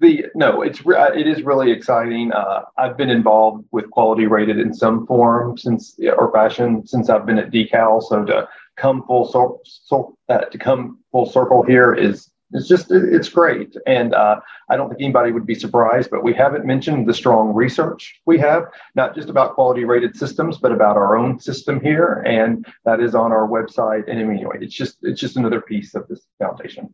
the 0.00 0.26
no, 0.34 0.62
it's 0.62 0.80
uh, 0.86 1.12
it 1.14 1.26
is 1.26 1.42
really 1.42 1.70
exciting. 1.70 2.32
Uh, 2.32 2.62
I've 2.76 2.96
been 2.96 3.10
involved 3.10 3.64
with 3.70 3.90
quality 3.90 4.26
rated 4.26 4.58
in 4.58 4.74
some 4.74 5.06
form 5.06 5.56
since 5.56 5.98
or 6.16 6.32
fashion 6.32 6.86
since 6.86 7.08
I've 7.08 7.26
been 7.26 7.38
at 7.38 7.50
Decal. 7.50 8.02
So 8.02 8.24
to 8.24 8.48
come 8.76 9.04
full 9.06 9.30
so, 9.30 9.60
so 9.64 10.16
uh, 10.28 10.38
to 10.38 10.58
come 10.58 10.98
full 11.12 11.26
circle 11.26 11.62
here 11.62 11.94
is 11.94 12.30
it's 12.52 12.68
just 12.68 12.90
it's 12.90 13.28
great, 13.28 13.76
and 13.86 14.14
uh, 14.14 14.40
I 14.68 14.76
don't 14.76 14.88
think 14.88 15.00
anybody 15.00 15.32
would 15.32 15.46
be 15.46 15.54
surprised. 15.56 16.10
But 16.10 16.22
we 16.22 16.32
haven't 16.34 16.64
mentioned 16.64 17.08
the 17.08 17.14
strong 17.14 17.52
research 17.52 18.20
we 18.26 18.38
have, 18.38 18.64
not 18.94 19.14
just 19.14 19.28
about 19.28 19.54
quality 19.54 19.84
rated 19.84 20.16
systems, 20.16 20.58
but 20.58 20.70
about 20.70 20.96
our 20.96 21.16
own 21.16 21.40
system 21.40 21.80
here, 21.80 22.22
and 22.26 22.66
that 22.84 23.00
is 23.00 23.14
on 23.14 23.32
our 23.32 23.48
website. 23.48 24.08
And 24.08 24.20
anyway, 24.20 24.58
it's 24.60 24.74
just 24.74 24.98
it's 25.02 25.20
just 25.20 25.36
another 25.36 25.60
piece 25.60 25.94
of 25.94 26.06
this 26.06 26.26
foundation. 26.38 26.92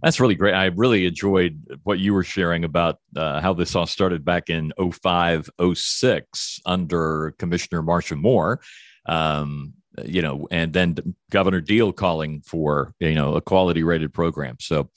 That's 0.00 0.20
really 0.20 0.34
great. 0.34 0.54
I 0.54 0.66
really 0.66 1.06
enjoyed 1.06 1.80
what 1.84 1.98
you 1.98 2.14
were 2.14 2.24
sharing 2.24 2.64
about 2.64 2.98
uh, 3.16 3.40
how 3.40 3.52
this 3.52 3.76
all 3.76 3.86
started 3.86 4.24
back 4.24 4.48
in 4.48 4.72
05, 4.78 5.50
06 5.74 6.60
under 6.64 7.34
Commissioner 7.38 7.82
Marsha 7.82 8.16
Moore. 8.16 8.60
Um, 9.06 9.74
you 10.04 10.22
know, 10.22 10.48
and 10.50 10.72
then 10.72 10.96
Governor 11.30 11.60
Deal 11.60 11.92
calling 11.92 12.40
for, 12.40 12.94
you 12.98 13.14
know, 13.14 13.34
a 13.34 13.42
quality 13.42 13.82
rated 13.82 14.14
program. 14.14 14.56
So 14.58 14.88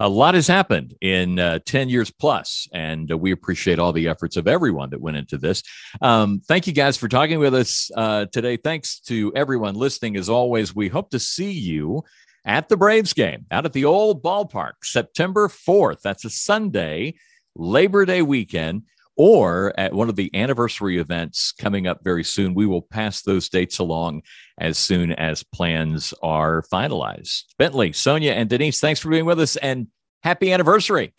a 0.00 0.08
lot 0.08 0.34
has 0.34 0.46
happened 0.46 0.94
in 1.00 1.40
uh, 1.40 1.58
10 1.64 1.88
years 1.88 2.10
plus, 2.10 2.68
and 2.72 3.10
uh, 3.10 3.18
we 3.18 3.32
appreciate 3.32 3.80
all 3.80 3.92
the 3.92 4.06
efforts 4.06 4.36
of 4.36 4.46
everyone 4.46 4.90
that 4.90 5.00
went 5.00 5.16
into 5.16 5.38
this. 5.38 5.62
Um, 6.00 6.40
thank 6.46 6.68
you 6.68 6.72
guys 6.72 6.96
for 6.96 7.08
talking 7.08 7.40
with 7.40 7.54
us 7.54 7.90
uh, 7.96 8.26
today. 8.26 8.56
Thanks 8.56 9.00
to 9.00 9.32
everyone 9.34 9.74
listening. 9.74 10.16
As 10.16 10.28
always, 10.28 10.74
we 10.74 10.88
hope 10.88 11.10
to 11.10 11.18
see 11.18 11.50
you 11.50 12.04
at 12.48 12.68
the 12.68 12.76
Braves 12.76 13.12
game 13.12 13.46
out 13.50 13.66
at 13.66 13.74
the 13.74 13.84
old 13.84 14.22
ballpark, 14.22 14.72
September 14.82 15.48
4th. 15.48 16.00
That's 16.00 16.24
a 16.24 16.30
Sunday, 16.30 17.14
Labor 17.54 18.04
Day 18.06 18.22
weekend, 18.22 18.82
or 19.16 19.74
at 19.78 19.92
one 19.92 20.08
of 20.08 20.16
the 20.16 20.30
anniversary 20.34 20.98
events 20.98 21.52
coming 21.52 21.86
up 21.86 22.02
very 22.02 22.24
soon. 22.24 22.54
We 22.54 22.66
will 22.66 22.82
pass 22.82 23.22
those 23.22 23.48
dates 23.48 23.78
along 23.78 24.22
as 24.58 24.78
soon 24.78 25.12
as 25.12 25.42
plans 25.44 26.14
are 26.22 26.64
finalized. 26.72 27.44
Bentley, 27.58 27.92
Sonia, 27.92 28.32
and 28.32 28.48
Denise, 28.48 28.80
thanks 28.80 28.98
for 28.98 29.10
being 29.10 29.26
with 29.26 29.38
us 29.38 29.56
and 29.56 29.88
happy 30.22 30.52
anniversary. 30.52 31.12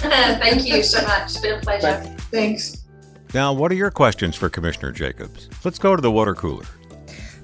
Thank 0.00 0.66
you 0.66 0.82
so 0.82 1.02
much. 1.02 1.24
It's 1.24 1.40
been 1.40 1.58
a 1.58 1.60
pleasure. 1.60 2.00
Thanks. 2.30 2.86
Now, 3.34 3.52
what 3.52 3.70
are 3.70 3.74
your 3.74 3.90
questions 3.90 4.34
for 4.34 4.48
Commissioner 4.48 4.92
Jacobs? 4.92 5.48
Let's 5.64 5.78
go 5.78 5.94
to 5.94 6.00
the 6.00 6.10
water 6.10 6.34
cooler. 6.34 6.64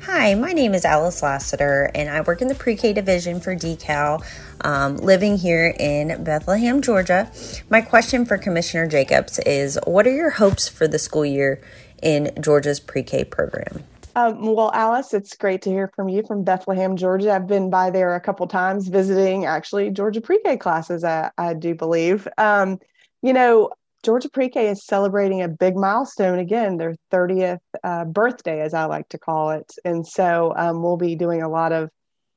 Hi, 0.07 0.35
my 0.35 0.53
name 0.53 0.73
is 0.73 0.85
Alice 0.85 1.21
Lassiter, 1.21 1.91
and 1.93 2.09
I 2.09 2.21
work 2.21 2.41
in 2.41 2.47
the 2.47 2.55
pre 2.55 2.77
K 2.77 2.93
division 2.93 3.41
for 3.41 3.57
Decal, 3.57 4.25
um, 4.61 4.99
living 4.99 5.37
here 5.37 5.75
in 5.81 6.23
Bethlehem, 6.23 6.81
Georgia. 6.81 7.29
My 7.71 7.81
question 7.81 8.25
for 8.25 8.39
Commissioner 8.39 8.87
Jacobs 8.87 9.41
is 9.41 9.77
What 9.85 10.07
are 10.07 10.15
your 10.15 10.31
hopes 10.31 10.69
for 10.69 10.87
the 10.87 11.01
school 11.01 11.27
year 11.27 11.61
in 12.05 12.31
Georgia's 12.41 12.79
pre 12.79 13.03
K 13.03 13.25
program? 13.25 13.83
Um, 14.15 14.55
well, 14.55 14.71
Alice, 14.73 15.13
it's 15.13 15.35
great 15.37 15.63
to 15.63 15.71
hear 15.71 15.91
from 15.97 16.09
you 16.09 16.23
from 16.23 16.45
Bethlehem, 16.45 16.97
Georgia. 16.97 17.33
I've 17.33 17.49
been 17.49 17.69
by 17.69 17.91
there 17.91 18.15
a 18.15 18.21
couple 18.21 18.47
times 18.47 18.87
visiting 18.87 19.45
actually 19.45 19.91
Georgia 19.91 20.21
pre 20.21 20.41
K 20.41 20.57
classes, 20.57 21.03
I, 21.03 21.33
I 21.37 21.55
do 21.55 21.75
believe. 21.75 22.29
Um, 22.39 22.79
you 23.23 23.33
know, 23.33 23.71
Georgia 24.07 24.29
Pre-K 24.29 24.69
is 24.69 24.87
celebrating 24.87 25.43
a 25.43 25.49
big 25.49 25.75
milestone 25.75 26.39
again, 26.39 26.77
their 26.77 26.95
30th 27.13 27.59
uh, 27.83 28.05
birthday, 28.05 28.61
as 28.61 28.73
I 28.73 28.85
like 28.85 29.09
to 29.09 29.19
call 29.19 29.51
it. 29.51 29.73
And 29.85 30.07
so 30.07 30.55
um, 30.57 30.81
we'll 30.81 30.97
be 30.97 31.17
doing 31.17 31.43
a 31.43 31.49
lot 31.49 31.73
of 31.73 31.91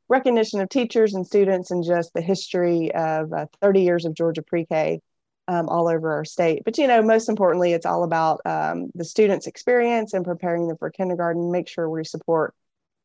recognition 0.08 0.62
of 0.62 0.70
teachers 0.70 1.14
and 1.14 1.28
students 1.28 1.70
and 1.70 1.84
just 1.84 2.12
the 2.16 2.22
history 2.22 2.92
of 2.96 3.32
uh, 3.32 3.46
30 3.62 3.84
years 3.84 4.06
of 4.06 4.16
Georgia 4.16 4.42
Pre-K 4.42 5.00
um, 5.48 5.70
all 5.70 5.88
over 5.88 6.12
our 6.12 6.26
state. 6.26 6.64
But, 6.66 6.80
you 6.80 6.88
know, 6.88 7.04
most 7.04 7.30
importantly, 7.30 7.74
it's 7.74 7.86
all 7.86 8.04
about 8.04 8.42
um, 8.46 8.90
the 8.96 9.06
students' 9.06 9.46
experience 9.46 10.14
and 10.14 10.26
preparing 10.26 10.68
them 10.68 10.78
for 10.78 10.90
kindergarten, 10.90 11.52
make 11.52 11.68
sure 11.68 11.88
we 11.88 12.04
support 12.04 12.56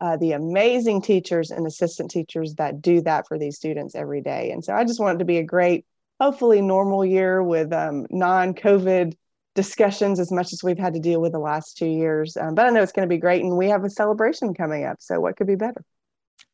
uh, 0.01 0.17
the 0.17 0.33
amazing 0.33 1.03
teachers 1.03 1.51
and 1.51 1.67
assistant 1.67 2.11
teachers 2.11 2.55
that 2.55 2.81
do 2.81 3.03
that 3.03 3.29
for 3.29 3.39
these 3.39 3.57
students 3.57 3.95
every 3.95 4.23
day. 4.23 4.53
And 4.53 4.65
so 4.65 4.73
I 4.73 4.85
just 4.85 5.01
want 5.01 5.17
it 5.17 5.19
to 5.19 5.27
be 5.27 5.37
a 5.37 5.45
great 5.45 5.85
hopefully 6.25 6.63
normal 6.63 7.05
year 7.05 7.43
with 7.43 7.71
um, 7.71 8.07
non-COVID 8.09 9.15
discussions 9.55 10.19
as 10.19 10.33
much 10.33 10.55
as 10.55 10.65
we've 10.65 10.79
had 10.79 10.95
to 10.95 10.99
deal 10.99 11.21
with 11.21 11.33
the 11.33 11.39
last 11.39 11.77
two 11.77 11.87
years. 11.87 12.39
Um, 12.39 12.55
but 12.55 12.65
I 12.65 12.71
know 12.71 12.83
it's 12.83 12.93
going 12.93 13.07
to 13.07 13.15
be 13.15 13.21
great, 13.21 13.45
and 13.45 13.59
we 13.59 13.69
have 13.69 13.85
a 13.85 13.91
celebration 13.91 14.55
coming 14.55 14.87
up. 14.87 14.97
So 15.01 15.21
what 15.21 15.37
could 15.37 15.47
be 15.47 15.55
better? 15.55 15.85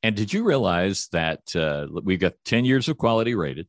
And 0.03 0.17
did 0.17 0.33
you 0.33 0.43
realize 0.43 1.07
that 1.13 1.55
uh, 1.55 1.87
we've 2.03 2.19
got 2.19 2.33
10 2.47 2.65
years 2.65 2.89
of 2.89 2.99
quality 2.99 3.37
rated, 3.37 3.69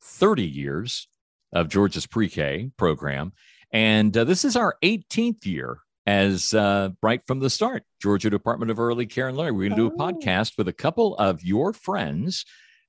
30 0.00 0.44
years 0.44 1.08
of 1.52 1.68
Georgia's 1.68 2.06
pre-K 2.06 2.70
program, 2.78 3.34
and 3.70 4.16
uh, 4.16 4.24
this 4.24 4.46
is 4.46 4.56
our 4.56 4.76
18th 4.82 5.44
year 5.44 5.76
as 6.06 6.54
uh, 6.54 6.88
right 7.02 7.20
from 7.26 7.40
the 7.40 7.50
start, 7.50 7.82
Georgia 8.00 8.30
Department 8.30 8.70
of 8.70 8.80
Early 8.80 9.04
Care 9.04 9.28
and 9.28 9.36
Learning. 9.36 9.56
We're 9.56 9.68
going 9.68 9.78
to 9.78 9.90
do 9.90 9.94
a 9.94 10.02
oh. 10.02 10.12
podcast 10.12 10.56
with 10.56 10.68
a 10.68 10.72
couple 10.72 11.14
of 11.16 11.44
your 11.44 11.74
friends 11.74 12.46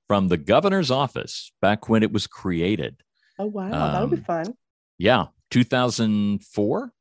from 0.08 0.28
the 0.28 0.38
governor's 0.38 0.92
office 0.92 1.52
back 1.62 1.90
when 1.90 2.04
it 2.04 2.12
was 2.12 2.28
created. 2.28 3.02
Oh, 3.40 3.46
wow. 3.46 3.66
Um, 3.66 3.72
That'll 3.72 4.08
be 4.08 4.18
um, 4.18 4.24
fun. 4.24 4.54
Yeah. 4.98 5.28
2004. 5.52 6.92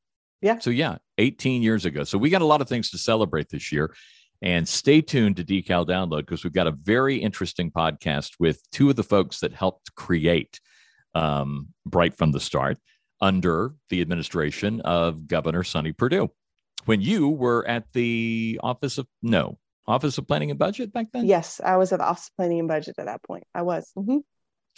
Yeah. 0.43 0.59
So, 0.59 0.71
yeah, 0.71 0.99
18 1.19 1.63
years 1.63 1.85
ago. 1.85 2.05
So, 2.05 2.19
we 2.19 2.31
got 2.31 2.43
a 2.43 2.47
lot 2.47 2.61
of 2.61 2.69
things 2.69 2.91
to 2.91 2.99
celebrate 2.99 3.49
this 3.49 3.73
year. 3.73 3.95
And 4.43 4.69
stay 4.69 5.01
tuned 5.01 5.37
to 5.37 5.45
Decal 5.45 5.87
Download 5.87 6.19
because 6.19 6.45
we've 6.45 6.53
got 6.53 6.67
a 6.67 6.73
very 6.73 7.17
interesting 7.17 7.71
podcast 7.71 8.33
with 8.39 8.61
two 8.73 8.91
of 8.91 8.97
the 8.97 9.03
folks 9.03 9.41
that 9.41 9.55
helped 9.55 9.95
create 9.95 10.61
um, 11.15 11.69
Bright 11.87 12.15
from 12.15 12.33
the 12.33 12.41
Start 12.41 12.79
under 13.21 13.75
the 13.89 14.03
administration 14.03 14.83
of 14.83 15.27
Governor 15.27 15.65
Sonny 15.65 15.93
Perdue. 15.93 16.31
When 16.85 17.01
you 17.01 17.31
were 17.31 17.67
at 17.67 17.85
the 17.95 18.61
office 18.63 18.99
of, 18.99 19.07
no, 19.23 19.59
Office 19.87 20.19
of 20.19 20.27
Planning 20.27 20.51
and 20.51 20.59
Budget 20.59 20.93
back 20.93 21.07
then? 21.13 21.27
Yes, 21.27 21.61
I 21.63 21.77
was 21.77 21.93
at 21.93 21.99
the 21.99 22.07
Office 22.07 22.29
of 22.29 22.37
Planning 22.37 22.61
and 22.61 22.69
Budget 22.69 22.97
at 22.99 23.07
that 23.07 23.23
point. 23.23 23.45
I 23.55 23.63
was. 23.63 23.91
Mm-hmm. 23.97 24.19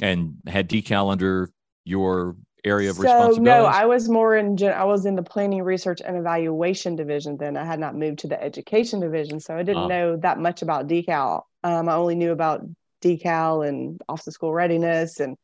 And 0.03 0.37
had 0.47 0.69
decal 0.69 1.11
under 1.11 1.51
your 1.85 2.37
area 2.65 2.91
of 2.91 2.97
so, 2.97 3.03
responsibility? 3.03 3.43
No, 3.43 3.65
I 3.65 3.87
was 3.87 4.09
more 4.09 4.37
in 4.37 4.63
I 4.63 4.85
was 4.85 5.07
in 5.07 5.15
the 5.15 5.23
planning, 5.23 5.63
research, 5.63 6.03
and 6.05 6.17
evaluation 6.17 6.97
division 6.97 7.37
then. 7.39 7.57
I 7.57 7.65
had 7.65 7.81
not 7.81 7.95
moved 7.95 8.19
to 8.21 8.29
the 8.29 8.43
education 8.43 9.01
division, 9.01 9.41
so 9.41 9.57
I 9.57 9.63
didn't 9.63 9.85
uh, 9.85 9.89
know 9.89 10.17
that 10.19 10.39
much 10.39 10.63
about 10.63 10.87
decal. 10.87 11.43
Um, 11.65 11.89
I 11.89 11.95
only 11.95 12.15
knew 12.15 12.33
about 12.33 12.67
decal 13.03 13.67
and 13.67 14.01
office 14.09 14.27
of 14.27 14.33
school 14.35 14.53
readiness 14.53 15.21
and 15.21 15.37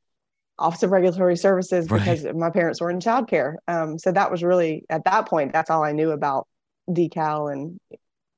Office 0.59 0.83
of 0.83 0.91
Regulatory 0.91 1.37
Services 1.37 1.89
because 1.89 2.25
right. 2.25 2.37
my 2.37 2.51
parents 2.51 2.81
were 2.81 2.91
in 2.91 2.99
childcare. 2.99 3.55
Um, 3.69 3.99
so 3.99 4.13
that 4.13 4.31
was 4.31 4.43
really 4.43 4.85
at 4.91 5.05
that 5.05 5.27
point, 5.27 5.53
that's 5.53 5.71
all 5.71 5.83
I 5.83 5.93
knew 5.93 6.11
about 6.11 6.47
decal 6.89 7.53
and 7.53 7.79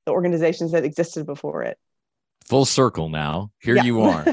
the 0.07 0.13
organizations 0.13 0.73
that 0.73 0.85
existed 0.85 1.27
before 1.27 1.63
it. 1.63 1.79
Full 2.47 2.65
circle 2.65 3.09
now. 3.09 3.51
Here 3.61 3.77
yeah. 3.77 3.85
you 3.85 4.01
are. 4.03 4.25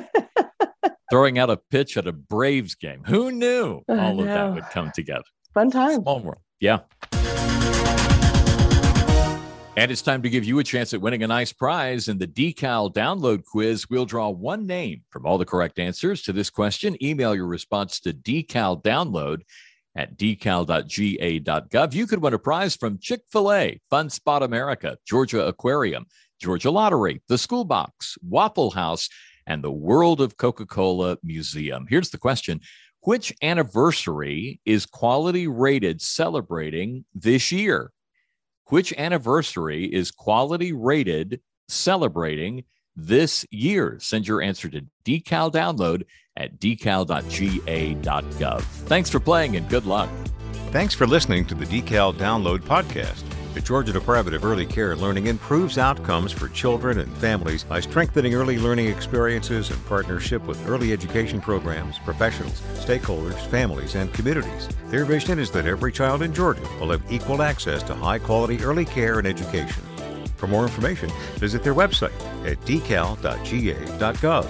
throwing 1.10 1.38
out 1.38 1.50
a 1.50 1.58
pitch 1.58 1.98
at 1.98 2.08
a 2.08 2.12
Braves 2.14 2.76
game. 2.76 3.04
Who 3.06 3.32
knew 3.32 3.82
all 3.90 4.20
of 4.20 4.26
that 4.26 4.54
would 4.54 4.64
come 4.72 4.92
together? 4.96 5.24
Fun 5.54 5.70
time. 5.70 6.02
Small 6.02 6.20
world. 6.22 6.42
Yeah. 6.60 6.80
And 9.78 9.90
it's 9.90 10.02
time 10.02 10.22
to 10.24 10.30
give 10.30 10.44
you 10.44 10.60
a 10.60 10.64
chance 10.64 10.94
at 10.94 11.02
winning 11.02 11.24
a 11.24 11.28
nice 11.28 11.54
prize 11.54 12.10
in 12.10 12.18
the 12.18 12.28
Decal 12.28 12.94
download 12.94 13.46
quiz. 13.46 13.90
We'll 13.90 14.06
draw 14.06 14.30
one 14.30 14.68
name 14.68 15.04
from 15.10 15.26
all 15.26 15.38
the 15.38 15.46
correct 15.46 15.80
answers 15.80 16.22
to 16.24 16.34
this 16.34 16.50
question. 16.50 17.02
Email 17.04 17.34
your 17.34 17.48
response 17.48 18.00
to 18.02 18.14
decal 18.14 18.82
download 18.82 19.42
at 19.96 20.18
decal.ga.gov. 20.18 21.94
You 21.94 22.08
could 22.08 22.22
win 22.22 22.34
a 22.34 22.40
prize 22.40 22.76
from 22.76 22.98
Chick 23.00 23.22
fil 23.32 23.52
A, 23.52 23.80
Fun 23.90 24.10
Spot 24.10 24.44
America, 24.44 24.98
Georgia 25.06 25.46
Aquarium, 25.48 26.06
Georgia 26.40 26.72
Lottery, 26.72 27.22
the 27.28 27.38
School 27.38 27.66
Box, 27.66 28.18
Waffle 28.22 28.72
House, 28.72 29.10
and 29.48 29.64
the 29.64 29.72
World 29.72 30.22
of 30.22 30.38
Coca 30.38 30.66
Cola 30.66 31.18
Museum. 31.24 31.86
Here's 31.90 32.10
the 32.10 32.18
question 32.18 32.62
Which 33.02 33.34
anniversary 33.42 34.60
is 34.66 34.86
quality 34.86 35.48
rated 35.48 36.02
celebrating 36.02 37.06
this 37.14 37.52
year? 37.52 37.92
Which 38.66 38.94
anniversary 38.98 39.86
is 39.86 40.12
quality 40.12 40.72
rated 40.72 41.42
celebrating 41.68 42.64
this 42.96 43.46
year? 43.52 43.98
Send 44.00 44.28
your 44.28 44.42
answer 44.42 44.70
to 44.70 44.86
decal 45.04 45.52
download 45.52 46.06
at 46.42 46.60
decal.ga.gov. 46.60 47.02
Thanks 48.62 49.10
for 49.10 49.20
playing 49.20 49.56
and 49.56 49.70
good 49.70 49.86
luck. 49.86 50.10
Thanks 50.72 50.94
for 50.96 51.06
listening 51.06 51.46
to 51.46 51.56
the 51.56 51.66
Decal 51.66 52.14
Download 52.14 52.60
podcast. 52.60 53.24
The 53.54 53.60
Georgia 53.60 53.92
Department 53.92 54.34
of 54.34 54.46
Early 54.46 54.66
Care 54.66 54.94
and 54.94 55.02
Learning 55.02 55.28
improves 55.28 55.78
outcomes 55.78 56.32
for 56.32 56.48
children 56.48 57.00
and 57.00 57.12
families 57.18 57.66
by 57.66 57.82
strengthening 57.82 58.34
early 58.34 58.58
learning 58.58 58.88
experiences 58.88 59.70
in 59.70 59.78
partnership 59.82 60.42
with 60.48 60.66
early 60.70 60.94
education 60.94 61.42
programs, 61.42 62.00
professionals, 62.00 62.62
stakeholders, 62.76 63.46
families, 63.48 63.96
and 63.96 64.14
communities. 64.14 64.70
Their 64.88 65.04
vision 65.04 65.38
is 65.38 65.52
that 65.52 65.66
every 65.66 65.92
child 65.92 66.22
in 66.22 66.34
Georgia 66.34 66.66
will 66.80 66.92
have 66.92 67.04
equal 67.12 67.42
access 67.42 67.84
to 67.84 67.94
high 67.94 68.20
quality 68.20 68.64
early 68.64 68.86
care 68.86 69.20
and 69.20 69.28
education. 69.28 69.84
For 70.38 70.48
more 70.48 70.64
information, 70.64 71.12
visit 71.36 71.62
their 71.62 71.76
website 71.76 72.18
at 72.50 72.58
decal.ga.gov. 72.62 74.48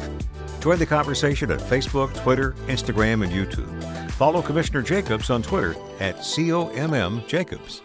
Join 0.61 0.77
the 0.77 0.85
conversation 0.85 1.51
on 1.51 1.57
Facebook, 1.57 2.15
Twitter, 2.21 2.51
Instagram, 2.67 3.23
and 3.23 3.33
YouTube. 3.33 4.11
Follow 4.11 4.43
Commissioner 4.43 4.83
Jacobs 4.83 5.31
on 5.31 5.41
Twitter 5.41 5.75
at 5.99 6.17
COMM 6.17 7.27
Jacobs. 7.27 7.81